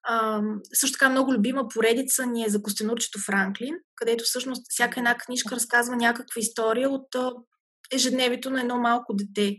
А, 0.03 0.41
също 0.73 0.99
така 0.99 1.11
много 1.11 1.33
любима 1.33 1.69
поредица 1.69 2.27
ни 2.27 2.45
е 2.45 2.49
за 2.49 2.63
Костенурчето 2.63 3.19
Франклин, 3.27 3.75
където 3.97 4.25
всъщност 4.25 4.63
всяка 4.69 5.01
една 5.01 5.15
книжка 5.15 5.57
разказва 5.57 5.97
някаква 5.97 6.41
история 6.41 6.91
от 6.91 7.07
ежедневието 7.93 8.51
на 8.51 8.61
едно 8.61 8.79
малко 8.79 9.15
дете. 9.15 9.57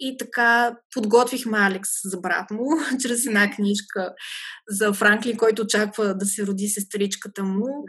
И 0.00 0.16
така 0.18 0.76
подготвихме 0.94 1.58
Алекс 1.58 1.88
за 2.04 2.20
брат 2.20 2.50
му, 2.50 2.66
чрез 3.02 3.26
една 3.26 3.50
книжка 3.50 4.12
за 4.68 4.92
Франклин, 4.92 5.36
който 5.36 5.62
очаква 5.62 6.14
да 6.14 6.26
се 6.26 6.46
роди 6.46 6.68
сестричката 6.68 7.44
му. 7.44 7.84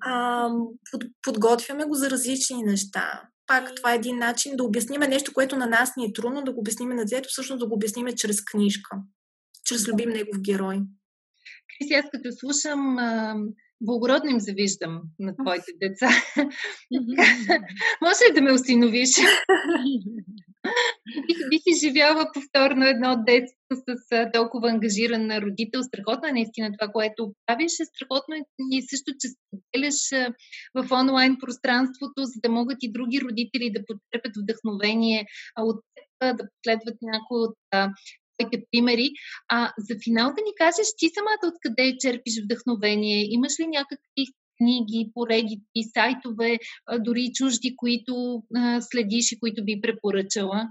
А, 0.00 0.48
под, 0.90 1.02
подготвяме 1.22 1.84
го 1.84 1.94
за 1.94 2.10
различни 2.10 2.62
неща. 2.62 3.22
Пак 3.46 3.74
това 3.76 3.92
е 3.92 3.96
един 3.96 4.18
начин 4.18 4.56
да 4.56 4.64
обясниме 4.64 5.08
нещо, 5.08 5.32
което 5.34 5.56
на 5.56 5.66
нас 5.66 5.96
ни 5.96 6.04
е 6.04 6.12
трудно 6.12 6.42
да 6.42 6.52
го 6.52 6.60
обясниме 6.60 6.94
на 6.94 7.04
детето, 7.04 7.28
всъщност 7.28 7.60
да 7.60 7.66
го 7.66 7.74
обясниме 7.74 8.14
чрез 8.14 8.44
книжка, 8.44 8.96
чрез 9.64 9.88
любим 9.88 10.10
негов 10.10 10.40
герой. 10.40 10.80
Криси, 11.68 11.94
аз 11.94 12.04
като 12.12 12.28
слушам 12.32 12.96
благородно 13.80 14.30
им 14.30 14.40
завиждам 14.40 15.02
на 15.18 15.34
твоите 15.36 15.72
деца. 15.80 16.08
Може 18.02 18.18
ли 18.30 18.34
да 18.34 18.42
ме 18.42 18.52
осиновиш? 18.52 19.10
бих, 21.26 21.38
бих 21.50 21.62
изживяла 21.66 22.30
повторно 22.34 22.86
едно 22.86 23.16
детство 23.26 23.72
с 23.72 24.32
толкова 24.32 24.70
ангажиран 24.70 25.38
родител. 25.38 25.82
Страхотно 25.82 26.28
е 26.28 26.32
наистина 26.32 26.70
това, 26.78 26.92
което 26.92 27.32
правиш. 27.46 27.72
Страхотно 27.72 28.34
е 28.34 28.40
и 28.70 28.82
също, 28.82 29.12
че 29.20 29.28
споделяш 29.34 29.98
в 30.74 30.92
онлайн 30.92 31.36
пространството, 31.40 32.24
за 32.24 32.40
да 32.42 32.48
могат 32.48 32.78
и 32.82 32.92
други 32.92 33.20
родители 33.20 33.72
да 33.72 33.84
подкрепят 33.86 34.32
вдъхновение 34.36 35.26
от 35.58 35.80
да 36.20 36.48
последват 36.54 36.98
някои 37.02 37.38
от 37.40 37.56
твоите 38.38 38.66
примери. 38.70 39.10
А 39.48 39.72
за 39.78 39.94
финал 40.04 40.28
да 40.36 40.42
ни 40.46 40.52
кажеш 40.56 40.86
ти 40.98 41.06
самата 41.14 41.52
откъде 41.52 41.96
черпиш 42.00 42.34
вдъхновение? 42.44 43.26
Имаш 43.30 43.60
ли 43.60 43.66
някакви 43.66 44.24
книги, 44.58 45.10
поредици, 45.14 45.90
сайтове, 45.94 46.58
дори 46.98 47.30
чужди, 47.34 47.76
които 47.76 48.42
следиш 48.80 49.32
и 49.32 49.38
които 49.40 49.64
би 49.64 49.80
препоръчала? 49.80 50.68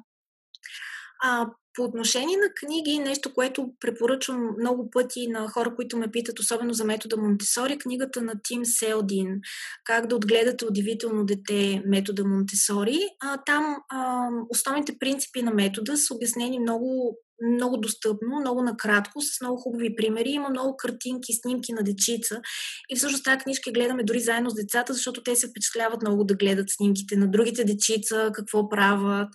А, 1.23 1.47
по 1.73 1.84
отношение 1.84 2.38
на 2.38 2.47
книги, 2.55 2.99
нещо, 2.99 3.34
което 3.34 3.73
препоръчвам 3.79 4.55
много 4.59 4.89
пъти 4.91 5.27
на 5.27 5.47
хора, 5.47 5.75
които 5.75 5.97
ме 5.97 6.11
питат, 6.11 6.39
особено 6.39 6.73
за 6.73 6.86
метода 6.86 7.17
Монтесори, 7.17 7.77
книгата 7.77 8.21
на 8.21 8.34
Тим 8.43 8.65
Селдин 8.65 9.41
Как 9.84 10.07
да 10.07 10.15
отгледате 10.15 10.65
удивително 10.65 11.25
дете 11.25 11.84
метода 11.86 12.25
Монтесори. 12.25 12.99
А, 13.19 13.38
там 13.45 13.75
а, 13.89 14.27
основните 14.49 14.97
принципи 14.99 15.41
на 15.41 15.51
метода 15.51 15.97
са 15.97 16.13
обяснени 16.13 16.59
много 16.59 17.17
много 17.41 17.77
достъпно, 17.77 18.39
много 18.39 18.63
накратко, 18.63 19.21
с 19.21 19.41
много 19.41 19.57
хубави 19.57 19.95
примери. 19.95 20.29
Има 20.29 20.49
много 20.49 20.77
картинки, 20.77 21.34
снимки 21.34 21.73
на 21.73 21.84
дечица. 21.84 22.41
И 22.89 22.95
всъщност 22.95 23.23
тази 23.23 23.38
книжка 23.38 23.71
гледаме 23.71 24.03
дори 24.03 24.19
заедно 24.19 24.49
с 24.49 24.55
децата, 24.55 24.93
защото 24.93 25.23
те 25.23 25.36
се 25.36 25.47
впечатляват 25.47 26.01
много 26.01 26.23
да 26.23 26.36
гледат 26.36 26.69
снимките 26.69 27.15
на 27.15 27.31
другите 27.31 27.63
дечица, 27.63 28.31
какво 28.34 28.69
правят, 28.69 29.29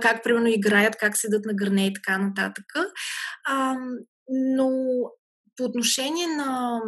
как 0.00 0.24
примерно 0.24 0.48
играят, 0.48 0.96
как 0.96 1.16
седат 1.16 1.44
на 1.44 1.54
гърне 1.54 1.86
и 1.86 1.94
така 1.94 2.18
нататък. 2.18 2.64
Но 4.28 4.70
по 5.56 5.64
отношение 5.64 6.26
на 6.26 6.80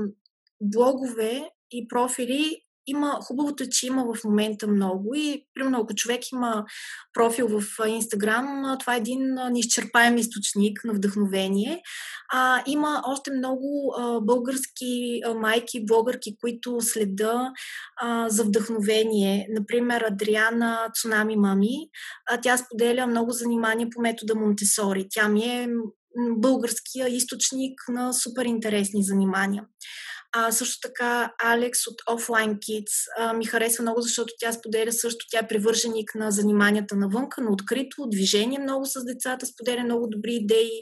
блогове 0.61 1.51
и 1.71 1.89
профили 1.89 2.64
има, 2.87 3.19
хубавото 3.23 3.65
е, 3.65 3.69
че 3.71 3.87
има 3.87 4.05
в 4.15 4.25
момента 4.25 4.67
много 4.67 5.15
и, 5.15 5.47
примерно, 5.55 5.81
ако 5.81 5.95
човек 5.95 6.33
има 6.33 6.65
профил 7.13 7.49
в 7.49 7.65
Инстаграм, 7.89 8.77
това 8.81 8.95
е 8.95 8.99
един 8.99 9.35
неизчерпаем 9.51 10.17
източник 10.17 10.85
на 10.85 10.93
вдъхновение. 10.93 11.83
А, 12.33 12.63
има 12.67 13.03
още 13.07 13.31
много 13.31 13.95
а, 13.99 14.21
български 14.21 15.21
а, 15.27 15.35
майки, 15.35 15.87
блогърки, 15.87 16.37
които 16.41 16.81
следа 16.81 17.53
а, 17.97 18.29
за 18.29 18.45
вдъхновение. 18.45 19.47
Например, 19.51 20.01
Адриана 20.01 20.91
Цунами 20.95 21.37
Мами. 21.37 21.77
А, 22.31 22.41
тя 22.41 22.57
споделя 22.57 23.07
много 23.07 23.31
занимания 23.31 23.89
по 23.95 24.01
метода 24.01 24.35
Монтесори. 24.35 25.07
Тя 25.11 25.29
ми 25.29 25.45
е 25.45 25.69
българския 26.37 27.09
източник 27.09 27.81
на 27.89 28.13
супер 28.13 28.45
интересни 28.45 29.05
занимания. 29.05 29.65
А, 30.37 30.53
също 30.53 30.89
така 30.89 31.33
Алекс 31.43 31.87
от 31.87 32.01
Offline 32.11 32.59
Kids 32.59 32.93
а, 33.19 33.33
ми 33.33 33.45
харесва 33.45 33.83
много, 33.83 34.01
защото 34.01 34.35
тя 34.41 34.53
споделя 34.53 34.93
също, 34.93 35.27
тя 35.31 35.39
е 35.39 35.49
привърженик 35.49 36.15
на 36.15 36.31
заниманията 36.31 36.97
навънка, 36.97 37.41
на 37.41 37.51
открито, 37.51 38.09
движение 38.11 38.59
много 38.59 38.87
с 38.87 39.05
децата, 39.05 39.47
споделя 39.47 39.83
много 39.85 40.07
добри 40.07 40.35
идеи. 40.35 40.81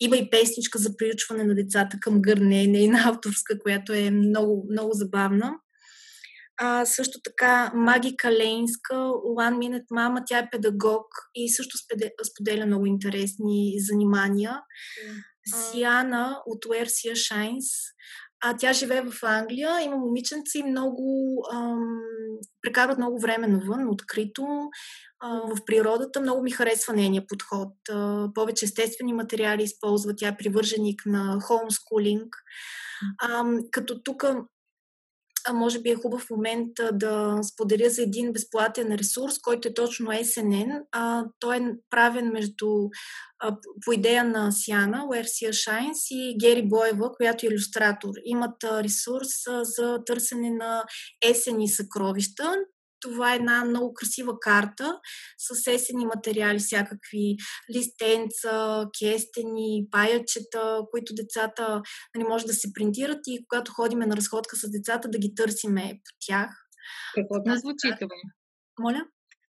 Има 0.00 0.16
и 0.16 0.30
песничка 0.30 0.78
за 0.78 0.96
приучване 0.96 1.44
на 1.44 1.54
децата 1.54 1.96
към 2.00 2.22
гърне, 2.22 2.66
нейна 2.66 3.02
авторска, 3.06 3.58
която 3.58 3.92
е 3.92 4.10
много, 4.10 4.66
много 4.70 4.92
забавна. 4.92 5.52
А, 6.56 6.86
също 6.86 7.18
така 7.24 7.72
Маги 7.74 8.16
Калейнска, 8.16 8.94
One 8.94 9.56
Minute 9.58 9.88
Mama, 9.92 10.22
тя 10.26 10.38
е 10.38 10.50
педагог 10.52 11.06
и 11.34 11.50
също 11.50 11.78
споделя 12.24 12.66
много 12.66 12.86
интересни 12.86 13.74
занимания. 13.78 14.60
Сиана 15.46 16.42
от 16.46 16.64
Sia 16.64 17.14
Shines 17.14 17.92
а 18.44 18.56
тя 18.56 18.72
живее 18.72 19.02
в 19.02 19.22
Англия, 19.22 19.80
има 19.80 19.96
момиченци 19.96 20.58
и 20.58 20.70
много 20.70 21.36
ам, 21.52 22.00
прекарват 22.62 22.98
много 22.98 23.20
време 23.20 23.46
навън, 23.46 23.88
открито, 23.88 24.46
а, 25.20 25.28
в 25.28 25.64
природата. 25.66 26.20
Много 26.20 26.42
ми 26.42 26.50
харесва 26.50 26.94
нейния 26.94 27.26
подход. 27.26 27.68
А, 27.90 28.28
повече 28.34 28.64
естествени 28.64 29.12
материали 29.12 29.62
използва. 29.62 30.12
Тя 30.16 30.28
е 30.28 30.36
привърженик 30.36 31.02
на 31.06 31.40
хоумскулинг. 31.40 32.36
А, 33.18 33.44
като 33.70 34.02
тук 34.02 34.24
може 35.52 35.80
би 35.80 35.90
е 35.90 35.94
хубав 35.94 36.30
момент 36.30 36.68
да 36.92 37.38
споделя 37.42 37.90
за 37.90 38.02
един 38.02 38.32
безплатен 38.32 38.94
ресурс, 38.94 39.38
който 39.38 39.68
е 39.68 39.74
точно. 39.74 40.10
А, 40.92 41.24
той 41.40 41.56
е 41.56 41.60
правен 41.90 42.28
между 42.28 42.66
по 43.84 43.92
идея 43.92 44.24
на 44.24 44.52
Сиана, 44.52 45.04
Sia 45.08 45.50
Shines 45.50 46.14
и 46.14 46.36
Гери 46.38 46.68
Боева, 46.68 47.12
която 47.16 47.46
е 47.46 47.48
иллюстратор. 47.48 48.10
Имат 48.24 48.64
ресурс 48.64 49.28
за 49.62 49.98
търсене 50.06 50.50
на 50.50 50.84
есени 51.24 51.68
съкровища 51.68 52.54
това 53.02 53.32
е 53.32 53.36
една 53.36 53.64
много 53.64 53.94
красива 53.94 54.40
карта 54.40 54.98
с 55.38 55.66
есени 55.66 56.06
материали, 56.06 56.58
всякакви 56.58 57.36
листенца, 57.76 58.86
кестени, 58.98 59.86
паячета, 59.90 60.80
които 60.90 61.14
децата 61.14 61.74
не 61.74 61.82
нали, 62.14 62.28
може 62.28 62.46
да 62.46 62.52
се 62.52 62.72
принтират 62.72 63.20
и 63.26 63.44
когато 63.48 63.72
ходиме 63.72 64.06
на 64.06 64.16
разходка 64.16 64.56
с 64.56 64.70
децата 64.70 65.08
да 65.08 65.18
ги 65.18 65.34
търсиме 65.34 66.00
по 66.04 66.10
тях. 66.26 66.50
Страхотно 67.10 67.56
звучи 67.56 67.96
това. 68.00 68.16
Моля? 68.80 69.04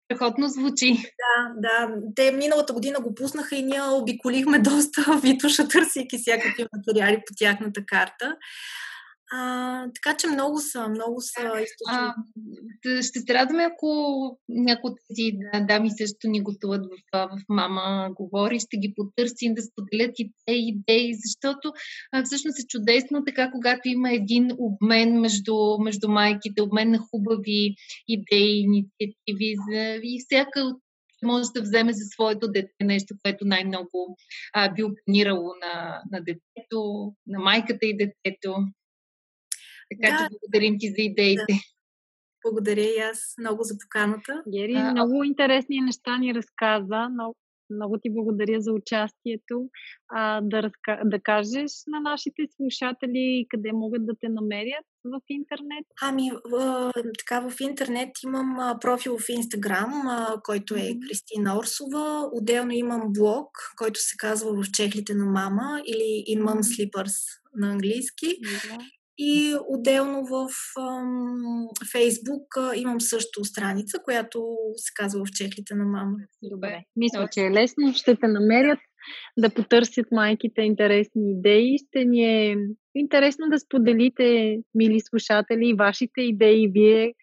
Страхотно 0.04 0.48
звучи. 0.48 0.92
Да, 0.94 1.52
да. 1.56 1.94
Те 2.14 2.32
миналата 2.32 2.72
година 2.72 3.00
го 3.00 3.14
пуснаха 3.14 3.56
и 3.56 3.62
ние 3.62 3.82
обиколихме 3.82 4.58
доста 4.58 5.20
витуша, 5.22 5.68
търсейки 5.68 6.18
всякакви 6.18 6.66
материали 6.76 7.22
по 7.26 7.34
тяхната 7.38 7.84
карта. 7.86 8.36
А, 9.34 9.84
така 9.94 10.16
че 10.16 10.26
много 10.26 10.58
са, 10.58 10.88
много 10.88 11.20
са 11.20 11.40
източни. 11.40 13.02
Ще 13.02 13.20
се 13.20 13.34
радваме, 13.34 13.62
ако 13.62 13.88
някои 14.48 14.90
от 14.90 14.98
тези 15.08 15.32
дами 15.66 15.90
също 15.90 16.28
ни 16.28 16.42
гостуват 16.42 16.86
в, 16.86 17.28
в 17.28 17.38
Мама 17.48 18.10
говори, 18.14 18.60
ще 18.60 18.76
ги 18.76 18.94
потърсим 18.96 19.54
да 19.54 19.62
споделят 19.62 20.18
и 20.18 20.32
те 20.46 20.52
идеи, 20.52 21.14
защото 21.14 21.72
а, 22.12 22.22
всъщност 22.24 22.58
е 22.58 22.66
чудесно 22.68 23.24
така, 23.24 23.50
когато 23.50 23.88
има 23.88 24.12
един 24.12 24.50
обмен 24.58 25.20
между, 25.20 25.54
между 25.80 26.08
майките, 26.08 26.62
обмен 26.62 26.90
на 26.90 26.98
хубави 26.98 27.74
идеи, 28.08 28.60
инициативи 28.60 29.54
за, 29.68 30.00
и 30.02 30.24
всяка 30.26 30.60
от 30.60 30.78
може 31.22 31.48
да 31.54 31.62
вземе 31.62 31.92
за 31.92 32.04
своето 32.04 32.48
дете 32.48 32.72
нещо, 32.82 33.14
което 33.24 33.44
най-много 33.44 34.16
а, 34.52 34.74
би 34.74 34.82
опонирало 34.82 35.50
на, 35.60 36.02
на 36.12 36.18
детето, 36.18 37.12
на 37.26 37.38
майката 37.38 37.86
и 37.86 37.96
детето. 37.96 38.56
Така 40.00 40.12
да. 40.12 40.18
че 40.18 40.38
благодарим 40.40 40.78
ти 40.78 40.88
за 40.88 41.02
идеите. 41.02 41.44
Да. 41.48 41.58
Благодаря 42.44 42.84
и 42.84 42.98
аз 42.98 43.34
много 43.38 43.62
за 43.62 43.74
поканата. 43.78 44.42
Гери, 44.52 44.74
а, 44.74 44.90
много 44.90 45.24
интересни 45.24 45.80
неща 45.80 46.18
ни 46.18 46.34
разказа. 46.34 47.08
Много, 47.08 47.36
много 47.70 47.98
ти 48.02 48.10
благодаря 48.10 48.60
за 48.60 48.72
участието. 48.72 49.68
А, 50.08 50.40
да, 50.40 50.62
разка... 50.62 51.00
да 51.04 51.20
кажеш 51.20 51.72
на 51.86 52.00
нашите 52.00 52.42
слушатели 52.56 53.46
къде 53.48 53.72
могат 53.72 54.06
да 54.06 54.12
те 54.20 54.28
намерят 54.28 54.86
в 55.04 55.20
интернет? 55.28 55.86
Ами, 56.02 56.30
в, 56.50 56.92
така 57.18 57.48
в 57.48 57.60
интернет 57.60 58.10
имам 58.24 58.78
профил 58.80 59.18
в 59.18 59.28
Инстаграм, 59.28 59.92
който 60.42 60.74
е 60.74 60.98
Кристина 61.08 61.58
Орсова. 61.58 62.30
Отделно 62.32 62.72
имам 62.72 63.02
блог, 63.12 63.48
който 63.76 64.00
се 64.00 64.16
казва 64.18 64.62
В 64.62 64.70
чехлите 64.72 65.14
на 65.14 65.24
мама 65.24 65.82
или 65.86 66.36
In 66.36 66.42
Mom 66.42 66.60
Slippers 66.60 67.40
на 67.56 67.70
английски. 67.70 68.26
Да. 68.42 68.78
И 69.18 69.54
отделно 69.68 70.24
в 70.26 70.48
ам, 70.80 71.68
Фейсбук 71.92 72.56
а, 72.56 72.76
имам 72.76 73.00
също 73.00 73.44
страница, 73.44 73.98
която 74.04 74.56
се 74.76 74.92
казва 74.94 75.24
в 75.24 75.30
чехлите 75.30 75.74
на 75.74 75.84
мама. 75.84 76.16
Добре. 76.42 76.84
Мисля, 76.96 77.28
че 77.32 77.40
е 77.40 77.50
лесно. 77.50 77.92
Ще 77.94 78.16
те 78.16 78.28
намерят 78.28 78.78
да 79.38 79.50
потърсят 79.50 80.06
майките 80.12 80.62
интересни 80.62 81.32
идеи. 81.32 81.78
Ще 81.88 82.04
ни 82.04 82.24
е 82.24 82.56
интересно 82.94 83.48
да 83.50 83.58
споделите, 83.58 84.58
мили 84.74 85.00
слушатели, 85.00 85.74
вашите 85.78 86.20
идеи. 86.20 86.68
Вие 86.68 87.14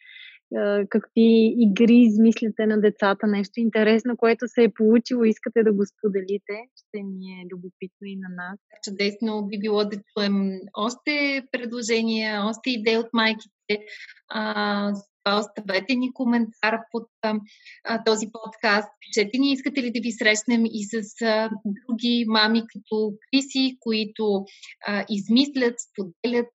какви 0.89 1.55
игри 1.57 1.97
измисляте 1.97 2.65
на 2.65 2.81
децата, 2.81 3.27
нещо 3.27 3.59
интересно, 3.59 4.17
което 4.17 4.47
се 4.47 4.63
е 4.63 4.73
получило, 4.73 5.23
искате 5.23 5.63
да 5.63 5.73
го 5.73 5.85
споделите, 5.85 6.55
ще 6.75 7.03
ни 7.03 7.41
е 7.41 7.45
любопитно 7.53 8.05
и 8.05 8.15
на 8.15 8.29
нас. 8.29 8.59
Чудесно 8.83 9.47
би 9.47 9.59
било 9.59 9.85
да 9.85 9.97
чуем 10.13 10.59
още 10.77 11.43
предложения, 11.51 12.45
още 12.45 12.69
идеи 12.69 12.97
от 12.97 13.09
майките. 13.13 13.85
А, 14.29 14.93
оставете 15.37 15.95
ни 15.95 16.13
коментар 16.13 16.79
под 16.91 17.07
а, 17.23 18.03
този 18.03 18.27
подкаст. 18.31 18.89
Пишете 18.99 19.37
ни, 19.37 19.51
искате 19.51 19.83
ли 19.83 19.91
да 19.91 19.99
ви 19.99 20.11
срещнем 20.11 20.65
и 20.65 20.83
с 20.83 21.21
а, 21.21 21.49
други 21.65 22.25
мами 22.27 22.61
като 22.61 23.13
Криси, 23.31 23.77
които 23.79 24.45
а, 24.87 25.05
измислят, 25.09 25.75
споделят 25.79 26.47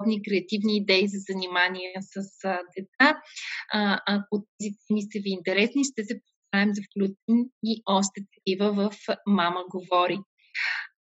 подобни 0.00 0.22
креативни 0.22 0.76
идеи 0.76 1.08
за 1.08 1.18
занимания 1.30 1.92
с 2.00 2.20
деца. 2.76 3.20
Ако 4.06 4.46
тези 4.58 4.74
теми 4.88 5.02
са 5.02 5.18
ви 5.22 5.30
интересни, 5.30 5.84
ще 5.84 6.04
се 6.04 6.20
постараем 6.20 6.72
да 6.72 6.82
включим 6.82 7.50
и 7.64 7.82
още 7.86 8.20
такива 8.34 8.72
в 8.72 8.90
Мама 9.26 9.64
говори. 9.70 10.18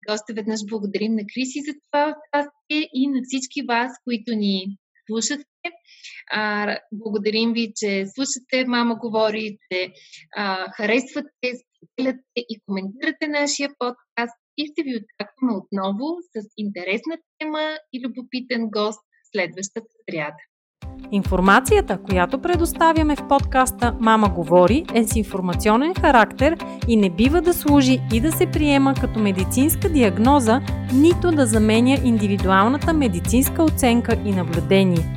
Още 0.09 0.33
веднъж 0.33 0.61
благодарим 0.69 1.13
на 1.15 1.23
Криси 1.35 1.61
за 1.67 1.75
това 1.85 2.15
участие 2.15 2.89
и 2.95 3.09
на 3.09 3.21
всички 3.25 3.63
вас, 3.69 3.93
които 4.05 4.35
ни 4.35 4.79
слушахте. 5.07 5.69
А, 6.31 6.79
благодарим 6.93 7.53
ви, 7.53 7.73
че 7.77 8.07
слушате 8.15 8.69
Мама 8.69 8.95
говори, 8.95 9.59
че 9.73 9.93
а, 10.37 10.71
харесвате, 10.73 11.53
споделяте 11.77 12.23
и 12.37 12.61
коментирате 12.67 13.29
нашия 13.29 13.69
подкаст 13.79 14.46
и 14.59 14.67
ще 14.67 14.83
ви 14.83 14.93
очакваме 14.97 15.53
отново 15.53 16.07
с 16.33 16.49
интересна 16.57 17.17
тема 17.39 17.65
и 17.93 18.07
любопитен 18.07 18.71
гост 18.71 19.01
следващата 19.33 19.93
сряда. 20.11 20.43
Информацията, 21.13 21.99
която 22.03 22.43
предоставяме 22.43 23.17
в 23.17 23.29
подкаста 23.29 23.97
Мама 24.01 24.29
говори 24.29 24.85
е 24.95 25.05
с 25.05 25.17
информационен 25.17 25.95
характер 25.95 26.57
и 26.89 26.97
не 26.97 27.11
бива 27.11 27.41
да 27.41 27.55
служи 27.55 27.99
и 28.13 28.21
да 28.21 28.33
се 28.33 28.47
приема 28.47 28.95
като 29.01 29.21
медицинска 29.21 29.89
диагноза, 29.89 30.61
нито 30.95 31.31
да 31.31 31.47
заменя 31.47 31.99
индивидуалната 32.05 32.93
медицинска 32.93 33.63
оценка 33.63 34.23
и 34.25 34.33
наблюдение. 34.33 35.17